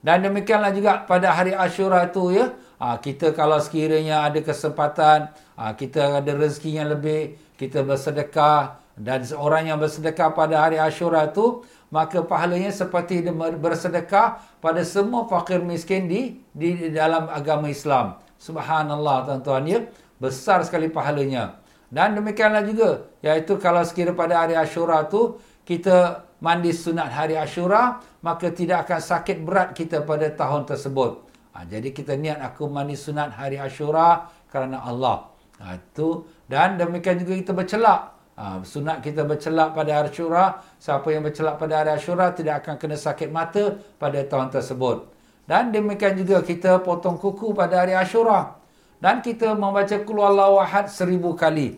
Dan 0.00 0.24
demikianlah 0.24 0.72
juga 0.72 1.04
pada 1.04 1.36
hari 1.36 1.52
Ashura 1.52 2.08
itu 2.08 2.32
ya, 2.32 2.48
Ha, 2.76 3.00
kita 3.00 3.32
kalau 3.32 3.56
sekiranya 3.56 4.28
ada 4.28 4.36
kesempatan, 4.44 5.32
ha, 5.56 5.72
kita 5.72 6.20
ada 6.20 6.32
rezeki 6.36 6.76
yang 6.76 6.92
lebih, 6.92 7.40
kita 7.56 7.80
bersedekah 7.80 8.76
dan 9.00 9.24
seorang 9.24 9.72
yang 9.72 9.80
bersedekah 9.80 10.36
pada 10.36 10.60
hari 10.60 10.76
Ashura 10.76 11.24
itu, 11.24 11.64
maka 11.88 12.20
pahalanya 12.20 12.68
seperti 12.68 13.24
bersedekah 13.56 14.44
pada 14.60 14.84
semua 14.84 15.24
fakir 15.24 15.64
miskin 15.64 16.04
di, 16.04 16.36
di, 16.52 16.76
di 16.76 16.88
dalam 16.92 17.32
agama 17.32 17.72
Islam. 17.72 18.20
Subhanallah 18.36 19.24
tuan-tuan 19.24 19.64
ya, 19.64 19.80
besar 20.20 20.64
sekali 20.64 20.88
pahalanya. 20.88 21.60
Dan 21.86 22.18
demikianlah 22.18 22.66
juga, 22.66 23.06
iaitu 23.22 23.56
kalau 23.62 23.86
sekiranya 23.86 24.18
pada 24.18 24.34
hari 24.42 24.58
Ashura 24.58 25.06
itu, 25.06 25.38
kita 25.62 26.26
mandi 26.42 26.74
sunat 26.74 27.10
hari 27.14 27.38
Ashura, 27.38 28.02
maka 28.22 28.50
tidak 28.50 28.86
akan 28.86 29.00
sakit 29.00 29.38
berat 29.46 29.68
kita 29.74 30.02
pada 30.02 30.26
tahun 30.30 30.66
tersebut. 30.66 31.26
Ha, 31.54 31.64
jadi 31.64 31.88
kita 31.94 32.18
niat 32.18 32.42
aku 32.42 32.68
mandi 32.68 32.98
sunat 32.98 33.32
hari 33.32 33.56
Ashura 33.56 34.28
kerana 34.50 34.82
Allah. 34.82 35.30
Ha, 35.62 35.80
itu 35.80 36.28
dan 36.50 36.76
demikian 36.76 37.22
juga 37.22 37.32
kita 37.38 37.52
bercelak. 37.56 38.00
Ha, 38.36 38.60
sunat 38.60 39.00
kita 39.00 39.24
bercelak 39.24 39.72
pada 39.72 39.90
hari 40.02 40.12
Ashura. 40.12 40.60
Siapa 40.76 41.08
yang 41.08 41.24
bercelak 41.24 41.56
pada 41.56 41.80
hari 41.80 41.90
Ashura 41.96 42.34
tidak 42.36 42.66
akan 42.66 42.74
kena 42.76 42.96
sakit 43.00 43.32
mata 43.32 43.80
pada 43.96 44.20
tahun 44.20 44.52
tersebut. 44.52 45.08
Dan 45.48 45.72
demikian 45.72 46.18
juga 46.18 46.42
kita 46.42 46.82
potong 46.82 47.16
kuku 47.16 47.56
pada 47.56 47.80
hari 47.86 47.96
Ashura. 47.96 48.58
Dan 48.96 49.20
kita 49.20 49.52
membaca 49.52 49.96
Qul 50.00 50.18
Wahad 50.20 50.88
seribu 50.88 51.36
kali. 51.36 51.76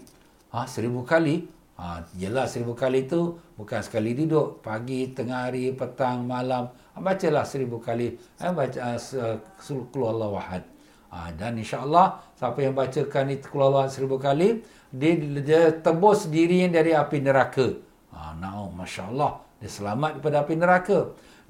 Ha, 0.54 0.64
seribu 0.70 1.02
kali? 1.02 1.44
Ha, 1.78 2.02
yelah 2.18 2.46
seribu 2.46 2.74
kali 2.74 3.06
itu 3.06 3.38
bukan 3.58 3.80
sekali 3.82 4.14
duduk. 4.14 4.62
Pagi, 4.62 5.10
tengah 5.10 5.50
hari, 5.50 5.74
petang, 5.74 6.26
malam. 6.26 6.70
Bacalah 6.98 7.46
seribu 7.46 7.78
kali. 7.78 8.18
Eh, 8.18 8.50
baca 8.50 8.98
uh, 8.98 9.36
Qul 9.62 10.02
Allah 10.06 10.30
Wahad. 10.30 10.62
Ha, 11.08 11.32
dan 11.34 11.56
insyaAllah 11.58 12.20
siapa 12.38 12.58
yang 12.62 12.74
bacakan 12.74 13.34
itu 13.34 13.46
Qul 13.50 13.62
Allah 13.66 13.90
seribu 13.90 14.18
kali. 14.18 14.62
Dia, 14.88 15.12
dia 15.42 15.62
tebus 15.74 16.30
dirinya 16.30 16.80
dari 16.80 16.94
api 16.94 17.18
neraka. 17.18 17.66
Ha, 18.14 18.34
nah, 18.38 18.70
Masya 18.70 19.10
Allah. 19.10 19.42
Dia 19.58 19.70
selamat 19.70 20.22
daripada 20.22 20.36
api 20.46 20.54
neraka. 20.54 20.98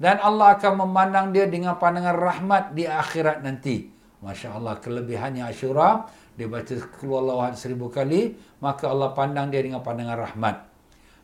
Dan 0.01 0.17
Allah 0.17 0.57
akan 0.57 0.73
memandang 0.85 1.29
dia 1.29 1.45
dengan 1.45 1.77
pandangan 1.77 2.17
rahmat 2.17 2.63
di 2.73 2.89
akhirat 2.89 3.45
nanti. 3.45 3.98
Masya 4.19 4.59
Allah 4.59 4.75
kelebihannya 4.79 5.47
Ashura 5.47 6.11
dia 6.39 6.47
baca 6.47 6.71
keluar 6.95 7.21
lawan 7.27 7.51
seribu 7.51 7.91
kali, 7.91 8.39
maka 8.63 8.87
Allah 8.87 9.11
pandang 9.11 9.51
dia 9.51 9.59
dengan 9.59 9.83
pandangan 9.83 10.23
rahmat. 10.23 10.55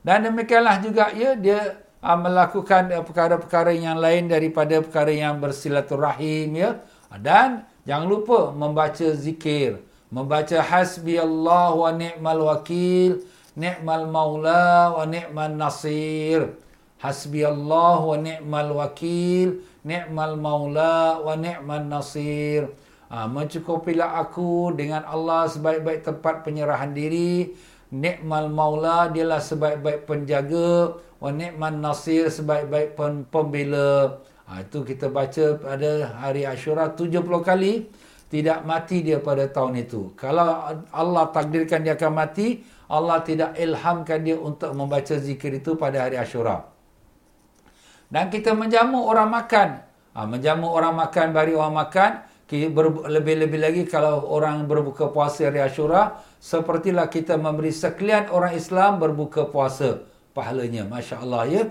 Dan 0.04 0.28
demikianlah 0.28 0.84
juga 0.84 1.08
ya, 1.16 1.40
dia 1.40 1.88
uh, 2.04 2.20
melakukan 2.20 2.92
uh, 2.92 3.00
perkara-perkara 3.00 3.72
yang 3.72 3.96
lain 3.96 4.28
daripada 4.28 4.84
perkara 4.84 5.16
yang 5.16 5.40
bersilaturahim. 5.40 6.60
Ya. 6.60 6.84
Dan 7.16 7.64
jangan 7.88 8.08
lupa 8.12 8.52
membaca 8.52 9.08
zikir. 9.16 9.80
Membaca 10.12 10.60
hasbi 10.60 11.16
Allah 11.16 11.72
wa 11.72 11.90
ni'mal 11.96 12.42
wakil, 12.52 13.24
ni'mal 13.56 14.12
maula 14.12 15.00
wa 15.00 15.08
ni'mal 15.08 15.56
nasir. 15.56 16.60
Hasbi 17.00 17.48
Allah 17.48 18.04
wa 18.04 18.20
ni'mal 18.20 18.72
wakil, 18.84 19.64
ni'mal 19.88 20.36
maula 20.36 21.24
wa 21.24 21.40
ni'mal 21.40 21.88
nasir. 21.88 22.68
Ha, 23.06 23.30
mencukupilah 23.30 24.18
aku 24.18 24.74
dengan 24.74 25.06
Allah 25.06 25.46
sebaik-baik 25.46 26.02
tempat 26.02 26.42
penyerahan 26.42 26.90
diri. 26.90 27.54
Nikmal 27.94 28.50
maula 28.50 29.14
dialah 29.14 29.38
sebaik-baik 29.38 30.10
penjaga. 30.10 30.98
Wa 31.22 31.30
nikman 31.30 31.86
nasir 31.86 32.34
sebaik-baik 32.34 32.98
pembela. 33.30 34.26
Ha, 34.50 34.66
itu 34.66 34.82
kita 34.82 35.14
baca 35.14 35.46
pada 35.62 36.18
hari 36.18 36.50
Ashura 36.50 36.90
70 36.90 37.22
kali. 37.46 37.94
Tidak 38.26 38.66
mati 38.66 39.06
dia 39.06 39.22
pada 39.22 39.46
tahun 39.46 39.86
itu. 39.86 40.18
Kalau 40.18 40.66
Allah 40.90 41.26
takdirkan 41.30 41.86
dia 41.86 41.94
akan 41.94 42.10
mati, 42.10 42.66
Allah 42.90 43.22
tidak 43.22 43.54
ilhamkan 43.54 44.26
dia 44.26 44.34
untuk 44.34 44.74
membaca 44.74 45.14
zikir 45.14 45.62
itu 45.62 45.78
pada 45.78 46.10
hari 46.10 46.18
Ashura. 46.18 46.74
Dan 48.10 48.34
kita 48.34 48.58
menjamu 48.58 49.06
orang 49.06 49.30
makan. 49.30 49.70
Ha, 50.18 50.26
menjamu 50.26 50.74
orang 50.74 50.98
makan, 50.98 51.38
bari 51.38 51.54
orang 51.54 51.86
makan 51.86 52.12
lebih-lebih 52.48 53.58
lagi 53.58 53.84
kalau 53.90 54.22
orang 54.30 54.70
berbuka 54.70 55.10
puasa 55.10 55.50
hari 55.50 55.66
Ashura 55.66 56.22
sepertilah 56.38 57.10
kita 57.10 57.42
memberi 57.42 57.74
sekalian 57.74 58.30
orang 58.30 58.54
Islam 58.54 59.02
berbuka 59.02 59.50
puasa 59.50 60.06
pahalanya. 60.38 60.86
masya-Allah 60.86 61.44
ya. 61.50 61.64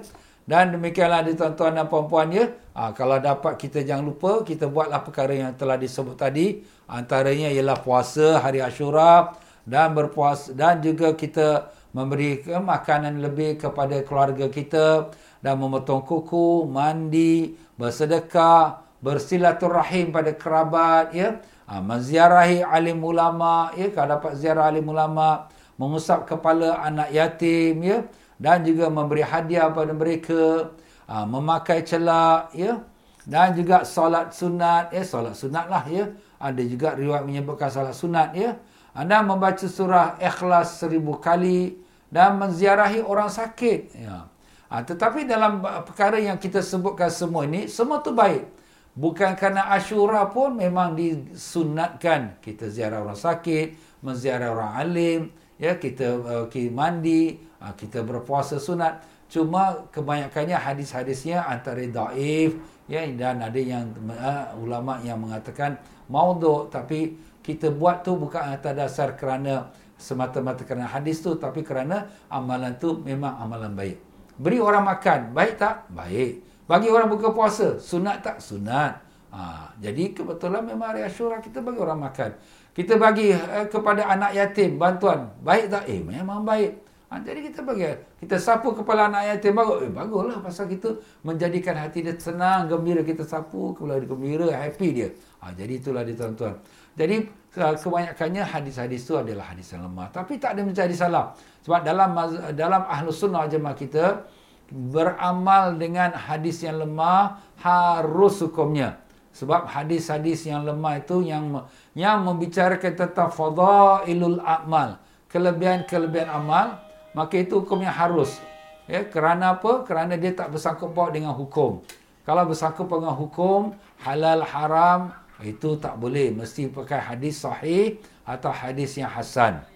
Dan 0.44 0.76
demikianlah 0.76 1.24
di 1.24 1.32
tuan-tuan 1.38 1.72
dan 1.72 1.88
puan-puan 1.88 2.28
ya. 2.28 2.52
Ha, 2.76 2.92
kalau 2.92 3.16
dapat 3.16 3.56
kita 3.56 3.80
jangan 3.86 4.12
lupa 4.12 4.44
kita 4.44 4.68
buatlah 4.68 5.00
perkara 5.00 5.32
yang 5.32 5.54
telah 5.56 5.78
disebut 5.78 6.18
tadi. 6.18 6.60
Antaranya 6.90 7.48
ialah 7.48 7.80
puasa 7.80 8.42
hari 8.42 8.60
Ashura 8.60 9.32
dan 9.64 9.96
berpuasa 9.96 10.52
dan 10.52 10.84
juga 10.84 11.16
kita 11.16 11.72
memberi 11.96 12.44
makanan 12.44 13.22
lebih 13.22 13.56
kepada 13.56 14.02
keluarga 14.04 14.50
kita 14.50 15.08
dan 15.40 15.54
memotong 15.56 16.04
kuku 16.04 16.68
mandi 16.68 17.56
bersedekah 17.78 18.84
bersilaturahim 19.05 20.09
pada 20.16 20.32
kerabat 20.32 21.12
ya 21.12 21.28
ha, 21.68 21.84
menziarahi 21.84 22.64
alim 22.64 23.05
ulama 23.05 23.68
ya 23.76 23.92
kalau 23.92 24.16
dapat 24.16 24.32
ziarah 24.40 24.72
alim 24.72 24.88
ulama 24.88 25.52
mengusap 25.76 26.24
kepala 26.24 26.80
anak 26.80 27.12
yatim 27.12 27.84
ya 27.84 27.98
dan 28.40 28.64
juga 28.64 28.88
memberi 28.88 29.20
hadiah 29.20 29.68
pada 29.68 29.92
mereka 29.92 30.72
ha, 31.05 31.28
memakai 31.28 31.84
celak 31.84 32.57
ya 32.57 32.80
dan 33.28 33.52
juga 33.52 33.84
solat 33.84 34.32
sunat 34.32 34.96
ya 34.96 35.05
solat 35.05 35.36
sunat 35.36 35.68
lah 35.68 35.84
ya 35.84 36.09
ada 36.40 36.62
juga 36.64 36.96
riwayat 36.96 37.28
menyebutkan 37.28 37.68
solat 37.68 37.92
sunat 37.92 38.32
ya 38.32 38.57
Anda 38.94 39.26
membaca 39.26 39.66
surah 39.66 40.22
Ikhlas 40.22 40.78
seribu 40.78 41.18
kali 41.18 41.82
dan 42.14 42.38
menziarahi 42.38 43.02
orang 43.02 43.26
sakit. 43.26 43.90
Ya. 43.98 44.30
Ha, 44.70 44.86
tetapi 44.86 45.26
dalam 45.26 45.59
perkara 45.82 46.22
yang 46.22 46.38
kita 46.38 46.62
sebutkan 46.62 47.11
semua 47.11 47.42
ini, 47.42 47.66
semua 47.66 47.98
tu 47.98 48.14
baik. 48.14 48.46
Bukan 48.95 49.34
kerana 49.34 49.74
Ashura 49.74 50.30
pun 50.30 50.55
memang 50.55 50.95
disunatkan 50.95 52.38
kita 52.38 52.70
ziarah 52.70 53.03
orang 53.03 53.18
sakit, 53.18 53.99
menziarah 54.07 54.55
orang 54.55 54.72
alim, 54.78 55.20
ya 55.59 55.74
kita 55.82 56.14
uh, 56.22 56.47
kita 56.47 56.70
mandi, 56.70 57.42
uh, 57.59 57.74
kita 57.74 58.07
berpuasa 58.07 58.62
sunat. 58.62 59.03
Cuma 59.26 59.90
kebanyakannya 59.90 60.55
hadis-hadisnya 60.55 61.42
antara 61.42 61.82
daif 61.82 62.55
ya 62.86 63.03
dan 63.18 63.42
ada 63.42 63.59
yang 63.59 63.90
uh, 64.14 64.55
ulama 64.62 65.03
yang 65.03 65.18
mengatakan 65.18 65.74
maudhu 66.07 66.70
tapi 66.70 67.18
kita 67.42 67.74
buat 67.74 68.07
tu 68.07 68.14
bukan 68.14 68.55
atas 68.55 68.78
dasar 68.78 69.18
kerana 69.18 69.74
semata-mata 69.99 70.62
kerana 70.62 70.86
hadis 70.86 71.18
tu 71.18 71.34
tapi 71.34 71.66
kerana 71.66 72.07
amalan 72.30 72.78
tu 72.78 73.03
memang 73.03 73.42
amalan 73.42 73.74
baik. 73.74 73.99
Beri 74.38 74.59
orang 74.62 74.86
makan, 74.86 75.34
baik 75.34 75.59
tak? 75.59 75.90
Baik. 75.90 76.53
Bagi 76.64 76.88
orang 76.88 77.12
buka 77.12 77.28
puasa, 77.28 77.76
sunat 77.76 78.24
tak? 78.24 78.40
Sunat. 78.40 78.96
Ha, 79.34 79.68
jadi 79.82 80.14
kebetulan 80.14 80.62
memang 80.64 80.94
hari 80.94 81.04
Ashura 81.04 81.42
kita 81.42 81.60
bagi 81.60 81.82
orang 81.82 82.00
makan. 82.08 82.38
Kita 82.72 82.96
bagi 82.96 83.34
eh, 83.34 83.66
kepada 83.68 84.06
anak 84.08 84.32
yatim 84.32 84.80
bantuan. 84.80 85.28
Baik 85.42 85.68
tak? 85.68 85.84
Eh, 85.90 86.00
memang 86.00 86.46
baik. 86.46 86.80
Ha, 87.12 87.20
jadi 87.20 87.52
kita 87.52 87.66
bagi. 87.66 87.84
Kita 88.16 88.40
sapu 88.40 88.72
kepala 88.72 89.12
anak 89.12 89.36
yatim. 89.36 89.52
Bagus. 89.58 89.84
Eh, 89.84 89.90
baguslah. 89.92 90.38
Pasal 90.40 90.70
kita 90.72 90.96
menjadikan 91.26 91.76
hati 91.76 92.00
dia 92.00 92.16
senang, 92.16 92.70
gembira. 92.70 93.04
Kita 93.04 93.26
sapu, 93.26 93.76
kepala 93.76 94.00
dia 94.00 94.08
gembira, 94.08 94.48
happy 94.54 94.88
dia. 94.94 95.08
Ha, 95.44 95.52
jadi 95.52 95.82
itulah 95.82 96.00
dia 96.06 96.16
tuan-tuan. 96.16 96.54
Jadi 96.96 97.16
eh, 97.60 97.74
kebanyakannya 97.76 98.42
hadis-hadis 98.46 99.04
itu 99.04 99.18
adalah 99.20 99.52
hadis 99.52 99.68
yang 99.74 99.84
lemah. 99.84 100.08
Tapi 100.14 100.40
tak 100.40 100.56
ada 100.56 100.62
menjadi 100.64 100.94
salah. 100.96 101.34
Sebab 101.66 101.84
dalam 101.84 102.14
dalam 102.56 102.82
ahlus 102.86 103.20
sunnah 103.20 103.50
jemaah 103.50 103.76
kita, 103.76 104.24
beramal 104.70 105.76
dengan 105.76 106.14
hadis 106.16 106.64
yang 106.64 106.80
lemah 106.80 107.40
harus 107.60 108.40
hukumnya. 108.40 109.00
Sebab 109.34 109.66
hadis-hadis 109.66 110.46
yang 110.46 110.62
lemah 110.62 111.02
itu 111.02 111.26
yang 111.26 111.66
yang 111.98 112.22
membicarakan 112.22 112.94
tentang 112.94 113.34
fadailul 113.34 114.38
amal, 114.46 115.02
kelebihan-kelebihan 115.26 116.30
amal, 116.30 116.78
maka 117.18 117.42
itu 117.42 117.58
hukumnya 117.58 117.90
harus. 117.90 118.38
Ya, 118.86 119.02
kerana 119.02 119.58
apa? 119.58 119.82
Kerana 119.82 120.14
dia 120.14 120.30
tak 120.30 120.54
bersangkut 120.54 120.94
paut 120.94 121.10
dengan 121.10 121.34
hukum. 121.34 121.82
Kalau 122.22 122.46
bersangkut 122.46 122.86
dengan 122.86 123.16
hukum, 123.16 123.74
halal 124.06 124.46
haram, 124.46 125.12
itu 125.42 125.76
tak 125.82 125.98
boleh. 125.98 126.30
Mesti 126.30 126.70
pakai 126.70 127.00
hadis 127.00 127.42
sahih 127.42 127.98
atau 128.22 128.54
hadis 128.54 128.94
yang 128.94 129.10
hasan. 129.10 129.66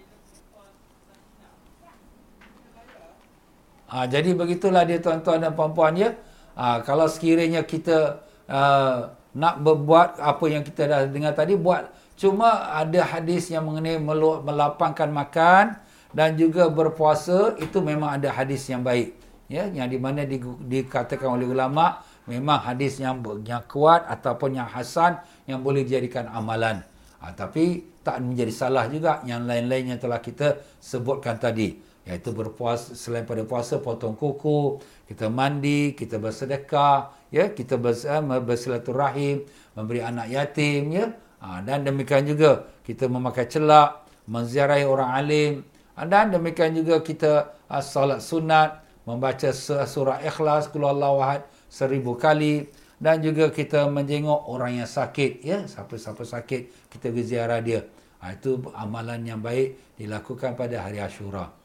Ha, 3.89 4.05
jadi 4.05 4.37
begitulah 4.37 4.85
dia 4.85 5.01
tuan-tuan 5.01 5.41
dan 5.41 5.57
puan-puan 5.57 5.97
ya. 5.97 6.13
Ha, 6.53 6.85
kalau 6.85 7.09
sekiranya 7.09 7.65
kita 7.65 8.21
uh, 8.45 9.09
nak 9.33 9.55
berbuat 9.65 10.21
apa 10.21 10.45
yang 10.45 10.61
kita 10.61 10.85
dah 10.85 11.01
dengar 11.09 11.33
tadi, 11.33 11.57
buat. 11.57 11.89
Cuma 12.13 12.69
ada 12.69 13.01
hadis 13.01 13.49
yang 13.49 13.65
mengenai 13.65 13.97
melapangkan 14.45 15.09
makan 15.09 15.79
dan 16.13 16.37
juga 16.37 16.69
berpuasa, 16.69 17.57
itu 17.57 17.81
memang 17.81 18.21
ada 18.21 18.29
hadis 18.29 18.69
yang 18.69 18.85
baik. 18.85 19.17
Ya, 19.49 19.65
yang 19.65 19.89
di 19.89 19.97
mana 19.97 20.29
di, 20.29 20.37
dikatakan 20.69 21.25
oleh 21.25 21.49
ulama 21.49 22.05
memang 22.29 22.61
hadis 22.61 23.01
yang 23.01 23.17
yang 23.41 23.65
kuat 23.65 24.05
ataupun 24.05 24.61
yang 24.61 24.69
hasan 24.69 25.17
yang 25.49 25.65
boleh 25.65 25.81
dijadikan 25.81 26.29
amalan. 26.29 26.85
Ha, 27.17 27.33
tapi 27.33 27.89
tak 28.05 28.21
menjadi 28.21 28.53
salah 28.53 28.85
juga 28.85 29.25
yang 29.25 29.49
lain-lain 29.49 29.97
yang 29.97 29.99
telah 29.99 30.21
kita 30.21 30.61
sebutkan 30.77 31.41
tadi 31.41 31.88
iaitu 32.09 32.33
berpuasa 32.33 32.97
selain 32.97 33.21
pada 33.21 33.45
puasa 33.45 33.77
potong 33.77 34.17
kuku 34.17 34.81
kita 35.05 35.29
mandi 35.29 35.93
kita 35.93 36.17
bersedekah 36.17 37.13
ya 37.29 37.53
kita 37.53 37.77
eh, 37.77 38.41
bersilaturahim 38.41 39.45
memberi 39.79 40.03
anak 40.03 40.27
yatim 40.27 40.91
ya. 40.91 41.07
Ha, 41.39 41.63
dan 41.63 41.87
demikian 41.87 42.27
juga 42.27 42.67
kita 42.83 43.07
memakai 43.07 43.47
celak 43.47 44.03
menziarahi 44.27 44.83
orang 44.83 45.09
alim. 45.15 45.53
Ha, 45.95 46.03
dan 46.03 46.35
demikian 46.35 46.75
juga 46.75 46.99
kita 46.99 47.55
uh, 47.71 47.79
solat 47.79 48.19
sunat 48.19 48.83
membaca 49.07 49.55
surah 49.87 50.19
ikhlas 50.19 50.67
kul 50.67 50.83
ahad 50.83 51.47
seribu 51.71 52.19
kali. 52.19 52.67
Dan 52.99 53.23
juga 53.23 53.47
kita 53.47 53.87
menjenguk 53.87 54.51
orang 54.51 54.83
yang 54.83 54.89
sakit 54.89 55.39
ya. 55.39 55.63
Siapa-siapa 55.63 56.27
sakit 56.27 56.91
kita 56.91 57.07
pergi 57.07 57.23
ziarah 57.23 57.63
dia. 57.63 57.87
Ha, 58.19 58.35
itu 58.35 58.59
amalan 58.75 59.23
yang 59.23 59.39
baik 59.39 59.95
dilakukan 59.95 60.59
pada 60.59 60.83
hari 60.83 60.99
Ashura 60.99 61.58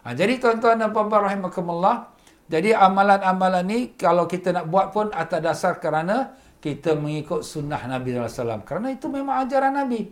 Ha, 0.00 0.16
jadi 0.16 0.40
tuan-tuan 0.40 0.80
dan 0.80 0.90
puan-puan 0.96 1.28
rahimakumullah, 1.28 2.08
jadi 2.50 2.74
amalan-amalan 2.74 3.62
ni 3.62 3.78
kalau 3.94 4.24
kita 4.26 4.50
nak 4.50 4.66
buat 4.66 4.90
pun 4.90 5.12
atas 5.12 5.38
dasar 5.38 5.78
kerana 5.78 6.34
kita 6.58 6.98
mengikut 6.98 7.46
sunnah 7.46 7.80
Nabi 7.84 8.16
SAW. 8.16 8.66
Kerana 8.66 8.90
itu 8.90 9.06
memang 9.06 9.46
ajaran 9.46 9.76
Nabi. 9.76 10.10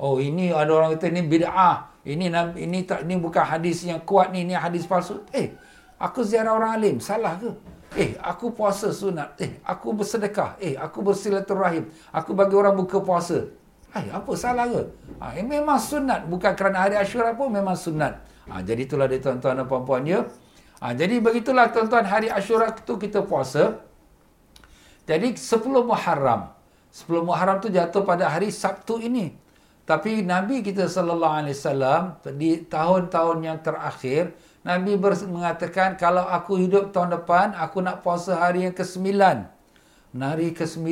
Oh 0.00 0.18
ini 0.18 0.50
ada 0.50 0.70
orang 0.74 0.98
kata 0.98 1.12
ini 1.12 1.22
bid'ah. 1.22 2.02
Ini 2.02 2.26
ini 2.58 2.78
tak 2.82 3.06
ini 3.06 3.14
bukan 3.16 3.44
hadis 3.46 3.86
yang 3.86 4.02
kuat 4.02 4.34
ni, 4.34 4.42
ini 4.42 4.58
hadis 4.58 4.84
palsu. 4.84 5.22
Eh, 5.30 5.54
aku 6.00 6.26
ziarah 6.26 6.56
orang 6.56 6.76
alim, 6.76 6.96
salah 6.98 7.38
ke? 7.38 7.50
Eh, 7.94 8.18
aku 8.18 8.50
puasa 8.50 8.90
sunat. 8.90 9.38
Eh, 9.38 9.62
aku 9.62 9.94
bersedekah. 9.94 10.58
Eh, 10.58 10.74
aku 10.74 10.98
bersilaturahim. 10.98 11.86
Aku 12.10 12.34
bagi 12.34 12.58
orang 12.58 12.74
buka 12.74 12.98
puasa. 12.98 13.46
Eh, 13.94 14.10
apa 14.10 14.34
salah 14.34 14.66
ke? 14.66 14.82
Ha, 15.22 15.38
eh, 15.38 15.46
memang 15.46 15.78
sunat. 15.78 16.26
Bukan 16.26 16.58
kerana 16.58 16.82
hari 16.82 16.98
Ashura 16.98 17.30
pun 17.38 17.54
memang 17.54 17.78
sunat. 17.78 18.18
Ha, 18.48 18.60
jadi 18.60 18.84
itulah 18.84 19.08
dia 19.08 19.20
tuan-tuan 19.20 19.56
dan 19.56 19.64
puan-puan 19.64 20.04
ya. 20.04 20.28
Ha, 20.84 20.92
jadi 20.92 21.16
begitulah 21.20 21.72
tuan-tuan 21.72 22.04
hari 22.04 22.28
Ashura 22.28 22.68
itu 22.76 22.94
kita 23.00 23.24
puasa. 23.24 23.80
Jadi 25.08 25.36
10 25.36 25.64
Muharram. 25.84 26.52
10 26.92 27.24
Muharram 27.24 27.60
tu 27.60 27.72
jatuh 27.72 28.04
pada 28.04 28.28
hari 28.28 28.52
Sabtu 28.52 29.00
ini. 29.00 29.32
Tapi 29.84 30.24
Nabi 30.24 30.64
kita 30.64 30.88
sallallahu 30.88 31.44
alaihi 31.44 31.56
wasallam 31.56 32.16
di 32.40 32.56
tahun-tahun 32.64 33.36
yang 33.44 33.60
terakhir 33.60 34.32
Nabi 34.64 34.96
mengatakan 35.28 36.00
kalau 36.00 36.24
aku 36.24 36.56
hidup 36.56 36.88
tahun 36.88 37.20
depan 37.20 37.52
aku 37.52 37.84
nak 37.84 38.00
puasa 38.00 38.40
hari 38.40 38.64
yang 38.64 38.72
ke-9. 38.72 39.12
Hari 40.16 40.48
ke-9 40.56 40.88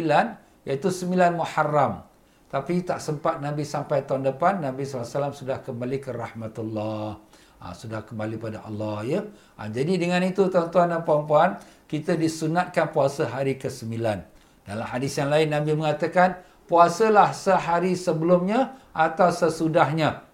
iaitu 0.69 0.89
9 0.93 1.41
Muharram. 1.41 2.05
Tapi 2.53 2.85
tak 2.85 3.01
sempat 3.01 3.41
Nabi 3.41 3.65
sampai 3.65 4.05
tahun 4.05 4.29
depan 4.29 4.61
Nabi 4.61 4.85
SAW 4.85 5.33
sudah 5.33 5.65
kembali 5.65 5.97
ke 6.05 6.13
rahmatullah 6.13 7.32
ha, 7.63 7.71
sudah 7.71 8.03
kembali 8.03 8.43
pada 8.43 8.67
Allah 8.67 9.07
ya. 9.07 9.21
Ha, 9.55 9.71
jadi 9.71 9.95
dengan 9.95 10.19
itu 10.27 10.51
tuan-tuan 10.51 10.91
dan 10.91 11.07
puan-puan, 11.07 11.63
kita 11.87 12.19
disunatkan 12.19 12.91
puasa 12.91 13.31
hari 13.31 13.55
ke-9. 13.55 13.95
Dalam 14.67 14.87
hadis 14.87 15.15
yang 15.15 15.31
lain 15.31 15.47
Nabi 15.55 15.79
mengatakan, 15.79 16.43
puasalah 16.67 17.31
sehari 17.31 17.95
sebelumnya 17.95 18.75
atau 18.91 19.31
sesudahnya. 19.31 20.27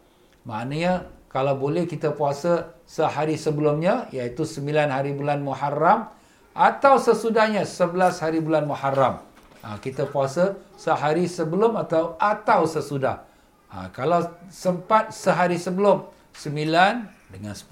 Maknanya 0.48 1.04
kalau 1.28 1.60
boleh 1.60 1.84
kita 1.84 2.16
puasa 2.16 2.72
sehari 2.88 3.36
sebelumnya 3.36 4.08
iaitu 4.16 4.48
9 4.48 4.88
hari 4.88 5.12
bulan 5.12 5.44
Muharram 5.44 6.08
atau 6.56 6.96
sesudahnya 6.96 7.68
11 7.68 8.24
hari 8.24 8.40
bulan 8.40 8.64
Muharram. 8.64 9.20
Ha, 9.60 9.76
kita 9.82 10.08
puasa 10.08 10.56
sehari 10.78 11.28
sebelum 11.28 11.76
atau 11.76 12.16
atau 12.16 12.64
sesudah. 12.64 13.26
Ha, 13.68 13.92
kalau 13.92 14.24
sempat 14.48 15.12
sehari 15.12 15.60
sebelum 15.60 16.08
9 16.32 17.17
dengan 17.32 17.54
10. 17.54 17.68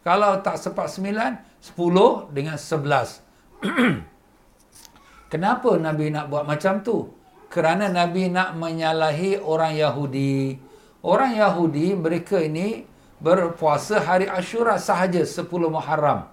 Kalau 0.00 0.32
tak 0.40 0.56
sempat 0.56 0.88
9, 0.88 1.12
10 1.60 2.32
dengan 2.32 2.56
11. 2.56 3.20
Kenapa 5.32 5.70
Nabi 5.76 6.10
nak 6.10 6.26
buat 6.32 6.44
macam 6.48 6.82
tu? 6.82 7.12
Kerana 7.52 7.92
Nabi 7.92 8.32
nak 8.32 8.56
menyalahi 8.56 9.38
orang 9.38 9.76
Yahudi. 9.76 10.56
Orang 11.04 11.36
Yahudi, 11.36 11.94
mereka 11.94 12.40
ini 12.40 12.88
berpuasa 13.20 14.00
hari 14.00 14.26
Ashura 14.26 14.80
sahaja 14.80 15.22
10 15.22 15.46
Muharram. 15.68 16.26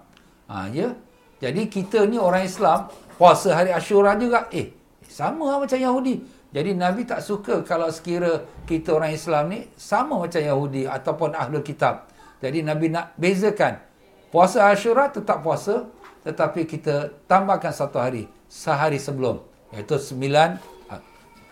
Ha, 0.48 0.72
ya? 0.72 0.96
Jadi 1.38 1.68
kita 1.70 2.08
ni 2.08 2.18
orang 2.18 2.48
Islam, 2.48 2.90
puasa 3.20 3.54
hari 3.54 3.70
Ashura 3.70 4.16
juga. 4.16 4.48
Eh, 4.50 4.72
sama 5.06 5.60
macam 5.60 5.78
Yahudi. 5.78 6.24
Jadi 6.48 6.72
Nabi 6.72 7.04
tak 7.04 7.20
suka 7.20 7.60
kalau 7.60 7.92
sekira 7.92 8.40
kita 8.64 8.96
orang 8.96 9.12
Islam 9.12 9.52
ni 9.52 9.68
sama 9.76 10.16
macam 10.16 10.40
Yahudi 10.40 10.88
ataupun 10.88 11.36
Ahlul 11.36 11.60
Kitab. 11.60 12.07
Jadi 12.38 12.62
Nabi 12.62 12.86
nak 12.90 13.18
bezakan. 13.18 13.82
Puasa 14.30 14.70
Ashura 14.70 15.10
tetap 15.10 15.42
puasa. 15.42 15.90
Tetapi 16.22 16.66
kita 16.68 17.14
tambahkan 17.26 17.74
satu 17.74 17.98
hari. 17.98 18.30
Sehari 18.46 18.96
sebelum. 18.96 19.42
Iaitu 19.74 19.98
sembilan 19.98 20.58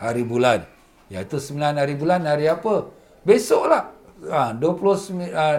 hari 0.01 0.23
bulan. 0.25 0.65
Iaitu 1.13 1.37
sembilan 1.43 1.83
hari 1.83 1.95
bulan. 1.99 2.25
Hari 2.25 2.47
apa? 2.49 2.87
Besoklah. 3.27 3.97
Ha, 4.17 4.57
20, 4.57 5.29
uh, 5.29 5.59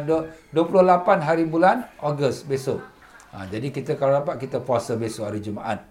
28 0.49 1.21
hari 1.21 1.45
bulan 1.45 1.85
Ogos 2.01 2.41
besok. 2.41 2.81
Ha, 3.29 3.45
jadi 3.45 3.69
kita 3.69 3.93
kalau 3.93 4.17
dapat 4.17 4.41
kita 4.41 4.57
puasa 4.65 4.97
besok 4.97 5.29
hari 5.29 5.45
Jumaat. 5.45 5.85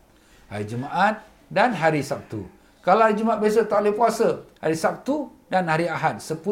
Hari 0.51 0.67
Jumaat 0.67 1.23
dan 1.47 1.71
hari 1.79 2.03
Sabtu. 2.03 2.43
Kalau 2.83 3.07
hari 3.07 3.15
Jumaat 3.15 3.39
besok 3.39 3.71
tak 3.71 3.87
boleh 3.87 3.95
puasa. 3.95 4.43
Hari 4.59 4.75
Sabtu 4.75 5.31
dan 5.47 5.71
hari 5.71 5.87
Ahad. 5.87 6.19
10 6.19 6.43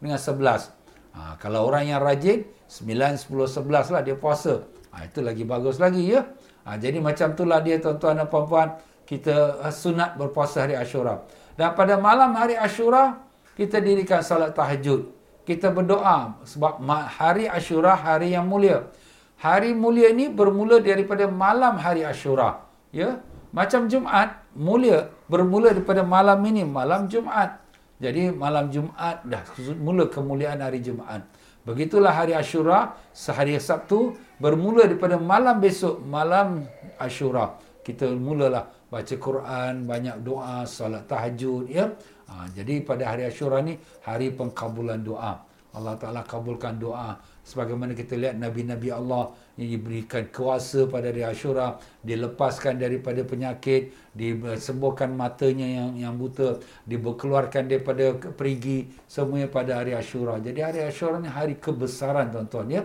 dengan 0.00 0.16
11. 0.16 0.77
Ha, 1.16 1.40
kalau 1.40 1.68
orang 1.68 1.88
yang 1.88 2.00
rajin, 2.02 2.44
9, 2.68 3.16
10, 3.16 3.48
11 3.48 3.94
lah 3.94 4.00
dia 4.04 4.16
puasa. 4.16 4.68
Ha, 4.92 5.08
itu 5.08 5.24
lagi 5.24 5.44
bagus 5.44 5.80
lagi 5.80 6.04
ya. 6.08 6.28
Ha, 6.68 6.76
jadi 6.76 7.00
macam 7.00 7.32
itulah 7.32 7.64
dia 7.64 7.80
tuan-tuan 7.80 8.20
dan 8.20 8.28
puan-puan. 8.28 8.76
Kita 9.08 9.64
uh, 9.64 9.72
sunat 9.72 10.20
berpuasa 10.20 10.68
hari 10.68 10.76
Ashura. 10.76 11.24
Dan 11.56 11.72
pada 11.72 11.96
malam 11.96 12.36
hari 12.36 12.60
Ashura, 12.60 13.24
kita 13.56 13.80
dirikan 13.80 14.20
salat 14.20 14.52
tahajud. 14.52 15.08
Kita 15.48 15.72
berdoa 15.72 16.36
sebab 16.44 16.84
hari 17.08 17.48
Ashura 17.48 17.96
hari 17.96 18.36
yang 18.36 18.44
mulia. 18.44 18.92
Hari 19.40 19.72
mulia 19.72 20.12
ini 20.12 20.28
bermula 20.28 20.76
daripada 20.76 21.24
malam 21.24 21.80
hari 21.80 22.04
Ashura. 22.04 22.68
Ya, 22.92 23.24
macam 23.48 23.88
Jumaat 23.88 24.44
mulia 24.52 25.08
bermula 25.24 25.72
daripada 25.72 26.04
malam 26.04 26.36
ini, 26.44 26.68
malam 26.68 27.08
Jumaat. 27.08 27.67
Jadi 27.98 28.30
malam 28.30 28.70
Jumaat 28.70 29.26
dah 29.26 29.42
mula 29.74 30.06
kemuliaan 30.06 30.62
hari 30.62 30.78
Jumaat. 30.78 31.26
Begitulah 31.66 32.14
hari 32.14 32.32
Ashura, 32.32 32.96
sehari 33.10 33.58
Sabtu 33.58 34.14
bermula 34.38 34.86
daripada 34.86 35.18
malam 35.18 35.58
besok, 35.58 36.00
malam 36.06 36.64
Ashura. 36.96 37.58
Kita 37.82 38.08
mulalah 38.14 38.70
baca 38.88 39.14
Quran, 39.18 39.84
banyak 39.84 40.22
doa, 40.22 40.64
solat 40.64 41.04
tahajud 41.10 41.68
ya. 41.68 41.92
Ha, 42.30 42.48
jadi 42.54 42.80
pada 42.86 43.12
hari 43.12 43.28
Ashura 43.28 43.60
ni 43.60 43.76
hari 44.06 44.32
pengkabulan 44.32 45.02
doa. 45.02 45.44
Allah 45.74 45.94
Taala 46.00 46.24
kabulkan 46.24 46.80
doa 46.80 47.18
sebagaimana 47.48 47.96
kita 47.96 48.12
lihat 48.12 48.36
nabi-nabi 48.36 48.92
Allah 48.92 49.32
yang 49.56 49.80
diberikan 49.80 50.28
kuasa 50.28 50.84
pada 50.84 51.08
hari 51.08 51.24
Ashura, 51.24 51.80
dilepaskan 52.04 52.76
daripada 52.76 53.24
penyakit, 53.24 53.96
disembuhkan 54.12 55.16
matanya 55.16 55.64
yang 55.64 55.96
yang 55.96 56.14
buta, 56.20 56.60
dikeluarkan 56.84 57.72
daripada 57.72 58.12
perigi 58.36 58.92
semuanya 59.08 59.48
pada 59.48 59.80
hari 59.80 59.96
Ashura. 59.96 60.36
Jadi 60.36 60.60
hari 60.60 60.84
Ashura 60.84 61.16
ni 61.16 61.32
hari 61.32 61.56
kebesaran 61.56 62.28
tuan-tuan 62.28 62.68
ya. 62.68 62.84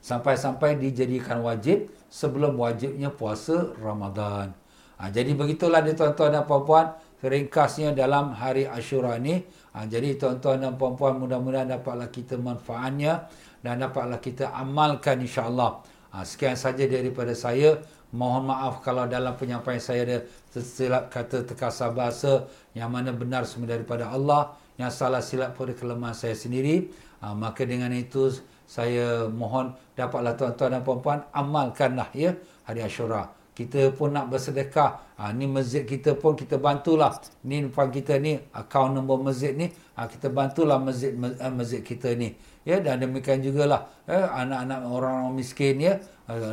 Sampai-sampai 0.00 0.80
dijadikan 0.80 1.44
wajib 1.44 1.92
sebelum 2.08 2.56
wajibnya 2.56 3.12
puasa 3.12 3.76
Ramadan. 3.76 4.56
Ha, 4.96 5.12
jadi 5.12 5.36
begitulah 5.36 5.84
dia 5.84 5.92
tuan-tuan 5.92 6.32
dan 6.32 6.48
puan-puan 6.48 6.96
ringkasnya 7.20 7.92
dalam 7.92 8.32
hari 8.32 8.64
Ashura 8.64 9.20
ni. 9.20 9.44
Ha, 9.72 9.84
jadi 9.84 10.16
tuan-tuan 10.16 10.64
dan 10.64 10.74
puan-puan 10.80 11.20
mudah-mudahan 11.20 11.68
dapatlah 11.68 12.08
kita 12.08 12.40
manfaatnya 12.40 13.28
dan 13.60 13.82
dapatlah 13.84 14.18
kita 14.18 14.50
amalkan 14.56 15.20
insya-Allah. 15.20 15.84
Ha, 16.14 16.24
sekian 16.24 16.56
saja 16.56 16.88
daripada 16.88 17.36
saya. 17.36 17.78
Mohon 18.08 18.56
maaf 18.56 18.80
kalau 18.80 19.04
dalam 19.04 19.36
penyampaian 19.36 19.76
saya 19.76 20.00
ada 20.08 20.18
tersilap 20.48 21.12
kata 21.12 21.44
terkasar 21.44 21.92
bahasa 21.92 22.48
yang 22.72 22.88
mana 22.88 23.12
benar 23.12 23.44
semua 23.44 23.68
daripada 23.76 24.08
Allah, 24.08 24.56
yang 24.80 24.88
salah 24.88 25.20
silap 25.20 25.52
pada 25.52 25.76
kelemahan 25.76 26.16
saya 26.16 26.32
sendiri. 26.32 26.88
Ha, 27.20 27.36
maka 27.36 27.68
dengan 27.68 27.92
itu 27.92 28.32
saya 28.64 29.28
mohon 29.28 29.76
dapatlah 29.92 30.36
tuan-tuan 30.36 30.76
dan 30.76 30.82
puan-puan 30.84 31.20
amalkanlah 31.32 32.08
ya 32.16 32.32
hari 32.64 32.80
Ashura. 32.84 33.37
Kita 33.58 33.90
pun 33.90 34.14
nak 34.14 34.30
bersedekah. 34.30 35.18
Ha, 35.18 35.34
ni 35.34 35.50
masjid 35.50 35.82
kita 35.82 36.14
pun 36.14 36.38
kita 36.38 36.62
bantulah. 36.62 37.18
Ni 37.42 37.66
depan 37.66 37.90
kita 37.90 38.22
ni 38.22 38.38
akaun 38.54 38.94
nombor 38.94 39.18
masjid 39.26 39.50
ni. 39.50 39.66
Ha, 39.98 40.06
kita 40.06 40.30
bantulah 40.30 40.78
masjid 40.78 41.10
masjid 41.58 41.82
kita 41.82 42.14
ni 42.14 42.38
ya 42.68 42.76
dan 42.84 43.00
demikian 43.00 43.40
jugalah 43.40 43.88
ya, 44.04 44.28
anak-anak 44.44 44.84
orang-orang 44.84 45.32
miskin 45.40 45.80
ya 45.80 45.96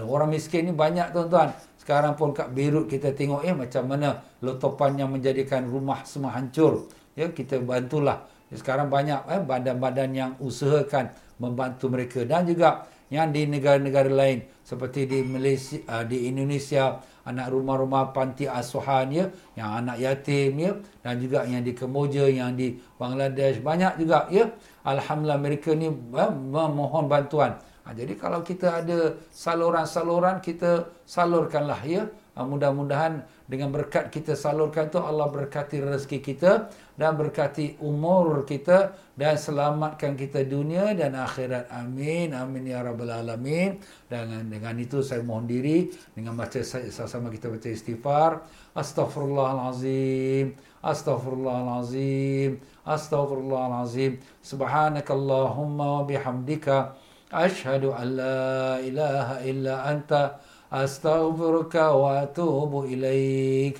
orang 0.08 0.32
miskin 0.32 0.72
ni 0.72 0.74
banyak 0.74 1.12
tuan-tuan 1.12 1.52
sekarang 1.76 2.16
pun 2.16 2.32
kat 2.32 2.56
Beirut 2.56 2.88
kita 2.88 3.12
tengok 3.12 3.44
ya 3.44 3.52
macam 3.52 3.84
mana 3.84 4.24
letupan 4.40 4.96
yang 4.96 5.12
menjadikan 5.12 5.68
rumah 5.68 6.08
semua 6.08 6.32
hancur 6.40 6.88
ya 7.20 7.28
kita 7.36 7.60
bantulah 7.60 8.24
ya, 8.48 8.56
sekarang 8.56 8.88
banyak 8.88 9.28
eh, 9.28 9.44
badan-badan 9.44 10.10
yang 10.16 10.32
usahakan 10.40 11.12
membantu 11.36 11.92
mereka 11.92 12.24
dan 12.24 12.48
juga 12.48 12.88
yang 13.14 13.30
di 13.30 13.46
negara-negara 13.46 14.10
lain 14.10 14.46
seperti 14.66 15.06
di 15.06 15.20
Malaysia 15.22 15.78
uh, 15.86 16.04
di 16.06 16.26
Indonesia 16.30 16.98
anak 17.26 17.54
rumah-rumah 17.54 18.14
panti 18.14 18.46
asuhan 18.50 19.14
ya 19.14 19.26
yang 19.58 19.86
anak 19.86 19.98
yatim 20.02 20.58
ya 20.58 20.72
dan 21.06 21.22
juga 21.22 21.46
yang 21.46 21.62
di 21.62 21.74
Kemboja 21.74 22.26
yang 22.30 22.54
di 22.58 22.78
Bangladesh 22.98 23.62
banyak 23.62 24.02
juga 24.02 24.30
ya 24.30 24.50
Alhamdulillah 24.86 25.42
mereka 25.42 25.74
ni 25.74 25.90
eh, 25.90 26.32
memohon 26.32 27.10
bantuan. 27.10 27.58
Ha, 27.86 27.94
jadi 27.94 28.14
kalau 28.18 28.46
kita 28.46 28.86
ada 28.86 29.18
saluran-saluran, 29.34 30.42
kita 30.42 30.90
salurkanlah 31.10 31.82
ya. 31.86 32.06
Ah, 32.36 32.44
mudah-mudahan 32.44 33.24
dengan 33.48 33.72
berkat 33.72 34.12
kita 34.12 34.36
salurkan 34.36 34.92
tu 34.92 35.00
Allah 35.00 35.32
berkati 35.32 35.80
rezeki 35.80 36.20
kita 36.20 36.68
dan 37.00 37.16
berkati 37.16 37.80
umur 37.80 38.44
kita 38.44 38.92
dan 39.16 39.40
selamatkan 39.40 40.20
kita 40.20 40.44
dunia 40.44 40.92
dan 40.92 41.16
akhirat. 41.16 41.72
Amin. 41.72 42.36
Amin 42.36 42.68
ya 42.68 42.84
rabbal 42.84 43.24
alamin. 43.24 43.80
Dengan 44.12 44.52
dengan 44.52 44.76
itu 44.76 45.00
saya 45.00 45.24
mohon 45.24 45.48
diri 45.48 45.88
dengan 46.12 46.36
baca 46.36 46.60
sama-sama 46.60 47.32
kita 47.32 47.48
baca 47.48 47.72
istighfar. 47.72 48.44
Astaghfirullahalazim. 48.76 50.60
Astaghfirullahalazim. 50.84 52.60
Astaghfirullahalazim. 52.84 54.20
Subhanakallahumma 54.44 56.04
wa 56.04 56.04
bihamdika. 56.04 57.00
Ashhadu 57.32 57.96
an 57.96 58.08
la 58.20 58.84
ilaha 58.84 59.36
illa 59.48 59.88
anta. 59.88 60.36
أستغفرك 60.74 61.76
وأتوب 61.76 62.86
إليك. 62.86 63.78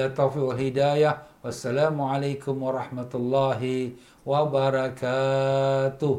التوفيق 0.00 0.42
والهداية. 0.42 1.22
والسلام 1.44 2.00
عليكم 2.02 2.62
ورحمة 2.62 3.12
الله 3.14 3.90
وبركاته. 4.26 6.14